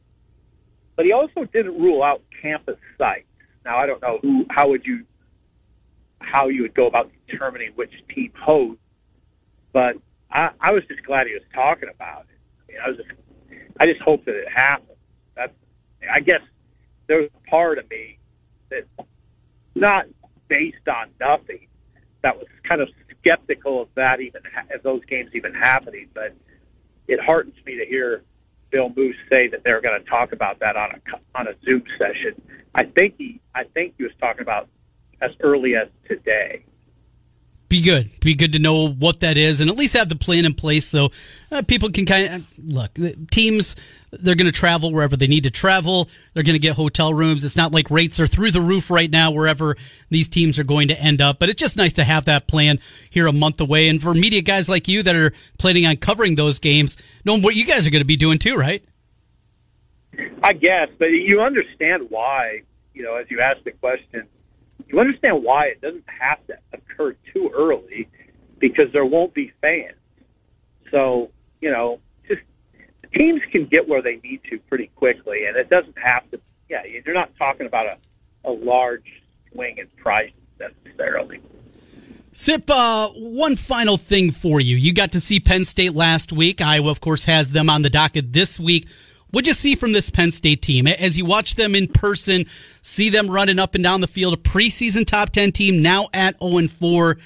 but 0.96 1.05
he 1.05 1.12
also 1.12 1.44
didn't 1.53 1.81
rule 1.81 2.03
out 2.03 2.22
campus 2.42 2.77
sites. 2.96 3.27
Now 3.64 3.79
I 3.79 3.87
don't 3.87 4.03
know 4.03 4.18
who, 4.22 4.46
how 4.51 4.68
would 4.68 4.85
you, 4.85 5.05
how 6.20 6.48
you 6.48 6.62
would 6.62 6.74
go 6.74 6.87
about 6.87 7.11
determining 7.29 7.72
which 7.74 7.92
team 8.14 8.33
hosts, 8.37 8.83
but 9.72 9.94
I, 10.31 10.51
I 10.61 10.72
was 10.72 10.83
just 10.88 11.03
glad 11.05 11.27
he 11.27 11.35
was 11.35 11.42
talking 11.55 11.88
about 11.88 12.27
it. 12.29 12.38
I 12.61 12.72
mean, 12.72 12.79
I 12.85 12.88
was 12.88 12.96
just, 12.96 13.11
I 13.81 13.87
just 13.87 14.01
hope 14.01 14.24
that 14.24 14.35
it 14.35 14.48
happens. 14.48 14.98
That's, 15.37 15.53
I 16.12 16.20
guess 16.20 16.40
there 17.07 17.18
was 17.18 17.31
a 17.35 17.51
part 17.51 17.79
of 17.79 17.88
me 17.88 18.18
that, 18.70 18.85
not 19.74 20.07
based 20.48 20.88
on 20.88 21.11
nothing, 21.20 21.68
that 22.22 22.37
was 22.37 22.46
kind 22.68 22.81
of 22.81 22.88
skeptical 23.20 23.83
of 23.83 23.88
that 23.94 24.20
even 24.20 24.42
of 24.72 24.83
those 24.83 25.04
games 25.04 25.31
even 25.35 25.54
happening. 25.54 26.09
But 26.14 26.35
it 27.07 27.20
heartens 27.20 27.57
me 27.64 27.78
to 27.78 27.87
hear 27.87 28.22
Bill 28.70 28.92
Moos 28.94 29.16
say 29.31 29.48
that 29.48 29.64
they're 29.64 29.81
going 29.81 30.02
to 30.02 30.09
talk 30.09 30.33
about 30.33 30.61
that 30.61 30.76
on 30.76 30.90
a 30.92 31.38
on 31.38 31.48
a 31.48 31.54
Zoom 31.64 31.85
session. 31.98 32.40
I 32.74 32.85
think 32.85 33.14
he 33.18 33.40
I 33.54 33.64
think 33.64 33.94
he 33.96 34.04
was 34.04 34.12
talking 34.20 34.42
about 34.42 34.68
as 35.20 35.31
early 35.40 35.74
as 35.74 35.88
today 36.07 36.64
be 37.68 37.83
good. 37.83 38.09
Be 38.20 38.35
good 38.35 38.52
to 38.54 38.59
know 38.59 38.88
what 38.88 39.20
that 39.20 39.37
is 39.37 39.61
and 39.61 39.68
at 39.68 39.76
least 39.76 39.94
have 39.94 40.09
the 40.09 40.16
plan 40.16 40.44
in 40.46 40.54
place 40.54 40.87
so 40.87 41.11
uh, 41.52 41.62
people 41.62 41.90
can 41.90 42.07
kind 42.07 42.28
of 42.28 42.59
look. 42.59 42.90
Teams, 43.31 43.76
they're 44.11 44.35
going 44.35 44.46
to 44.46 44.52
travel 44.52 44.90
wherever 44.90 45.16
they 45.16 45.26
need 45.26 45.44
to 45.44 45.50
travel. 45.50 46.09
They're 46.33 46.42
going 46.42 46.54
to 46.54 46.59
get 46.59 46.76
hotel 46.76 47.12
rooms. 47.12 47.44
It's 47.44 47.57
not 47.57 47.72
like 47.72 47.90
rates 47.90 48.18
are 48.20 48.26
through 48.26 48.52
the 48.52 48.61
roof 48.61 48.90
right 48.90 49.11
now 49.11 49.31
wherever 49.31 49.76
these 50.09 50.28
teams 50.28 50.59
are 50.59 50.64
going 50.64 50.88
to 50.88 50.98
end 50.98 51.20
up. 51.20 51.38
But 51.38 51.50
it's 51.50 51.61
just 51.61 51.76
nice 51.76 51.92
to 51.94 52.04
have 52.04 52.24
that 52.24 52.46
plan 52.46 52.78
here 53.11 53.26
a 53.26 53.33
month 53.33 53.61
away. 53.61 53.88
And 53.88 54.00
for 54.00 54.14
media 54.14 54.40
guys 54.40 54.68
like 54.68 54.88
you 54.88 55.02
that 55.02 55.14
are 55.14 55.33
planning 55.59 55.85
on 55.85 55.98
covering 55.98 56.37
those 56.37 56.59
games, 56.59 56.96
knowing 57.24 57.42
what 57.42 57.54
you 57.54 57.66
guys 57.66 57.87
are 57.87 57.90
going 57.90 58.00
to 58.00 58.07
be 58.07 58.16
doing 58.16 58.38
too, 58.38 58.57
right? 58.57 58.83
I 60.42 60.54
guess, 60.54 60.88
but 60.98 61.07
you 61.07 61.42
understand 61.42 62.07
why. 62.09 62.62
You 62.94 63.04
know, 63.04 63.14
as 63.14 63.31
you 63.31 63.40
ask 63.40 63.62
the 63.62 63.70
question 63.70 64.26
you 64.88 64.98
understand 64.98 65.42
why 65.44 65.66
it 65.66 65.81
doesn't 65.81 66.05
have 66.07 66.44
to 66.46 66.55
occur 66.72 67.14
too 67.33 67.51
early 67.55 68.09
because 68.59 68.87
there 68.92 69.05
won't 69.05 69.35
be 69.35 69.53
fans. 69.61 69.96
So, 70.90 71.31
you 71.61 71.70
know, 71.70 72.01
just 72.27 72.40
teams 73.14 73.42
can 73.53 73.66
get 73.66 73.88
where 73.88 74.03
they 74.03 74.16
need 74.16 74.40
to 74.51 74.59
pretty 74.68 74.90
quickly, 74.96 75.44
and 75.46 75.57
it 75.57 75.68
doesn't 75.68 75.98
have 75.98 76.31
to. 76.31 76.40
Yeah, 76.68 76.83
you're 76.85 77.14
not 77.14 77.31
talking 77.38 77.66
about 77.66 77.87
a, 77.87 78.51
a 78.51 78.53
large 78.53 79.22
swing 79.53 79.79
in 79.79 79.87
price 80.03 80.33
necessarily. 80.59 81.40
Sip, 82.33 82.70
uh, 82.70 83.09
one 83.09 83.57
final 83.57 83.96
thing 83.96 84.31
for 84.31 84.61
you. 84.61 84.77
You 84.77 84.92
got 84.92 85.12
to 85.12 85.20
see 85.20 85.40
Penn 85.40 85.64
State 85.64 85.94
last 85.94 86.33
week. 86.33 86.61
Iowa, 86.61 86.90
of 86.90 87.01
course, 87.01 87.24
has 87.24 87.53
them 87.53 87.68
on 87.70 87.83
the 87.83 87.90
docket 87.90 88.33
this 88.33 88.61
week. 88.61 88.87
What'd 89.30 89.46
you 89.46 89.54
see 89.54 89.74
from 89.74 89.92
this 89.92 90.08
Penn 90.08 90.32
State 90.32 90.62
team 90.62 90.86
as 90.86 91.18
you 91.18 91.26
watch 91.26 91.56
them 91.56 91.74
in 91.74 91.86
person, 91.88 92.46
see 92.80 93.10
them 93.10 93.28
running 93.30 93.58
up 93.58 93.74
and 93.74 93.84
down 93.84 94.00
the 94.00 94.08
field, 94.08 94.32
a 94.32 94.36
preseason 94.38 95.06
top 95.06 95.30
10 95.30 95.52
team 95.52 95.82
now 95.82 96.08
at 96.14 96.38
0 96.40 96.56
and 96.56 96.70
4? 96.70 97.18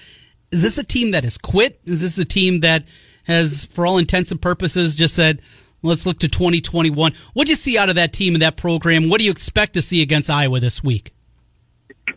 Is 0.50 0.62
this 0.62 0.78
a 0.78 0.84
team 0.84 1.12
that 1.12 1.22
has 1.22 1.38
quit? 1.38 1.78
Is 1.84 2.00
this 2.00 2.18
a 2.18 2.24
team 2.24 2.60
that 2.60 2.88
has, 3.24 3.66
for 3.66 3.86
all 3.86 3.98
intents 3.98 4.32
and 4.32 4.42
purposes, 4.42 4.96
just 4.96 5.14
said, 5.14 5.40
let's 5.82 6.04
look 6.04 6.18
to 6.20 6.28
2021? 6.28 7.12
What'd 7.34 7.48
you 7.48 7.54
see 7.54 7.78
out 7.78 7.88
of 7.88 7.94
that 7.94 8.12
team 8.12 8.34
and 8.34 8.42
that 8.42 8.56
program? 8.56 9.08
What 9.08 9.18
do 9.18 9.24
you 9.24 9.30
expect 9.30 9.74
to 9.74 9.82
see 9.82 10.02
against 10.02 10.28
Iowa 10.28 10.58
this 10.58 10.82
week? 10.82 11.14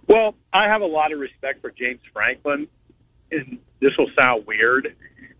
Well, 0.07 0.33
I 0.51 0.67
have 0.67 0.81
a 0.81 0.87
lot 0.87 1.11
of 1.11 1.19
respect 1.19 1.61
for 1.61 1.69
James 1.69 2.01
Franklin, 2.11 2.67
and 3.31 3.59
this 3.81 3.91
will 3.99 4.09
sound 4.19 4.47
weird 4.47 4.95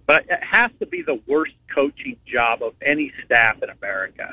but 0.08 0.24
it 0.30 0.40
has 0.42 0.72
to 0.80 0.86
be 0.86 1.02
the 1.02 1.20
worst 1.28 1.54
coaching 1.74 2.18
job 2.26 2.62
of 2.62 2.74
any 2.86 3.12
staff 3.26 3.62
in 3.62 3.70
America 3.70 4.30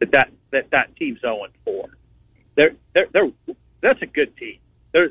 that 0.00 0.12
that 0.12 0.30
that, 0.52 0.70
that 0.70 0.96
team's 0.96 1.20
0 1.20 1.46
4. 1.64 1.88
They're, 2.56 2.70
they're, 2.94 3.06
they're, 3.12 3.54
that's 3.80 4.02
a 4.02 4.06
good 4.06 4.36
team. 4.36 4.58
They're 4.92 5.10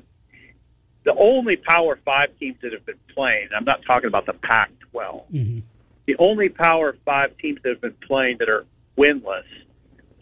the 1.06 1.16
only 1.18 1.56
Power 1.56 1.98
Five 2.04 2.30
teams 2.40 2.58
that 2.62 2.74
have 2.74 2.86
been 2.86 3.00
playing. 3.16 3.50
I'm 3.56 3.64
not 3.64 3.82
talking 3.88 4.08
about 4.08 4.26
the 4.26 4.34
Pac 4.34 4.72
12. 4.92 5.32
Mm-hmm. 5.32 5.60
The 6.06 6.16
only 6.20 6.50
Power 6.50 6.96
Five 7.06 7.38
teams 7.38 7.60
that 7.64 7.70
have 7.70 7.82
been 7.82 7.96
playing 8.06 8.38
that 8.40 8.50
are 8.50 8.66
winless 8.98 9.44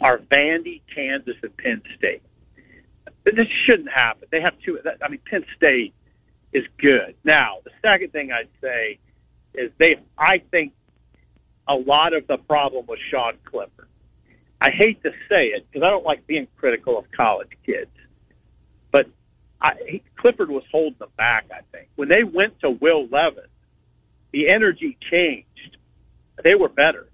are 0.01 0.19
Vandy, 0.19 0.81
Kansas, 0.93 1.35
and 1.41 1.57
Penn 1.57 1.81
State. 1.97 2.21
This 3.25 3.47
shouldn't 3.65 3.89
happen. 3.89 4.27
They 4.31 4.41
have 4.41 4.53
two. 4.63 4.79
I 5.03 5.09
mean, 5.09 5.19
Penn 5.29 5.43
State 5.55 5.93
is 6.53 6.63
good. 6.79 7.15
Now, 7.23 7.57
the 7.63 7.71
second 7.81 8.13
thing 8.13 8.31
I'd 8.31 8.47
say 8.61 8.99
is 9.57 9.71
they. 9.79 9.95
I 10.17 10.41
think 10.51 10.73
a 11.67 11.75
lot 11.75 12.13
of 12.13 12.27
the 12.27 12.37
problem 12.37 12.85
was 12.87 12.99
Sean 13.11 13.33
Clifford. 13.45 13.87
I 14.61 14.69
hate 14.71 15.03
to 15.03 15.11
say 15.29 15.47
it 15.47 15.67
because 15.67 15.85
I 15.85 15.89
don't 15.89 16.05
like 16.05 16.25
being 16.27 16.47
critical 16.57 16.97
of 16.97 17.05
college 17.15 17.49
kids, 17.65 17.91
but 18.91 19.07
I, 19.61 19.73
he, 19.87 20.03
Clifford 20.17 20.49
was 20.49 20.63
holding 20.71 20.97
them 20.99 21.09
back. 21.17 21.45
I 21.51 21.61
think 21.71 21.89
when 21.95 22.09
they 22.09 22.23
went 22.23 22.59
to 22.61 22.71
Will 22.71 23.07
Levis, 23.07 23.49
the 24.31 24.49
energy 24.49 24.97
changed. 25.11 25.77
They 26.43 26.55
were 26.55 26.69
better. 26.69 27.07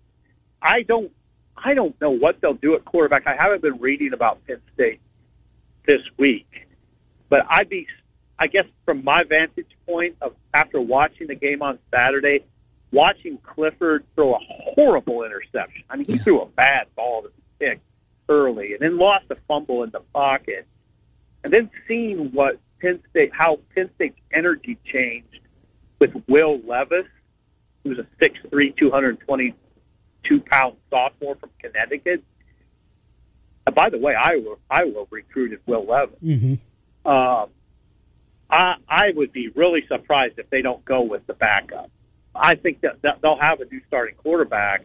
I 0.62 0.84
don't. 0.84 1.12
I 1.56 1.76
don't 1.76 2.00
know 2.02 2.10
what 2.12 2.42
they'll 2.42 2.56
do 2.56 2.76
at 2.76 2.84
quarterback. 2.84 3.28
I 3.28 3.36
haven't 3.42 3.62
been 3.62 3.80
reading 3.80 4.12
about 4.14 4.46
Penn 4.48 4.58
State 4.74 5.00
this 5.86 6.02
week, 6.18 6.48
but 7.30 7.42
I'd 7.50 7.70
be 7.70 7.88
I 8.40 8.48
guess 8.48 8.66
from 8.86 9.04
my 9.04 9.24
vantage 9.28 9.68
point 9.86 10.16
of 10.22 10.34
after 10.54 10.80
watching 10.80 11.28
the 11.28 11.36
game 11.36 11.62
on 11.62 11.80
Saturday, 11.92 12.46
watching 12.92 13.38
Clifford 13.40 14.06
throw 14.16 14.36
a 14.36 14.40
horrible 14.40 15.24
interception. 15.24 15.84
I 15.90 15.98
mean, 15.98 16.06
he 16.08 16.14
yeah. 16.14 16.24
threw 16.24 16.42
a 16.42 16.46
bad 16.46 16.88
ball 16.96 17.24
to 17.24 17.32
pick 17.60 17.80
early, 18.30 18.74
and 18.74 18.82
then 18.82 18.98
lost 18.98 19.26
a 19.30 19.36
fumble 19.48 19.84
in 19.84 19.90
the 19.90 20.00
pocket, 20.14 20.66
and 21.44 21.54
then 21.54 21.70
seeing 21.88 22.32
what 22.32 22.60
Penn 22.80 23.02
State, 23.10 23.32
how 23.34 23.60
Penn 23.76 23.90
State's 23.96 24.20
energy 24.32 24.78
changed 24.86 25.40
with 26.00 26.12
Will 26.28 26.60
Levis, 26.68 27.08
who's 27.84 28.00
a 28.00 28.08
six 28.22 28.38
three, 28.50 28.74
two 28.78 28.92
hundred 28.92 29.20
twenty 29.22 29.56
two 30.24 30.40
pound 30.40 30.78
sophomore 30.90 31.36
from 31.36 31.50
Connecticut. 31.60 32.24
And 33.66 33.76
by 33.76 33.90
the 33.90 33.98
way, 33.98 34.14
Iowa 34.16 34.56
Iowa 34.70 35.06
recruited 35.10 35.60
Will 35.66 35.86
Levis. 35.86 36.20
Mm-hmm. 36.24 37.10
Um, 37.10 37.50
I, 38.54 38.76
I 38.88 39.12
would 39.16 39.34
be 39.34 39.48
really 39.50 39.84
surprised 39.88 40.38
if 40.38 40.48
they 40.52 40.62
don't 40.62 40.86
go 40.86 41.02
with 41.02 41.26
the 41.26 41.34
backup. 41.34 41.90
I 42.36 42.54
think 42.54 42.82
that, 42.82 43.02
that 43.02 43.20
they'll 43.22 43.40
have 43.40 43.60
a 43.62 43.66
new 43.66 43.82
starting 43.88 44.16
quarterback. 44.16 44.84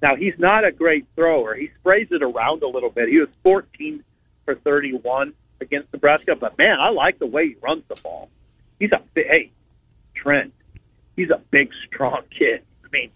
Now 0.00 0.16
he's 0.16 0.38
not 0.38 0.64
a 0.64 0.72
great 0.72 1.06
thrower. 1.14 1.54
He 1.54 1.70
sprays 1.80 2.08
it 2.10 2.22
around 2.22 2.62
a 2.62 2.66
little 2.66 2.88
bit. 2.88 3.10
He 3.10 3.18
was 3.18 3.28
14 3.42 4.02
for 4.46 4.54
31 4.54 5.34
against 5.60 5.92
Nebraska, 5.92 6.34
but 6.34 6.56
man, 6.56 6.80
I 6.80 6.88
like 6.88 7.18
the 7.18 7.26
way 7.26 7.48
he 7.48 7.56
runs 7.62 7.82
the 7.88 7.96
ball. 7.96 8.30
He's 8.78 8.92
a 8.92 9.02
hey, 9.14 9.50
Trent. 10.14 10.54
He's 11.14 11.28
a 11.28 11.42
big, 11.50 11.72
strong 11.86 12.22
kid. 12.30 12.62
I 12.82 12.88
mean, 12.90 13.10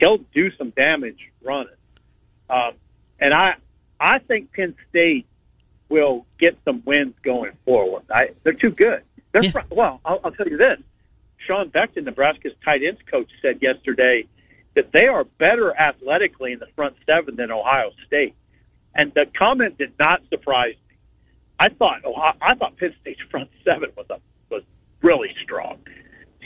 he'll 0.00 0.18
do 0.34 0.50
some 0.56 0.70
damage 0.70 1.30
running. 1.44 1.72
Um, 2.50 2.72
and 3.20 3.32
I, 3.32 3.54
I 4.00 4.18
think 4.18 4.52
Penn 4.52 4.74
State 4.90 5.26
will 5.88 6.26
get 6.40 6.58
some 6.64 6.82
wins 6.84 7.14
going 7.22 7.52
forward. 7.64 8.02
I, 8.10 8.30
they're 8.42 8.52
too 8.52 8.72
good. 8.72 9.02
They're 9.34 9.44
yeah. 9.44 9.50
fr- 9.50 9.74
well. 9.74 10.00
I'll, 10.04 10.20
I'll 10.24 10.30
tell 10.30 10.48
you 10.48 10.56
this: 10.56 10.78
Sean 11.46 11.68
Beckton, 11.68 12.04
Nebraska's 12.04 12.52
tight 12.64 12.80
ends 12.86 13.00
coach, 13.10 13.28
said 13.42 13.58
yesterday 13.60 14.26
that 14.76 14.92
they 14.92 15.06
are 15.06 15.24
better 15.24 15.76
athletically 15.76 16.52
in 16.52 16.60
the 16.60 16.68
front 16.76 16.94
seven 17.04 17.36
than 17.36 17.50
Ohio 17.50 17.90
State, 18.06 18.34
and 18.94 19.12
the 19.14 19.26
comment 19.36 19.76
did 19.76 19.92
not 19.98 20.22
surprise 20.30 20.74
me. 20.88 20.96
I 21.58 21.68
thought 21.68 22.02
oh, 22.06 22.14
I 22.14 22.54
thought 22.54 22.76
Penn 22.78 22.94
State's 23.00 23.20
front 23.30 23.50
seven 23.64 23.90
was 23.96 24.06
a, 24.08 24.18
was 24.50 24.62
really 25.02 25.34
strong. 25.42 25.78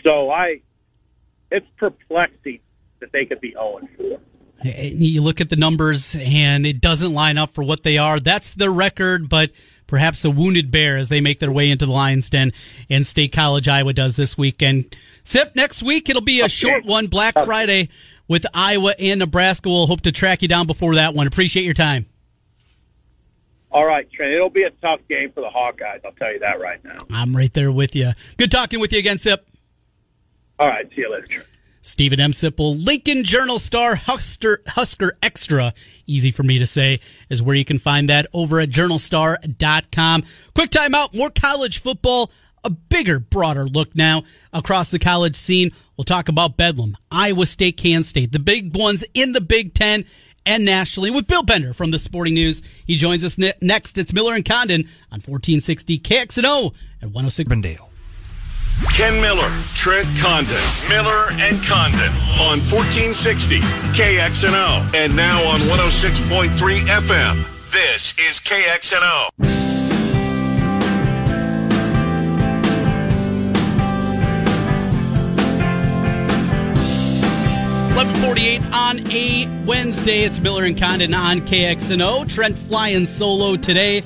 So 0.02 0.30
I, 0.30 0.62
it's 1.50 1.66
perplexing 1.76 2.60
that 3.00 3.12
they 3.12 3.26
could 3.26 3.40
be 3.40 3.50
0 3.50 3.80
4. 3.98 4.18
You 4.64 5.22
look 5.22 5.40
at 5.40 5.50
the 5.50 5.56
numbers 5.56 6.16
and 6.18 6.66
it 6.66 6.80
doesn't 6.80 7.12
line 7.12 7.36
up 7.36 7.50
for 7.50 7.62
what 7.62 7.82
they 7.82 7.98
are. 7.98 8.18
That's 8.18 8.54
their 8.54 8.72
record, 8.72 9.28
but 9.28 9.50
perhaps 9.88 10.24
a 10.24 10.30
wounded 10.30 10.70
bear 10.70 10.96
as 10.96 11.08
they 11.08 11.20
make 11.20 11.40
their 11.40 11.50
way 11.50 11.68
into 11.68 11.86
the 11.86 11.92
Lions 11.92 12.30
Den 12.30 12.52
and 12.88 13.04
State 13.04 13.32
College 13.32 13.66
Iowa 13.66 13.92
does 13.92 14.14
this 14.14 14.38
weekend. 14.38 14.94
Sip 15.24 15.56
next 15.56 15.82
week 15.82 16.08
it'll 16.08 16.22
be 16.22 16.40
a 16.40 16.48
short 16.48 16.84
one, 16.84 17.08
Black 17.08 17.34
Friday 17.34 17.88
with 18.28 18.46
Iowa 18.54 18.94
and 19.00 19.18
Nebraska. 19.18 19.68
We'll 19.68 19.88
hope 19.88 20.02
to 20.02 20.12
track 20.12 20.42
you 20.42 20.48
down 20.48 20.68
before 20.68 20.94
that 20.94 21.14
one. 21.14 21.26
Appreciate 21.26 21.64
your 21.64 21.74
time. 21.74 22.06
All 23.70 23.84
right, 23.84 24.10
Trent. 24.10 24.32
It'll 24.32 24.48
be 24.48 24.62
a 24.62 24.70
tough 24.70 25.00
game 25.08 25.32
for 25.32 25.40
the 25.40 25.48
Hawkeyes. 25.48 26.04
I'll 26.04 26.12
tell 26.12 26.32
you 26.32 26.38
that 26.38 26.60
right 26.60 26.82
now. 26.84 26.98
I'm 27.12 27.36
right 27.36 27.52
there 27.52 27.72
with 27.72 27.94
you. 27.96 28.12
Good 28.36 28.50
talking 28.50 28.80
with 28.80 28.92
you 28.92 28.98
again, 28.98 29.18
Sip. 29.18 29.46
All 30.58 30.68
right. 30.68 30.88
See 30.90 31.02
you 31.02 31.12
later, 31.12 31.26
Trent. 31.26 31.48
Steven 31.80 32.20
M. 32.20 32.32
Sipple, 32.32 32.84
Lincoln 32.84 33.24
Journal 33.24 33.58
Star, 33.58 33.94
Husker, 33.94 34.60
Husker 34.66 35.16
Extra, 35.22 35.72
easy 36.08 36.30
for 36.30 36.42
me 36.42 36.58
to 36.58 36.66
say, 36.66 36.98
is 37.28 37.40
where 37.42 37.54
you 37.54 37.64
can 37.64 37.78
find 37.78 38.08
that 38.08 38.26
over 38.32 38.58
at 38.58 38.70
journalstar.com. 38.70 40.24
Quick 40.54 40.70
timeout, 40.70 41.14
more 41.14 41.30
college 41.30 41.78
football, 41.78 42.32
a 42.64 42.70
bigger, 42.70 43.20
broader 43.20 43.66
look 43.66 43.94
now 43.94 44.24
across 44.52 44.90
the 44.90 44.98
college 44.98 45.36
scene. 45.36 45.70
We'll 45.96 46.04
talk 46.04 46.28
about 46.28 46.56
Bedlam, 46.56 46.96
Iowa 47.10 47.46
State, 47.46 47.76
Kansas 47.76 48.10
State, 48.10 48.32
the 48.32 48.38
big 48.38 48.76
ones 48.76 49.04
in 49.14 49.32
the 49.32 49.40
Big 49.40 49.74
Ten 49.74 50.04
and 50.46 50.64
nationally 50.64 51.10
with 51.10 51.26
Bill 51.26 51.42
Bender 51.42 51.74
from 51.74 51.90
the 51.90 51.98
Sporting 51.98 52.34
News. 52.34 52.62
He 52.86 52.96
joins 52.96 53.22
us 53.22 53.36
next. 53.38 53.98
It's 53.98 54.12
Miller 54.12 54.34
and 54.34 54.44
Condon 54.44 54.82
on 55.12 55.20
1460 55.20 55.98
KXNO 55.98 56.74
at 57.02 57.08
106 57.08 57.48
Bendale. 57.48 57.87
Ken 58.94 59.20
Miller, 59.20 59.50
Trent 59.74 60.06
Condon, 60.18 60.56
Miller 60.88 61.30
and 61.32 61.62
Condon 61.64 62.12
on 62.40 62.58
1460 62.70 63.60
KXNO 63.92 64.94
and 64.94 65.14
now 65.16 65.42
on 65.48 65.60
106.3 65.60 66.86
FM. 66.86 67.44
This 67.72 68.14
is 68.18 68.40
KXNO. 68.40 69.30
Eleven 77.92 78.14
forty-eight 78.22 78.62
on 78.72 79.00
a 79.10 79.48
Wednesday. 79.66 80.20
It's 80.20 80.38
Miller 80.38 80.64
and 80.64 80.78
Condon 80.78 81.12
on 81.14 81.40
KXNO. 81.40 82.28
Trent 82.32 82.56
flying 82.56 83.06
solo 83.06 83.56
today. 83.56 84.02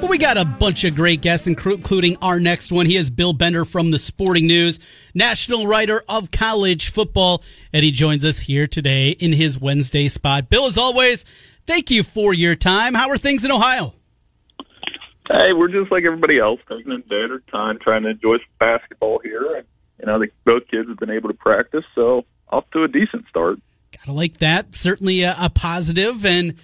But 0.00 0.08
we 0.08 0.16
got 0.16 0.38
a 0.38 0.46
bunch 0.46 0.84
of 0.84 0.96
great 0.96 1.20
guests, 1.20 1.46
including 1.46 2.16
our 2.22 2.40
next 2.40 2.72
one. 2.72 2.86
He 2.86 2.96
is 2.96 3.10
Bill 3.10 3.34
Bender 3.34 3.66
from 3.66 3.90
the 3.90 3.98
Sporting 3.98 4.46
News, 4.46 4.80
national 5.12 5.66
writer 5.66 6.02
of 6.08 6.30
college 6.30 6.88
football, 6.88 7.42
and 7.70 7.84
he 7.84 7.92
joins 7.92 8.24
us 8.24 8.40
here 8.40 8.66
today 8.66 9.10
in 9.10 9.34
his 9.34 9.60
Wednesday 9.60 10.08
spot. 10.08 10.48
Bill, 10.48 10.64
as 10.64 10.78
always, 10.78 11.26
thank 11.66 11.90
you 11.90 12.02
for 12.02 12.32
your 12.32 12.54
time. 12.54 12.94
How 12.94 13.10
are 13.10 13.18
things 13.18 13.44
in 13.44 13.50
Ohio? 13.50 13.92
Hey, 15.28 15.52
we're 15.52 15.68
just 15.68 15.92
like 15.92 16.04
everybody 16.04 16.38
else, 16.38 16.60
taking 16.66 16.92
a 16.92 16.98
day 16.98 17.24
at 17.24 17.30
a 17.30 17.40
time, 17.50 17.78
trying 17.78 18.04
to 18.04 18.08
enjoy 18.08 18.38
some 18.38 18.56
basketball 18.58 19.20
here. 19.22 19.54
And, 19.56 19.66
you 19.98 20.06
know, 20.06 20.18
the, 20.18 20.28
both 20.46 20.66
kids 20.68 20.88
have 20.88 20.96
been 20.96 21.10
able 21.10 21.28
to 21.28 21.36
practice, 21.36 21.84
so 21.94 22.24
off 22.48 22.64
to 22.70 22.84
a 22.84 22.88
decent 22.88 23.28
start. 23.28 23.58
Gotta 23.98 24.12
like 24.12 24.38
that. 24.38 24.74
Certainly 24.74 25.24
a, 25.24 25.36
a 25.38 25.50
positive 25.50 26.24
and 26.24 26.54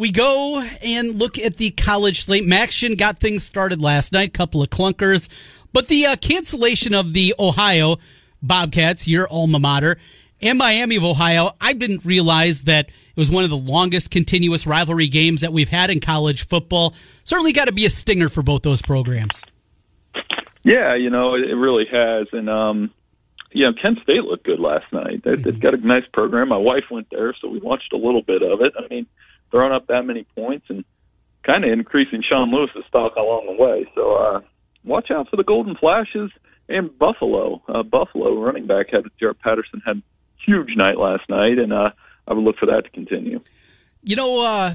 we 0.00 0.10
go 0.10 0.64
and 0.82 1.16
look 1.16 1.38
at 1.38 1.56
the 1.56 1.70
college 1.72 2.22
slate. 2.22 2.44
MACtion 2.44 2.96
got 2.96 3.18
things 3.18 3.44
started 3.44 3.82
last 3.82 4.14
night, 4.14 4.32
couple 4.32 4.62
of 4.62 4.70
clunkers, 4.70 5.28
but 5.74 5.88
the 5.88 6.06
uh, 6.06 6.16
cancellation 6.16 6.94
of 6.94 7.12
the 7.12 7.34
Ohio 7.38 7.98
Bobcats, 8.40 9.06
your 9.06 9.28
alma 9.30 9.58
mater, 9.58 9.98
and 10.40 10.56
Miami 10.56 10.96
of 10.96 11.04
Ohio, 11.04 11.54
I 11.60 11.74
didn't 11.74 12.02
realize 12.02 12.62
that 12.62 12.88
it 12.88 13.16
was 13.16 13.30
one 13.30 13.44
of 13.44 13.50
the 13.50 13.58
longest 13.58 14.10
continuous 14.10 14.66
rivalry 14.66 15.06
games 15.06 15.42
that 15.42 15.52
we've 15.52 15.68
had 15.68 15.90
in 15.90 16.00
college 16.00 16.46
football. 16.46 16.94
Certainly 17.22 17.52
got 17.52 17.66
to 17.66 17.72
be 17.72 17.84
a 17.84 17.90
stinger 17.90 18.30
for 18.30 18.42
both 18.42 18.62
those 18.62 18.80
programs. 18.80 19.44
Yeah, 20.62 20.94
you 20.94 21.10
know, 21.10 21.34
it 21.34 21.52
really 21.52 21.84
has. 21.92 22.26
And, 22.32 22.48
um, 22.48 22.90
you 23.52 23.66
know, 23.66 23.72
Kent 23.74 23.98
State 24.02 24.24
looked 24.24 24.44
good 24.46 24.60
last 24.60 24.90
night. 24.94 25.24
They've, 25.24 25.36
mm-hmm. 25.36 25.58
got 25.58 25.74
a 25.74 25.86
nice 25.86 26.04
program. 26.10 26.48
My 26.48 26.56
wife 26.56 26.84
went 26.90 27.08
there, 27.10 27.34
so 27.38 27.48
we 27.48 27.58
watched 27.58 27.92
a 27.92 27.98
little 27.98 28.22
bit 28.22 28.42
of 28.42 28.62
it. 28.62 28.72
I 28.78 28.88
mean, 28.88 29.06
throwing 29.50 29.72
up 29.72 29.86
that 29.88 30.02
many 30.02 30.24
points 30.34 30.66
and 30.68 30.84
kind 31.44 31.64
of 31.64 31.72
increasing 31.72 32.22
Sean 32.26 32.52
Lewis's 32.52 32.84
stock 32.88 33.16
along 33.16 33.46
the 33.46 33.62
way. 33.62 33.90
So 33.94 34.14
uh, 34.14 34.40
watch 34.84 35.10
out 35.10 35.28
for 35.28 35.36
the 35.36 35.44
Golden 35.44 35.76
Flashes 35.76 36.30
and 36.68 36.96
Buffalo. 36.98 37.62
Uh, 37.68 37.82
Buffalo 37.82 38.40
running 38.40 38.66
back 38.66 38.90
had 38.90 39.04
Jaret 39.20 39.38
Patterson 39.40 39.82
had 39.84 40.02
huge 40.44 40.76
night 40.76 40.98
last 40.98 41.28
night, 41.28 41.58
and 41.58 41.72
uh, 41.72 41.90
I 42.26 42.32
would 42.32 42.44
look 42.44 42.56
for 42.56 42.66
that 42.66 42.84
to 42.84 42.90
continue. 42.90 43.40
You 44.02 44.16
know, 44.16 44.40
uh, 44.42 44.72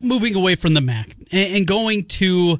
moving 0.00 0.34
away 0.34 0.56
from 0.56 0.74
the 0.74 0.80
MAC 0.80 1.14
and, 1.30 1.56
and 1.56 1.66
going 1.66 2.04
to 2.04 2.58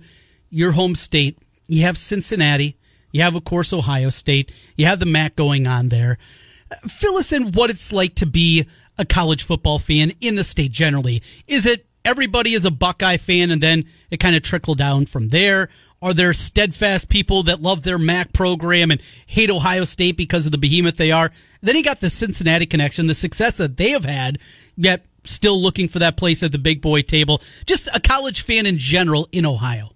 your 0.51 0.73
home 0.73 0.95
state, 0.95 1.39
you 1.67 1.83
have 1.83 1.99
Cincinnati. 1.99 2.77
You 3.11 3.23
have, 3.23 3.35
of 3.35 3.45
course, 3.45 3.73
Ohio 3.73 4.11
State. 4.11 4.55
You 4.77 4.87
have 4.87 4.99
the 4.99 5.07
MAC 5.07 5.37
going 5.37 5.67
on 5.67 5.89
there. 5.89 6.19
Fill 6.87 7.17
us 7.17 7.33
in 7.33 7.53
what 7.53 7.69
it's 7.69 7.93
like 7.93 8.15
to 8.17 8.27
be 8.27 8.67
a 9.03 9.05
college 9.05 9.43
football 9.43 9.79
fan 9.79 10.13
in 10.21 10.37
the 10.37 10.45
state 10.45 10.73
generally? 10.73 11.23
Is 11.47 11.67
it 11.67 11.85
everybody 12.05 12.55
is 12.55 12.65
a 12.65 12.71
Buckeye 12.71 13.19
fan 13.19 13.51
and 13.51 13.63
then 13.63 13.85
it 14.11 14.19
kind 14.19 14.35
of 14.35 14.43
trickle 14.43 14.75
down 14.75 15.05
from 15.05 15.29
there? 15.29 15.69
Are 16.01 16.15
there 16.15 16.33
steadfast 16.33 17.09
people 17.09 17.45
that 17.45 17.63
love 17.63 17.83
their 17.83 17.99
MAC 17.99 18.33
program 18.33 18.91
and 18.91 19.01
hate 19.27 19.51
Ohio 19.51 19.85
State 19.85 20.17
because 20.17 20.47
of 20.47 20.53
the 20.53 20.59
behemoth 20.59 20.97
they 20.97 21.13
are? 21.13 21.31
Then 21.61 21.77
you 21.77 21.85
got 21.85 22.01
the 22.01 22.11
Cincinnati 22.11 22.67
connection, 22.67 23.07
the 23.07 23.15
success 23.15 23.59
that 23.59 23.77
they 23.77 23.91
have 23.91 24.05
had, 24.05 24.39
yet 24.77 25.05
still 25.25 25.61
looking 25.61 25.87
for 25.87 26.01
that 26.01 26.17
place 26.17 26.43
at 26.43 26.51
the 26.51 26.59
big 26.59 26.81
boy 26.81 27.03
table. 27.03 27.41
Just 27.67 27.89
a 27.95 28.01
college 28.01 28.43
fan 28.43 28.67
in 28.67 28.79
general 28.79 29.29
in 29.31 29.47
Ohio. 29.47 29.91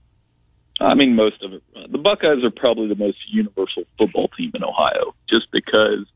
I 0.81 0.95
mean, 0.95 1.17
most 1.17 1.43
of 1.43 1.53
it. 1.53 1.63
The 1.91 1.99
Buckeyes 1.99 2.45
are 2.45 2.51
probably 2.51 2.87
the 2.87 2.95
most 2.95 3.19
universal 3.29 3.85
football 3.99 4.29
team 4.37 4.53
in 4.55 4.63
Ohio, 4.63 5.15
just 5.29 5.51
because 5.51 6.07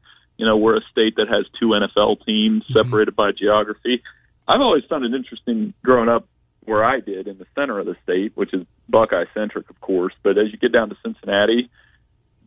you 0.40 0.46
know, 0.46 0.56
we're 0.56 0.78
a 0.78 0.84
state 0.90 1.16
that 1.16 1.28
has 1.28 1.44
two 1.60 1.68
NFL 1.68 2.24
teams 2.24 2.64
mm-hmm. 2.64 2.72
separated 2.72 3.12
mm-hmm. 3.12 3.16
by 3.16 3.32
geography. 3.32 4.02
I've 4.48 4.62
always 4.62 4.84
found 4.88 5.04
it 5.04 5.12
interesting 5.14 5.74
growing 5.84 6.08
up 6.08 6.26
where 6.64 6.82
I 6.82 7.00
did 7.00 7.28
in 7.28 7.36
the 7.36 7.46
center 7.54 7.78
of 7.78 7.84
the 7.84 7.94
state, 8.04 8.32
which 8.36 8.54
is 8.54 8.66
Buckeye 8.88 9.26
centric, 9.34 9.68
of 9.68 9.78
course. 9.82 10.14
But 10.22 10.38
as 10.38 10.50
you 10.50 10.56
get 10.56 10.72
down 10.72 10.88
to 10.88 10.96
Cincinnati, 11.02 11.68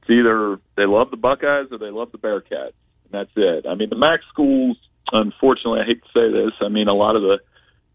it's 0.02 0.10
either 0.10 0.60
they 0.76 0.88
love 0.88 1.12
the 1.12 1.18
Buckeyes 1.18 1.68
or 1.72 1.78
they 1.78 1.92
love 1.92 2.12
the 2.12 2.18
Bearcats, 2.18 2.74
and 3.06 3.12
that's 3.12 3.32
it. 3.36 3.68
I 3.70 3.76
mean, 3.76 3.90
the 3.90 3.96
MAC 3.96 4.22
schools, 4.32 4.78
unfortunately, 5.12 5.82
I 5.82 5.86
hate 5.86 6.02
to 6.02 6.10
say 6.14 6.32
this. 6.32 6.54
I 6.62 6.70
mean, 6.70 6.88
a 6.88 6.96
lot 6.96 7.16
of 7.16 7.22
the 7.22 7.38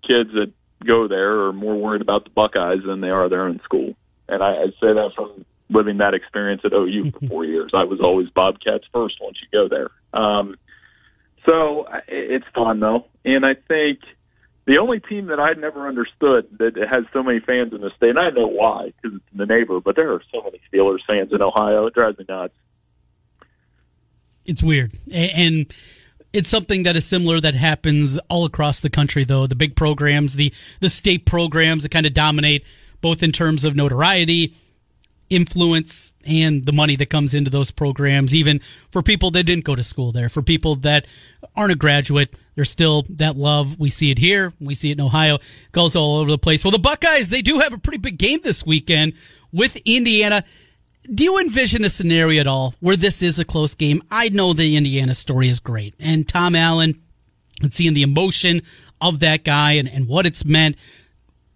kids 0.07 0.31
that 0.35 0.53
go 0.87 1.09
there 1.09 1.47
are 1.47 1.53
more 1.53 1.75
worried 1.75 2.03
about 2.03 2.23
the 2.23 2.31
Buckeyes 2.31 2.87
than 2.87 3.01
they 3.01 3.11
are 3.11 3.29
there 3.29 3.49
in 3.49 3.61
school, 3.65 3.95
and 4.29 4.45
I, 4.45 4.53
I 4.53 4.67
say 4.81 4.95
that 4.95 5.11
from 5.17 5.45
living 5.71 5.99
that 5.99 6.15
experience 6.15 6.63
at 6.65 6.73
OU 6.73 7.11
for 7.11 7.27
four 7.27 7.45
years. 7.47 7.73
I 7.75 7.85
was 7.85 8.01
always 8.01 8.29
Bobcats 8.31 8.85
first 8.93 9.17
once 9.21 9.39
you 9.41 9.49
go 9.53 9.69
there. 9.69 9.91
Um, 10.21 10.57
so 11.47 11.87
it's 12.07 12.47
fun 12.55 12.81
though, 12.81 13.07
and 13.25 13.45
I 13.45 13.55
think 13.55 14.01
the 14.67 14.79
only 14.79 15.01
team 15.01 15.27
that 15.27 15.41
I'd 15.41 15.59
never 15.59 15.89
understood 15.89 16.47
that 16.59 16.77
has 16.77 17.05
so 17.13 17.23
many 17.23 17.41
fans 17.41 17.73
in 17.73 17.81
the 17.81 17.91
state, 17.97 18.11
and 18.11 18.19
I 18.19 18.29
know 18.31 18.49
why 18.49 18.93
because 19.01 19.17
it's 19.17 19.33
in 19.33 19.39
the 19.39 19.47
neighbor, 19.47 19.81
but 19.81 19.97
there 19.97 20.13
are 20.13 20.23
so 20.31 20.43
many 20.43 20.61
Steelers 20.71 20.99
fans 21.07 21.33
in 21.33 21.41
Ohio. 21.41 21.87
It 21.87 21.95
drives 21.95 22.19
me 22.19 22.27
nuts. 22.29 22.55
It's 24.45 24.63
weird, 24.63 24.93
and 25.13 25.73
it's 26.35 26.51
something 26.51 26.83
that 26.83 26.97
is 26.97 27.07
similar 27.07 27.41
that 27.41 27.55
happens 27.55 28.19
all 28.29 28.45
across 28.45 28.81
the 28.81 28.91
country. 28.91 29.25
Though 29.25 29.47
the 29.47 29.55
big 29.55 29.75
programs, 29.75 30.35
the 30.35 30.53
the 30.81 30.91
state 30.91 31.25
programs 31.25 31.83
that 31.85 31.91
kind 31.91 32.05
of 32.05 32.13
dominate 32.13 32.67
both 33.01 33.23
in 33.23 33.33
terms 33.33 33.65
of 33.65 33.75
notoriety 33.75 34.55
influence 35.31 36.15
and 36.27 36.65
the 36.65 36.73
money 36.73 36.97
that 36.97 37.11
comes 37.11 37.35
into 37.35 37.51
those 37.51 37.71
programs, 37.71 38.35
even 38.35 38.61
for 38.91 39.03
people 39.03 39.31
that 39.33 39.45
didn't 39.45 39.65
go 39.65 39.75
to 39.75 39.83
school 39.83 40.13
there, 40.13 40.29
for 40.29 40.43
people 40.43 40.77
that 40.77 41.07
aren't 41.57 41.73
a 41.73 41.77
graduate, 41.77 42.35
there's 42.55 42.71
still 42.71 43.05
that 43.11 43.37
love. 43.37 43.79
We 43.79 43.91
see 43.91 44.11
it 44.11 44.19
here, 44.19 44.53
we 44.61 44.75
see 44.75 44.91
it 44.91 44.99
in 44.99 45.05
Ohio, 45.05 45.37
it 45.37 45.43
goes 45.73 45.95
all 45.97 46.17
over 46.17 46.31
the 46.31 46.39
place. 46.39 46.65
Well, 46.65 46.73
the 46.73 46.79
Buckeyes, 46.79 47.29
they 47.29 47.43
do 47.43 47.61
have 47.61 47.73
a 47.73 47.79
pretty 47.79 47.99
big 47.99 48.19
game 48.19 48.41
this 48.43 48.65
weekend 48.65 49.15
with 49.53 49.77
Indiana. 49.85 50.45
Do 51.13 51.25
you 51.25 51.39
envision 51.39 51.85
a 51.85 51.89
scenario 51.89 52.41
at 52.41 52.47
all 52.47 52.75
where 52.81 52.97
this 52.97 53.23
is 53.23 53.39
a 53.39 53.45
close 53.45 53.75
game? 53.75 54.03
I 54.11 54.29
know 54.29 54.53
the 54.53 54.77
Indiana 54.77 55.15
story 55.15 55.49
is 55.49 55.61
great, 55.61 55.95
and 55.99 56.29
Tom 56.29 56.55
Allen, 56.55 57.01
and 57.63 57.73
seeing 57.73 57.95
the 57.95 58.03
emotion 58.03 58.63
of 59.01 59.21
that 59.21 59.45
guy 59.45 59.73
and, 59.73 59.89
and 59.89 60.07
what 60.07 60.27
it's 60.27 60.45
meant. 60.45 60.77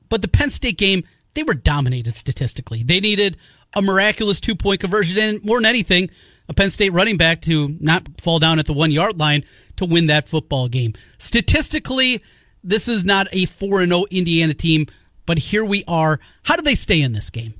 But 0.08 0.22
the 0.22 0.28
Penn 0.28 0.50
State 0.50 0.78
game, 0.78 1.04
they 1.34 1.42
were 1.42 1.54
dominated 1.54 2.14
statistically. 2.16 2.82
They 2.82 3.00
needed 3.00 3.36
a 3.74 3.82
miraculous 3.82 4.40
two 4.40 4.54
point 4.54 4.80
conversion 4.80 5.18
and 5.18 5.44
more 5.44 5.58
than 5.58 5.66
anything, 5.66 6.10
a 6.48 6.54
Penn 6.54 6.70
State 6.70 6.92
running 6.92 7.16
back 7.16 7.40
to 7.42 7.76
not 7.80 8.06
fall 8.20 8.38
down 8.38 8.58
at 8.58 8.66
the 8.66 8.72
one 8.72 8.90
yard 8.90 9.18
line 9.18 9.44
to 9.76 9.84
win 9.84 10.06
that 10.06 10.28
football 10.28 10.68
game. 10.68 10.92
Statistically, 11.18 12.22
this 12.64 12.88
is 12.88 13.04
not 13.04 13.26
a 13.32 13.46
4 13.46 13.86
0 13.86 14.04
Indiana 14.10 14.54
team 14.54 14.86
but 15.26 15.38
here 15.38 15.64
we 15.64 15.84
are. 15.86 16.18
How 16.42 16.56
do 16.56 16.62
they 16.62 16.74
stay 16.74 17.00
in 17.00 17.12
this 17.12 17.30
game? 17.30 17.54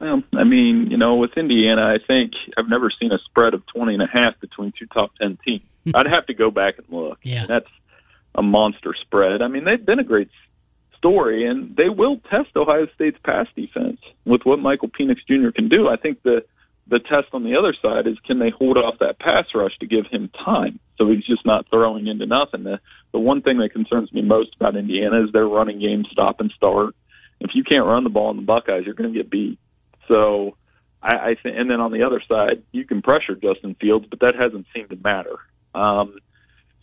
Well, 0.00 0.22
I 0.34 0.44
mean, 0.44 0.88
you 0.90 0.96
know, 0.96 1.16
with 1.16 1.36
Indiana, 1.36 1.82
I 1.82 1.98
think 2.04 2.32
I've 2.56 2.68
never 2.68 2.90
seen 2.90 3.12
a 3.12 3.18
spread 3.18 3.54
of 3.54 3.66
20 3.66 3.94
and 3.94 4.02
a 4.02 4.06
half 4.06 4.38
between 4.40 4.72
two 4.78 4.86
top 4.86 5.10
10 5.20 5.38
teams. 5.44 5.62
Hmm. 5.84 5.96
I'd 5.96 6.06
have 6.06 6.26
to 6.26 6.34
go 6.34 6.50
back 6.50 6.78
and 6.78 6.86
look. 6.90 7.18
Yeah. 7.22 7.40
And 7.40 7.48
that's 7.48 7.68
a 8.34 8.42
monster 8.42 8.94
spread. 9.00 9.42
I 9.42 9.48
mean, 9.48 9.64
they've 9.64 9.84
been 9.84 9.98
a 9.98 10.04
great 10.04 10.30
story, 11.00 11.46
and 11.46 11.74
they 11.76 11.88
will 11.88 12.18
test 12.30 12.54
Ohio 12.54 12.86
State's 12.94 13.18
pass 13.24 13.46
defense 13.56 13.98
with 14.24 14.42
what 14.44 14.60
Michael 14.60 14.88
Penix 14.88 15.16
Jr. 15.26 15.50
can 15.50 15.68
do. 15.68 15.88
I 15.88 15.96
think 15.96 16.22
the 16.22 16.44
the 16.86 16.98
test 16.98 17.28
on 17.32 17.44
the 17.44 17.56
other 17.56 17.74
side 17.80 18.06
is 18.06 18.18
can 18.26 18.38
they 18.38 18.50
hold 18.50 18.76
off 18.76 18.98
that 18.98 19.18
pass 19.18 19.46
rush 19.54 19.76
to 19.78 19.86
give 19.86 20.06
him 20.10 20.28
time 20.44 20.80
so 21.00 21.08
he's 21.08 21.24
just 21.24 21.46
not 21.46 21.66
throwing 21.70 22.06
into 22.06 22.26
nothing. 22.26 22.64
The 22.64 22.78
the 23.12 23.18
one 23.18 23.40
thing 23.40 23.58
that 23.58 23.72
concerns 23.72 24.12
me 24.12 24.20
most 24.20 24.54
about 24.54 24.76
Indiana 24.76 25.24
is 25.24 25.32
their 25.32 25.46
running 25.46 25.80
game 25.80 26.04
stop 26.12 26.40
and 26.40 26.52
start. 26.54 26.94
If 27.40 27.52
you 27.54 27.64
can't 27.64 27.86
run 27.86 28.04
the 28.04 28.10
ball 28.10 28.30
in 28.30 28.36
the 28.36 28.42
Buckeyes, 28.42 28.84
you're 28.84 28.94
going 28.94 29.12
to 29.12 29.18
get 29.18 29.30
beat. 29.30 29.58
So 30.08 30.56
I, 31.02 31.14
I 31.14 31.36
think, 31.42 31.56
and 31.56 31.70
then 31.70 31.80
on 31.80 31.90
the 31.90 32.02
other 32.02 32.22
side, 32.28 32.62
you 32.70 32.84
can 32.84 33.00
pressure 33.00 33.34
Justin 33.34 33.76
Fields, 33.80 34.06
but 34.10 34.20
that 34.20 34.34
hasn't 34.38 34.66
seemed 34.74 34.90
to 34.90 34.96
matter. 34.96 35.38
Um, 35.74 36.18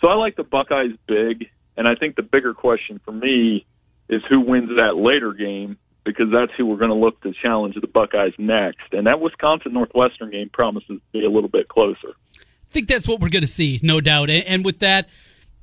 so 0.02 0.08
I 0.10 0.16
like 0.16 0.36
the 0.36 0.44
Buckeyes 0.44 0.98
big, 1.08 1.50
and 1.78 1.88
I 1.88 1.94
think 1.94 2.16
the 2.16 2.24
bigger 2.24 2.56
question 2.56 3.00
for 3.06 3.12
me 3.12 3.68
is 4.10 4.22
who 4.30 4.42
wins 4.42 4.70
that 4.78 4.96
later 4.96 5.34
game 5.34 5.78
because 6.04 6.28
that's 6.32 6.52
who 6.58 6.66
we're 6.66 6.78
going 6.78 6.90
to 6.90 6.96
look 6.96 7.22
to 7.22 7.34
challenge 7.42 7.76
the 7.80 7.88
Buckeyes 7.88 8.34
next. 8.38 8.94
And 8.94 9.08
that 9.08 9.20
Wisconsin 9.20 9.74
Northwestern 9.74 10.32
game 10.32 10.50
promises 10.50 10.88
to 10.88 11.02
be 11.20 11.26
a 11.26 11.30
little 11.30 11.50
bit 11.50 11.68
closer. 11.68 12.14
I 12.36 12.72
think 12.72 12.88
that's 12.88 13.08
what 13.08 13.20
we're 13.20 13.30
going 13.30 13.42
to 13.42 13.48
see, 13.48 13.80
no 13.84 14.00
doubt. 14.00 14.30
And 14.30 14.64
with 14.64 14.80
that, 14.80 15.10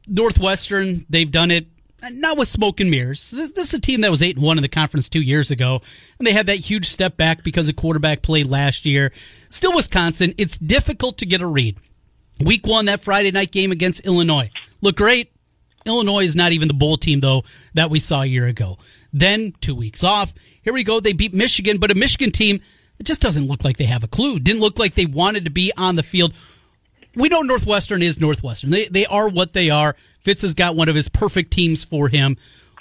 Northwestern, 0.07 1.07
they've 1.09 1.31
done 1.31 1.51
it 1.51 1.69
not 2.13 2.37
with 2.37 2.49
smoke 2.49 2.81
and 2.81 2.91
mirrors. 2.91 3.31
This, 3.31 3.51
is 3.57 3.75
a 3.75 3.81
team 3.81 4.03
that 4.03 4.11
was 4.11 4.23
eight 4.23 4.37
and 4.37 4.45
one 4.45 4.59
in 4.59 4.63
the 4.63 4.69
conference 4.69 5.09
two 5.09 5.23
years 5.23 5.51
ago, 5.51 5.81
and 6.19 6.27
they 6.27 6.33
had 6.33 6.47
that 6.47 6.57
huge 6.57 6.87
step 6.87 7.17
back 7.17 7.43
because 7.43 7.69
of 7.69 7.77
quarterback 7.77 8.23
play 8.23 8.45
last 8.45 8.85
year. 8.85 9.13
Still, 9.49 9.75
Wisconsin. 9.75 10.35
It's 10.37 10.59
difficult 10.59 11.19
to 11.19 11.27
get 11.27 11.41
a 11.41 11.47
read. 11.47 11.79
Week 12.41 12.67
one, 12.67 12.87
that 12.87 13.01
Friday 13.01 13.31
night 13.31 13.53
game 13.53 13.71
against 13.73 14.05
Illinois, 14.05 14.51
look 14.81 14.97
great. 14.97 15.34
Illinois 15.87 16.25
is 16.25 16.37
not 16.37 16.53
even 16.53 16.69
the 16.69 16.75
bowl 16.75 16.97
team 16.97 17.21
though 17.21 17.45
that 17.75 17.91
we 17.91 18.01
saw 18.01 18.23
a 18.23 18.27
year 18.27 18.47
ago. 18.47 18.79
Then 19.13 19.53
two 19.61 19.75
weeks 19.75 20.03
off. 20.03 20.35
Here 20.63 20.73
we 20.73 20.85
go. 20.85 21.01
They 21.01 21.13
beat 21.13 21.35
Michigan, 21.35 21.79
but 21.79 21.91
a 21.91 21.95
Michigan 21.95 22.31
team 22.31 22.61
that 22.99 23.05
just 23.05 23.21
doesn't 23.21 23.47
look 23.47 23.65
like 23.65 23.77
they 23.77 23.85
have 23.85 24.03
a 24.03 24.09
clue. 24.09 24.39
Didn't 24.39 24.61
look 24.61 24.79
like 24.79 24.95
they 24.95 25.07
wanted 25.07 25.45
to 25.45 25.51
be 25.51 25.73
on 25.77 25.97
the 25.97 26.03
field. 26.03 26.35
We 27.15 27.29
know 27.29 27.43
Northwestern 27.43 28.03
is 28.03 28.21
Northwestern. 28.21 28.71
They 28.71 28.87
they 28.89 29.07
are 29.07 29.29
what 29.29 29.53
they 29.53 29.71
are. 29.71 29.95
Fitz 30.21 30.43
has 30.43 30.55
got 30.55 30.75
one 30.75 30.89
of 30.89 30.95
his 30.95 31.09
perfect 31.09 31.53
teams 31.53 31.85
for 31.85 32.09
him. 32.09 32.37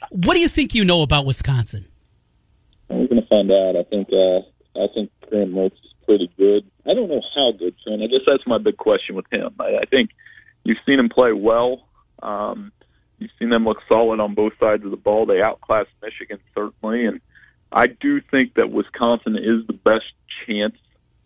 What 0.10 0.36
do 0.36 0.40
you 0.40 0.48
think 0.48 0.74
you 0.74 0.86
know 0.86 1.02
about 1.02 1.26
Wisconsin? 1.26 1.86
We're 2.90 3.08
going 3.08 3.22
to 3.22 3.28
find 3.28 3.52
out. 3.52 3.76
I 3.76 3.84
think 3.84 4.10
uh, 4.12 4.40
I 4.80 4.88
think 4.94 5.12
Graham 5.30 5.54
Mertz 5.54 5.74
is 5.74 5.94
pretty 6.06 6.32
good. 6.38 6.70
I 6.86 6.94
don't 6.94 7.10
know 7.10 7.22
how 7.36 7.52
good, 7.52 7.76
Trent. 7.84 8.02
I 8.02 8.08
guess 8.08 8.22
that's 8.26 8.46
my 8.46 8.58
big 8.58 8.78
question 8.78 9.16
with 9.16 9.26
him. 9.32 9.56
I, 9.60 9.78
I 9.82 9.86
think 9.86 10.12
you've 10.64 10.78
seen 10.86 11.00
him 11.00 11.10
play 11.10 11.34
well. 11.34 11.88
Um, 12.22 12.72
you've 13.24 13.32
seen 13.40 13.50
them 13.50 13.66
look 13.66 13.80
solid 13.88 14.20
on 14.20 14.36
both 14.36 14.54
sides 14.60 14.84
of 14.84 14.92
the 14.92 14.98
ball. 14.98 15.26
They 15.26 15.42
outclassed 15.42 15.90
Michigan 16.02 16.40
certainly, 16.56 17.06
and 17.06 17.22
I 17.72 17.88
do 17.88 18.22
think 18.22 18.54
that 18.56 18.72
Wisconsin 18.72 19.36
is 19.36 19.66
the 19.68 19.74
best 19.74 20.06
chance 20.46 20.76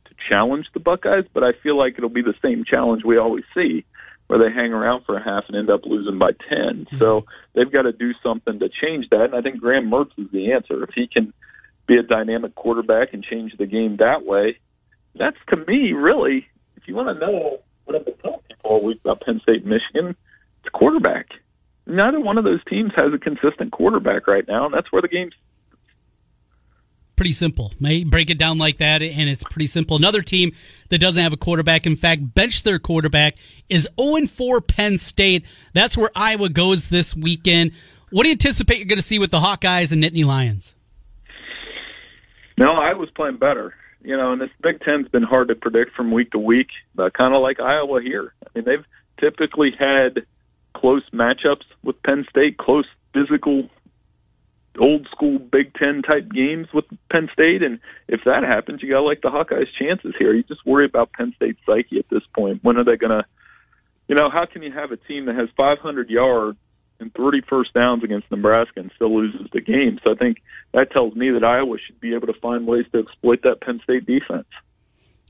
to 0.06 0.16
challenge 0.30 0.68
the 0.74 0.80
Buckeyes. 0.80 1.26
But 1.34 1.44
I 1.44 1.52
feel 1.64 1.78
like 1.78 1.96
it'll 1.98 2.10
be 2.10 2.22
the 2.22 2.36
same 2.42 2.64
challenge 2.64 3.04
we 3.04 3.18
always 3.18 3.44
see 3.54 3.86
where 4.28 4.40
they 4.40 4.54
hang 4.54 4.74
around 4.74 5.06
for 5.06 5.18
a 5.18 5.24
half 5.24 5.46
and 5.48 5.56
end 5.56 5.70
up 5.70 5.86
losing 5.86 6.20
by 6.20 6.32
10. 6.50 6.58
Mm-hmm. 6.60 6.98
So 6.98 7.26
they've 7.54 7.72
got 7.72 7.84
to 7.84 7.94
do 7.94 8.14
something 8.22 8.60
to 8.60 8.70
change 8.70 9.10
that. 9.10 9.26
And 9.26 9.36
I 9.36 9.42
think 9.42 9.60
Graham 9.60 9.90
Mertz 9.90 10.12
is 10.18 10.30
the 10.32 10.52
answer. 10.52 10.84
If 10.84 10.90
he 10.94 11.08
can 11.08 11.34
be 11.88 11.98
a 11.98 12.04
dynamic 12.04 12.54
quarterback 12.54 13.14
and 13.14 13.24
change 13.24 13.54
the 13.58 13.66
game 13.66 13.98
that 13.98 14.26
way, 14.26 14.60
that's 15.16 15.38
to 15.50 15.58
me, 15.58 15.94
really, 15.94 16.48
if 16.76 16.88
you 16.88 16.96
want 16.96 17.18
to 17.18 17.26
know 17.26 17.60
what 17.86 17.96
I've 17.96 18.06
been 18.06 18.18
telling 18.18 18.42
people 18.48 18.70
all 18.70 18.84
week 18.84 19.00
about 19.04 19.22
Penn 19.22 19.40
State, 19.42 19.66
Michigan, 19.66 20.16
it's 20.60 20.70
quarterback. 20.74 21.28
Neither 21.88 22.20
one 22.20 22.38
of 22.38 22.44
those 22.44 22.64
teams 22.70 22.92
has 22.96 23.14
a 23.14 23.18
consistent 23.18 23.72
quarterback 23.72 24.28
right 24.28 24.46
now, 24.48 24.66
and 24.66 24.74
that's 24.74 24.92
where 24.92 25.02
the 25.02 25.08
game's 25.08 25.34
pretty 27.16 27.32
simple. 27.32 27.74
May 27.80 28.04
break 28.04 28.30
it 28.30 28.38
down 28.38 28.58
like 28.58 28.78
that, 28.78 29.02
and 29.02 29.30
it's 29.30 29.44
pretty 29.44 29.68
simple. 29.68 29.98
Another 29.98 30.22
team 30.22 30.52
that 30.90 31.00
doesn't 31.00 31.22
have 31.22 31.34
a 31.34 31.38
quarterback, 31.38 31.86
in 31.86 31.98
fact, 31.98 32.34
bench 32.34 32.64
their 32.64 32.80
quarterback, 32.80 33.38
is 33.68 33.90
0 34.00 34.28
4 34.28 34.62
Penn 34.62 34.98
State. 34.98 35.46
That's 35.74 35.98
where 35.98 36.12
Iowa 36.16 36.50
goes 36.50 36.90
this 36.90 37.16
weekend. 37.16 37.72
What 38.12 38.24
do 38.24 38.30
you 38.30 38.34
anticipate 38.34 38.78
you're 38.78 38.86
going 38.86 38.98
to 38.98 39.04
see 39.04 39.20
with 39.20 39.32
the 39.32 39.40
Hawkeyes 39.40 39.92
and 39.92 40.02
Nittany 40.02 40.26
Lions? 40.26 40.76
No, 42.58 42.72
I 42.72 42.94
was 42.94 43.10
playing 43.16 43.38
better. 43.38 43.74
You 44.02 44.16
know, 44.16 44.32
and 44.32 44.42
this 44.42 44.50
Big 44.62 44.80
Ten's 44.82 45.10
been 45.10 45.24
hard 45.24 45.50
to 45.50 45.56
predict 45.56 45.94
from 45.96 46.12
week 46.12 46.32
to 46.32 46.40
week, 46.40 46.68
but 46.96 47.14
kind 47.14 47.36
of 47.36 47.42
like 47.42 47.60
Iowa 47.60 48.02
here. 48.02 48.34
I 48.46 48.50
mean, 48.56 48.64
they've 48.64 48.86
typically 49.20 49.72
had 49.78 50.26
close 50.80 51.04
matchups 51.12 51.66
with 51.84 52.02
Penn 52.04 52.26
State, 52.30 52.58
close 52.58 52.86
physical 53.14 53.70
old 54.80 55.08
school 55.12 55.40
Big 55.40 55.74
Ten 55.74 56.02
type 56.04 56.32
games 56.32 56.68
with 56.74 56.86
Penn 57.12 57.30
State, 57.34 57.64
and 57.64 57.80
if 58.08 58.22
that 58.26 58.44
happens, 58.44 58.82
you 58.82 58.90
got 58.90 59.00
to 59.00 59.06
like 59.06 59.22
the 59.22 59.30
Hawkeyes' 59.30 59.68
chances 59.80 60.14
here. 60.18 60.34
You 60.34 60.44
just 60.44 60.66
worry 60.66 60.86
about 60.86 61.12
Penn 61.14 61.34
State's 61.36 61.60
psyche 61.66 61.98
at 61.98 62.10
this 62.10 62.24
point. 62.36 62.64
When 62.64 62.78
are 62.78 62.84
they 62.84 62.96
going 62.96 63.12
to, 63.12 63.26
you 64.08 64.16
know, 64.16 64.30
how 64.30 64.46
can 64.46 64.62
you 64.62 64.72
have 64.72 64.92
a 64.92 64.98
team 64.98 65.26
that 65.26 65.36
has 65.36 65.50
500 65.58 66.10
yards 66.10 66.58
and 67.00 67.14
30 67.14 67.42
first 67.50 67.74
downs 67.74 68.04
against 68.04 68.30
Nebraska 68.32 68.80
and 68.80 68.92
still 68.96 69.16
loses 69.16 69.48
the 69.52 69.62
game? 69.62 70.00
So 70.04 70.12
I 70.12 70.16
think 70.16 70.42
that 70.74 70.92
tells 70.92 71.16
me 71.16 71.32
that 71.32 71.44
Iowa 71.44 71.78
should 71.86 72.00
be 72.00 72.14
able 72.14 72.28
to 72.28 72.40
find 72.40 72.68
ways 72.68 72.86
to 72.92 73.00
exploit 73.00 73.42
that 73.44 73.62
Penn 73.62 73.80
State 73.84 74.06
defense. 74.06 74.48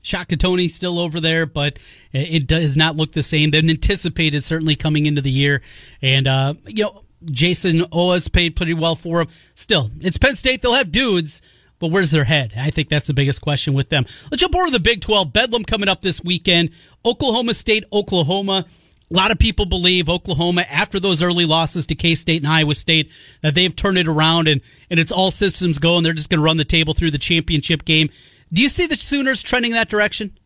Shaka 0.02 0.36
Toney's 0.36 0.74
still 0.74 0.98
over 0.98 1.20
there, 1.20 1.46
but 1.46 1.78
it 2.12 2.46
does 2.46 2.76
not 2.76 2.96
look 2.96 3.12
the 3.12 3.22
same 3.22 3.50
than 3.50 3.68
anticipated. 3.68 4.44
Certainly 4.44 4.76
coming 4.76 5.06
into 5.06 5.20
the 5.20 5.30
year, 5.30 5.62
and 6.00 6.26
uh, 6.26 6.54
you 6.66 6.84
know 6.84 7.04
Jayson 7.24 7.84
Oweh's 7.92 8.28
paid 8.28 8.56
pretty 8.56 8.74
well 8.74 8.94
for 8.94 9.22
him. 9.22 9.28
Still, 9.54 9.90
it's 10.00 10.18
Penn 10.18 10.36
State. 10.36 10.62
They'll 10.62 10.74
have 10.74 10.92
dudes, 10.92 11.42
but 11.78 11.90
where's 11.90 12.10
their 12.10 12.24
head? 12.24 12.52
I 12.56 12.70
think 12.70 12.88
that's 12.88 13.06
the 13.06 13.14
biggest 13.14 13.40
question 13.40 13.74
with 13.74 13.88
them. 13.88 14.04
Let's 14.30 14.40
jump 14.40 14.54
over 14.54 14.66
to 14.66 14.72
the 14.72 14.80
Big 14.80 15.00
12. 15.00 15.32
Bedlam 15.32 15.64
coming 15.64 15.88
up 15.88 16.02
this 16.02 16.22
weekend. 16.22 16.70
Oklahoma 17.04 17.54
State, 17.54 17.84
Oklahoma. 17.92 18.66
A 19.10 19.14
lot 19.14 19.30
of 19.30 19.38
people 19.38 19.64
believe 19.64 20.08
Oklahoma, 20.08 20.66
after 20.68 21.00
those 21.00 21.22
early 21.22 21.46
losses 21.46 21.86
to 21.86 21.94
K 21.94 22.14
State 22.14 22.42
and 22.42 22.52
Iowa 22.52 22.74
State, 22.74 23.10
that 23.40 23.54
they've 23.54 23.74
turned 23.74 23.96
it 23.96 24.06
around 24.06 24.48
and, 24.48 24.60
and 24.90 25.00
it's 25.00 25.12
all 25.12 25.30
systems 25.30 25.78
go 25.78 25.96
and 25.96 26.04
they're 26.04 26.12
just 26.12 26.28
going 26.28 26.40
to 26.40 26.44
run 26.44 26.58
the 26.58 26.64
table 26.64 26.92
through 26.92 27.10
the 27.10 27.18
championship 27.18 27.84
game. 27.84 28.10
Do 28.52 28.62
you 28.62 28.68
see 28.68 28.86
the 28.86 28.96
Sooners 28.96 29.42
trending 29.42 29.72
that 29.72 29.88
direction? 29.88 30.38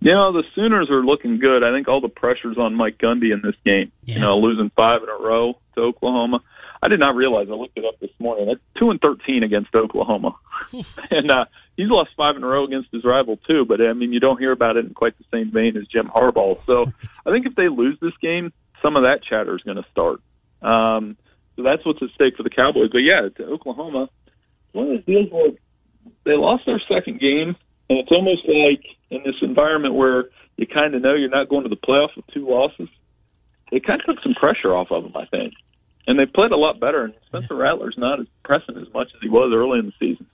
You 0.00 0.12
know, 0.12 0.32
the 0.32 0.42
Sooners 0.54 0.90
are 0.90 1.02
looking 1.02 1.38
good. 1.38 1.64
I 1.64 1.72
think 1.72 1.88
all 1.88 2.02
the 2.02 2.08
pressure's 2.08 2.58
on 2.58 2.74
Mike 2.74 2.98
Gundy 2.98 3.32
in 3.32 3.40
this 3.42 3.54
game. 3.64 3.90
Yeah. 4.04 4.16
You 4.16 4.20
know, 4.20 4.38
losing 4.38 4.70
five 4.76 5.02
in 5.02 5.08
a 5.08 5.22
row 5.22 5.58
to 5.74 5.80
Oklahoma. 5.80 6.40
I 6.82 6.88
did 6.88 7.00
not 7.00 7.14
realize. 7.14 7.48
I 7.50 7.54
looked 7.54 7.78
it 7.78 7.84
up 7.86 7.98
this 7.98 8.10
morning. 8.18 8.46
That's 8.46 8.60
two 8.78 8.90
and 8.90 9.00
thirteen 9.00 9.42
against 9.42 9.74
Oklahoma, 9.74 10.34
and 11.10 11.30
uh, 11.30 11.46
he's 11.78 11.88
lost 11.88 12.10
five 12.14 12.36
in 12.36 12.44
a 12.44 12.46
row 12.46 12.64
against 12.64 12.90
his 12.92 13.04
rival 13.04 13.38
too. 13.48 13.64
But 13.64 13.80
I 13.80 13.94
mean, 13.94 14.12
you 14.12 14.20
don't 14.20 14.38
hear 14.38 14.52
about 14.52 14.76
it 14.76 14.84
in 14.84 14.92
quite 14.92 15.16
the 15.16 15.24
same 15.32 15.50
vein 15.50 15.78
as 15.78 15.86
Jim 15.86 16.10
Harbaugh. 16.14 16.62
So 16.66 16.84
I 17.26 17.30
think 17.30 17.46
if 17.46 17.54
they 17.54 17.68
lose 17.68 17.96
this 18.02 18.12
game, 18.20 18.52
some 18.82 18.96
of 18.96 19.04
that 19.04 19.20
chatter 19.24 19.56
is 19.56 19.62
going 19.62 19.78
to 19.78 19.86
start. 19.90 20.20
Um, 20.60 21.16
so 21.56 21.62
that's 21.62 21.86
what's 21.86 22.02
at 22.02 22.10
stake 22.14 22.36
for 22.36 22.42
the 22.42 22.50
Cowboys. 22.50 22.90
But 22.92 22.98
yeah, 22.98 23.30
to 23.38 23.44
Oklahoma, 23.44 24.10
one 24.72 24.88
of 24.88 24.92
those 24.96 25.04
deals 25.06 25.32
where 25.32 25.52
they 26.24 26.36
lost 26.36 26.64
their 26.66 26.80
second 26.88 27.20
game 27.20 27.56
and 27.88 27.98
it's 27.98 28.10
almost 28.10 28.42
like 28.48 28.84
in 29.10 29.22
this 29.24 29.36
environment 29.42 29.94
where 29.94 30.26
you 30.56 30.66
kind 30.66 30.94
of 30.94 31.02
know 31.02 31.14
you're 31.14 31.28
not 31.28 31.48
going 31.48 31.64
to 31.64 31.68
the 31.68 31.76
playoffs 31.76 32.16
with 32.16 32.26
two 32.28 32.48
losses, 32.48 32.88
it 33.72 33.84
kind 33.84 34.00
of 34.00 34.06
took 34.06 34.22
some 34.22 34.34
pressure 34.34 34.74
off 34.74 34.90
of 34.90 35.02
them, 35.02 35.12
I 35.16 35.26
think. 35.26 35.54
And 36.06 36.18
they 36.18 36.26
played 36.26 36.52
a 36.52 36.56
lot 36.56 36.80
better. 36.80 37.04
And 37.04 37.14
Spencer 37.26 37.54
Rattler's 37.54 37.96
not 37.96 38.20
as 38.20 38.26
pressing 38.42 38.76
as 38.76 38.92
much 38.92 39.08
as 39.14 39.20
he 39.22 39.28
was 39.28 39.52
early 39.54 39.78
in 39.78 39.86
the 39.86 39.92
season. 39.98 40.26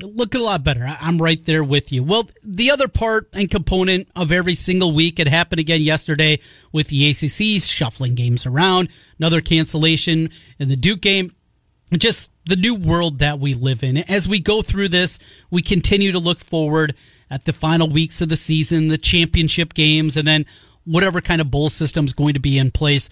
Look 0.00 0.34
a 0.34 0.38
lot 0.38 0.64
better. 0.64 0.84
I'm 1.00 1.22
right 1.22 1.44
there 1.44 1.62
with 1.62 1.92
you. 1.92 2.02
Well, 2.02 2.28
the 2.42 2.72
other 2.72 2.88
part 2.88 3.28
and 3.32 3.48
component 3.48 4.08
of 4.16 4.32
every 4.32 4.56
single 4.56 4.92
week, 4.92 5.20
it 5.20 5.28
happened 5.28 5.60
again 5.60 5.82
yesterday 5.82 6.40
with 6.72 6.88
the 6.88 7.10
ACC 7.10 7.62
shuffling 7.62 8.16
games 8.16 8.44
around. 8.44 8.88
Another 9.20 9.40
cancellation 9.40 10.30
in 10.58 10.68
the 10.68 10.74
Duke 10.74 11.00
game 11.00 11.33
just 11.98 12.32
the 12.46 12.56
new 12.56 12.74
world 12.74 13.18
that 13.18 13.38
we 13.38 13.54
live 13.54 13.82
in. 13.82 13.98
As 13.98 14.28
we 14.28 14.40
go 14.40 14.62
through 14.62 14.88
this, 14.88 15.18
we 15.50 15.62
continue 15.62 16.12
to 16.12 16.18
look 16.18 16.40
forward 16.40 16.94
at 17.30 17.44
the 17.44 17.52
final 17.52 17.88
weeks 17.88 18.20
of 18.20 18.28
the 18.28 18.36
season, 18.36 18.88
the 18.88 18.98
championship 18.98 19.74
games, 19.74 20.16
and 20.16 20.26
then 20.26 20.46
whatever 20.84 21.20
kind 21.20 21.40
of 21.40 21.50
bowl 21.50 21.70
system 21.70 22.04
is 22.04 22.12
going 22.12 22.34
to 22.34 22.40
be 22.40 22.58
in 22.58 22.70
place. 22.70 23.10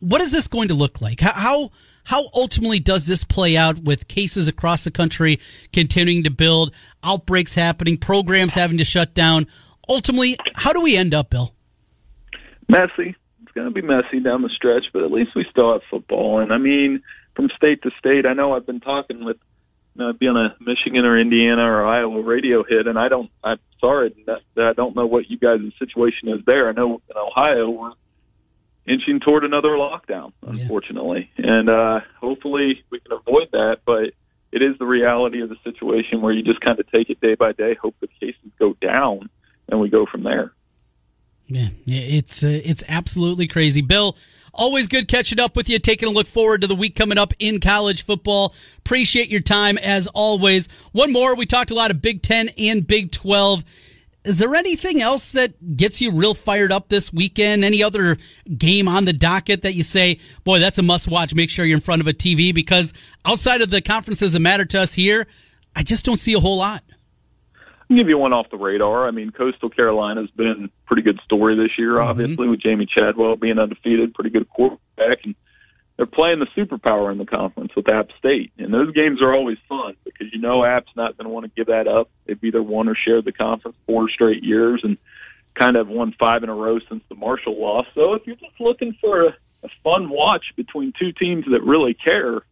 What 0.00 0.20
is 0.20 0.32
this 0.32 0.48
going 0.48 0.68
to 0.68 0.74
look 0.74 1.00
like? 1.00 1.20
How 1.20 1.70
how 2.04 2.28
ultimately 2.34 2.80
does 2.80 3.06
this 3.06 3.24
play 3.24 3.56
out 3.56 3.78
with 3.78 4.08
cases 4.08 4.46
across 4.46 4.84
the 4.84 4.90
country 4.90 5.40
continuing 5.72 6.24
to 6.24 6.30
build, 6.30 6.74
outbreaks 7.02 7.54
happening, 7.54 7.96
programs 7.96 8.54
having 8.54 8.78
to 8.78 8.84
shut 8.84 9.14
down? 9.14 9.46
Ultimately, 9.88 10.36
how 10.54 10.72
do 10.72 10.82
we 10.82 10.96
end 10.96 11.14
up, 11.14 11.30
Bill? 11.30 11.54
Messy. 12.68 13.16
It's 13.42 13.52
going 13.54 13.66
to 13.66 13.70
be 13.70 13.82
messy 13.82 14.20
down 14.20 14.42
the 14.42 14.50
stretch, 14.54 14.84
but 14.92 15.02
at 15.02 15.10
least 15.10 15.30
we 15.34 15.46
still 15.50 15.72
have 15.72 15.82
football. 15.90 16.40
And 16.40 16.52
I 16.52 16.58
mean, 16.58 17.02
from 17.34 17.48
state 17.56 17.82
to 17.82 17.90
state. 17.98 18.26
I 18.26 18.32
know 18.32 18.54
I've 18.54 18.66
been 18.66 18.80
talking 18.80 19.24
with 19.24 19.38
you 19.94 20.04
know, 20.04 20.12
be 20.12 20.26
on 20.26 20.36
a 20.36 20.56
Michigan 20.60 21.04
or 21.04 21.18
Indiana 21.18 21.62
or 21.62 21.86
Iowa 21.86 22.20
radio 22.22 22.64
hit, 22.64 22.86
and 22.86 22.98
I 22.98 23.08
don't. 23.08 23.30
I'm 23.42 23.58
sorry 23.80 24.14
that, 24.26 24.40
that 24.56 24.64
I 24.66 24.72
don't 24.72 24.96
know 24.96 25.06
what 25.06 25.30
you 25.30 25.38
guys' 25.38 25.60
situation 25.78 26.28
is 26.28 26.40
there. 26.46 26.68
I 26.68 26.72
know 26.72 27.00
in 27.08 27.16
Ohio 27.16 27.70
we're 27.70 27.92
inching 28.86 29.20
toward 29.20 29.44
another 29.44 29.70
lockdown, 29.70 30.32
unfortunately, 30.42 31.30
yeah. 31.38 31.46
and 31.46 31.70
uh, 31.70 32.00
hopefully 32.20 32.84
we 32.90 33.00
can 33.00 33.12
avoid 33.12 33.48
that. 33.52 33.78
But 33.84 34.14
it 34.52 34.62
is 34.62 34.76
the 34.78 34.86
reality 34.86 35.42
of 35.42 35.48
the 35.48 35.56
situation 35.62 36.20
where 36.20 36.32
you 36.32 36.42
just 36.42 36.60
kind 36.60 36.78
of 36.78 36.90
take 36.90 37.08
it 37.08 37.20
day 37.20 37.34
by 37.34 37.52
day, 37.52 37.74
hope 37.80 37.94
the 38.00 38.08
cases 38.20 38.50
go 38.58 38.74
down, 38.74 39.30
and 39.68 39.80
we 39.80 39.88
go 39.88 40.06
from 40.06 40.24
there. 40.24 40.52
Yeah, 41.46 41.68
it's 41.86 42.42
uh, 42.42 42.60
it's 42.64 42.82
absolutely 42.88 43.46
crazy, 43.46 43.82
Bill. 43.82 44.16
Always 44.56 44.86
good 44.86 45.08
catching 45.08 45.40
up 45.40 45.56
with 45.56 45.68
you, 45.68 45.80
taking 45.80 46.08
a 46.08 46.12
look 46.12 46.28
forward 46.28 46.60
to 46.60 46.68
the 46.68 46.76
week 46.76 46.94
coming 46.94 47.18
up 47.18 47.34
in 47.40 47.58
college 47.58 48.04
football. 48.04 48.54
Appreciate 48.78 49.28
your 49.28 49.40
time 49.40 49.78
as 49.78 50.06
always. 50.08 50.68
One 50.92 51.12
more, 51.12 51.34
we 51.34 51.44
talked 51.44 51.72
a 51.72 51.74
lot 51.74 51.90
of 51.90 52.00
Big 52.00 52.22
Ten 52.22 52.50
and 52.56 52.86
Big 52.86 53.10
12. 53.10 53.64
Is 54.24 54.38
there 54.38 54.54
anything 54.54 55.02
else 55.02 55.32
that 55.32 55.76
gets 55.76 56.00
you 56.00 56.12
real 56.12 56.34
fired 56.34 56.70
up 56.70 56.88
this 56.88 57.12
weekend? 57.12 57.64
Any 57.64 57.82
other 57.82 58.16
game 58.56 58.86
on 58.86 59.06
the 59.06 59.12
docket 59.12 59.62
that 59.62 59.74
you 59.74 59.82
say, 59.82 60.20
boy, 60.44 60.60
that's 60.60 60.78
a 60.78 60.82
must 60.82 61.08
watch? 61.08 61.34
Make 61.34 61.50
sure 61.50 61.64
you're 61.64 61.76
in 61.76 61.82
front 61.82 62.00
of 62.00 62.06
a 62.06 62.14
TV 62.14 62.54
because 62.54 62.94
outside 63.24 63.60
of 63.60 63.70
the 63.70 63.82
conferences 63.82 64.34
that 64.34 64.40
matter 64.40 64.64
to 64.66 64.80
us 64.80 64.94
here, 64.94 65.26
I 65.74 65.82
just 65.82 66.04
don't 66.04 66.20
see 66.20 66.32
a 66.32 66.40
whole 66.40 66.58
lot. 66.58 66.84
I'll 67.90 67.96
give 67.96 68.08
you 68.08 68.18
one 68.18 68.32
off 68.32 68.50
the 68.50 68.56
radar. 68.56 69.06
I 69.06 69.10
mean, 69.10 69.30
Coastal 69.30 69.70
Carolina's 69.70 70.30
been 70.30 70.70
a 70.70 70.86
pretty 70.86 71.02
good 71.02 71.20
story 71.24 71.56
this 71.56 71.78
year, 71.78 71.94
mm-hmm. 71.94 72.08
obviously, 72.08 72.48
with 72.48 72.60
Jamey 72.60 72.88
Chadwell 72.88 73.36
being 73.36 73.58
undefeated, 73.58 74.14
pretty 74.14 74.30
good 74.30 74.48
quarterback, 74.48 75.24
and 75.24 75.34
they're 75.96 76.06
playing 76.06 76.40
the 76.40 76.46
superpower 76.56 77.12
in 77.12 77.18
the 77.18 77.26
conference 77.26 77.72
with 77.76 77.88
App 77.88 78.08
State. 78.18 78.52
And 78.58 78.72
those 78.74 78.92
games 78.92 79.22
are 79.22 79.32
always 79.34 79.58
fun 79.68 79.94
because 80.04 80.32
you 80.32 80.40
know 80.40 80.64
App's 80.64 80.90
not 80.96 81.16
going 81.16 81.26
to 81.26 81.30
want 81.30 81.44
to 81.44 81.52
give 81.54 81.66
that 81.66 81.86
up. 81.86 82.10
They've 82.26 82.42
either 82.42 82.62
won 82.62 82.88
or 82.88 82.96
shared 82.96 83.24
the 83.24 83.32
conference 83.32 83.76
four 83.86 84.08
straight 84.08 84.42
years 84.42 84.80
and 84.82 84.98
kind 85.54 85.76
of 85.76 85.88
won 85.88 86.14
five 86.18 86.42
in 86.42 86.48
a 86.48 86.54
row 86.54 86.80
since 86.88 87.02
the 87.08 87.14
Marshall 87.14 87.60
loss. 87.60 87.86
So 87.94 88.14
if 88.14 88.26
you're 88.26 88.36
just 88.36 88.58
looking 88.58 88.96
for 89.00 89.26
a, 89.26 89.36
a 89.62 89.68
fun 89.84 90.08
watch 90.10 90.44
between 90.56 90.92
two 90.98 91.12
teams 91.12 91.44
that 91.50 91.62
really 91.62 91.94
care, 91.94 92.42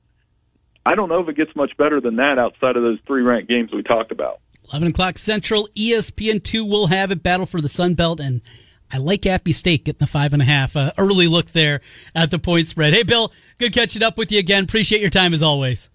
I 0.87 0.95
don't 0.95 1.09
know 1.09 1.21
if 1.21 1.29
it 1.29 1.37
gets 1.37 1.55
much 1.57 1.77
better 1.77 2.01
than 2.01 2.17
that 2.17 2.39
outside 2.39 2.77
of 2.77 2.83
those 2.83 2.99
three 3.07 3.23
ranked 3.23 3.49
games 3.49 3.71
we 3.73 3.83
talked 3.83 4.13
about. 4.13 4.41
11 4.73 4.89
o'clock 4.89 5.19
Central, 5.19 5.69
ESPN2 5.77 6.69
will 6.69 6.87
have 6.87 7.11
it. 7.11 7.23
Battle 7.23 7.47
for 7.47 7.61
the 7.61 7.69
Sun 7.69 7.95
Belt. 7.95 8.21
And 8.21 8.41
I 8.91 8.99
like 8.99 9.27
Appy 9.27 9.53
State 9.53 9.85
getting 9.85 9.99
the 9.99 10.07
five 10.07 10.33
and 10.33 10.41
a 10.41 10.47
half. 10.47 10.77
Uh, 10.77 10.93
early 10.97 11.29
look 11.29 11.51
there 11.51 11.81
at 12.15 12.31
the 12.31 12.39
point 12.39 12.69
spread. 12.69 12.95
Hey, 12.95 13.03
Bill, 13.03 13.33
good 13.59 13.75
catching 13.75 14.03
up 14.03 14.17
with 14.17 14.33
you 14.33 14.39
again. 14.39 14.65
Appreciate 14.65 15.01
your 15.01 15.11
time 15.11 15.35
as 15.35 15.43
always. 15.43 15.91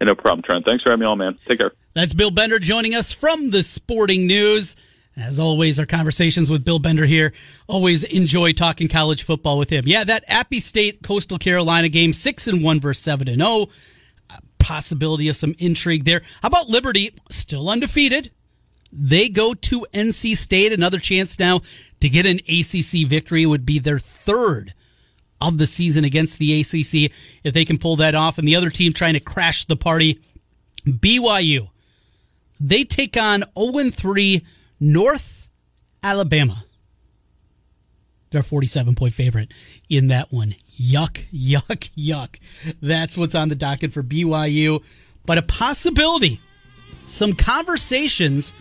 Hey, 0.00 0.06
no 0.06 0.14
problem, 0.14 0.42
Trent. 0.42 0.64
Thanks 0.64 0.82
for 0.82 0.90
having 0.90 1.00
me 1.00 1.06
on, 1.06 1.18
man. 1.18 1.38
Take 1.46 1.58
care. 1.58 1.72
That's 1.94 2.14
Bill 2.14 2.30
Bender 2.30 2.58
joining 2.58 2.94
us 2.94 3.12
from 3.12 3.50
the 3.50 3.62
Sporting 3.62 4.26
News. 4.26 4.76
As 5.16 5.40
always, 5.40 5.80
our 5.80 5.86
conversations 5.86 6.48
with 6.48 6.64
Bill 6.64 6.78
Bender 6.78 7.04
here. 7.04 7.32
Always 7.66 8.04
enjoy 8.04 8.52
talking 8.52 8.86
college 8.86 9.24
football 9.24 9.58
with 9.58 9.70
him. 9.70 9.82
Yeah, 9.86 10.04
that 10.04 10.24
Appy 10.28 10.60
State 10.60 11.02
Coastal 11.02 11.38
Carolina 11.38 11.88
game, 11.88 12.12
six 12.12 12.46
and 12.46 12.62
one 12.62 12.78
versus 12.78 13.02
seven 13.02 13.28
and 13.28 13.38
zero. 13.38 13.50
Oh 13.50 13.68
possibility 14.58 15.28
of 15.28 15.36
some 15.36 15.54
intrigue 15.58 16.04
there. 16.04 16.22
How 16.42 16.48
about 16.48 16.68
Liberty, 16.68 17.14
still 17.30 17.68
undefeated? 17.68 18.30
They 18.92 19.28
go 19.28 19.54
to 19.54 19.86
NC 19.92 20.36
State. 20.36 20.72
Another 20.72 20.98
chance 20.98 21.38
now 21.38 21.60
to 22.00 22.08
get 22.08 22.26
an 22.26 22.40
ACC 22.48 23.06
victory 23.06 23.44
would 23.44 23.66
be 23.66 23.78
their 23.78 23.98
third 23.98 24.74
of 25.40 25.58
the 25.58 25.66
season 25.66 26.04
against 26.04 26.38
the 26.38 26.60
ACC 26.60 27.12
if 27.44 27.54
they 27.54 27.64
can 27.64 27.78
pull 27.78 27.96
that 27.96 28.14
off. 28.14 28.38
And 28.38 28.48
the 28.48 28.56
other 28.56 28.70
team 28.70 28.92
trying 28.92 29.14
to 29.14 29.20
crash 29.20 29.64
the 29.64 29.76
party, 29.76 30.20
BYU. 30.86 31.68
They 32.60 32.84
take 32.84 33.16
on 33.16 33.44
0 33.58 33.90
3 33.90 34.42
North 34.80 35.48
Alabama. 36.02 36.64
They're 38.30 38.42
a 38.42 38.44
47 38.44 38.94
point 38.94 39.14
favorite 39.14 39.52
in 39.88 40.08
that 40.08 40.32
one. 40.32 40.54
Yuck, 40.78 41.26
yuck, 41.32 41.90
yuck. 41.96 42.38
That's 42.82 43.16
what's 43.16 43.34
on 43.34 43.48
the 43.48 43.54
docket 43.54 43.92
for 43.92 44.02
BYU. 44.02 44.82
But 45.24 45.38
a 45.38 45.42
possibility, 45.42 46.40
some 47.06 47.34
conversations, 47.34 48.52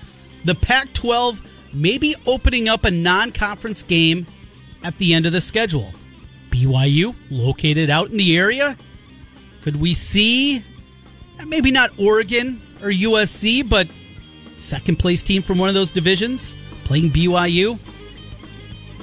the 0.46 0.56
Pac 0.56 0.94
12 0.94 1.42
maybe 1.74 2.16
opening 2.26 2.68
up 2.68 2.86
a 2.86 2.92
non 2.92 3.32
conference 3.32 3.84
game 3.84 4.26
at 4.84 4.98
the 4.98 5.14
end 5.14 5.26
of 5.26 5.32
the 5.32 5.42
schedule. 5.42 5.94
BYU 6.50 7.14
located 7.30 7.90
out 7.90 8.10
in 8.10 8.18
the 8.18 8.38
area. 8.38 8.76
Could 9.62 9.76
we 9.76 9.94
see 9.94 10.64
maybe 11.46 11.72
not 11.72 11.92
Oregon 12.00 12.62
or 12.82 12.90
USC, 12.90 13.68
but 13.68 13.88
second 14.58 14.98
place 14.98 15.24
team 15.24 15.42
from 15.42 15.58
one 15.58 15.70
of 15.70 15.76
those 15.76 15.92
divisions 15.92 16.56
playing 16.86 17.12
BYU? 17.12 17.78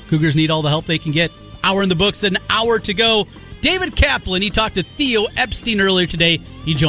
Cougars 0.08 0.36
need 0.36 0.50
all 0.50 0.62
the 0.62 0.68
help 0.68 0.84
they 0.86 0.98
can 0.98 1.12
get. 1.12 1.32
Hour 1.62 1.82
in 1.82 1.88
the 1.88 1.94
books, 1.94 2.24
an 2.24 2.38
hour 2.50 2.78
to 2.80 2.94
go. 2.94 3.26
David 3.60 3.96
Kaplan, 3.96 4.42
he 4.42 4.50
talked 4.50 4.74
to 4.74 4.82
Theo 4.82 5.24
Epstein 5.36 5.80
earlier 5.80 6.06
today. 6.06 6.36
He 6.36 6.74
joined 6.74 6.82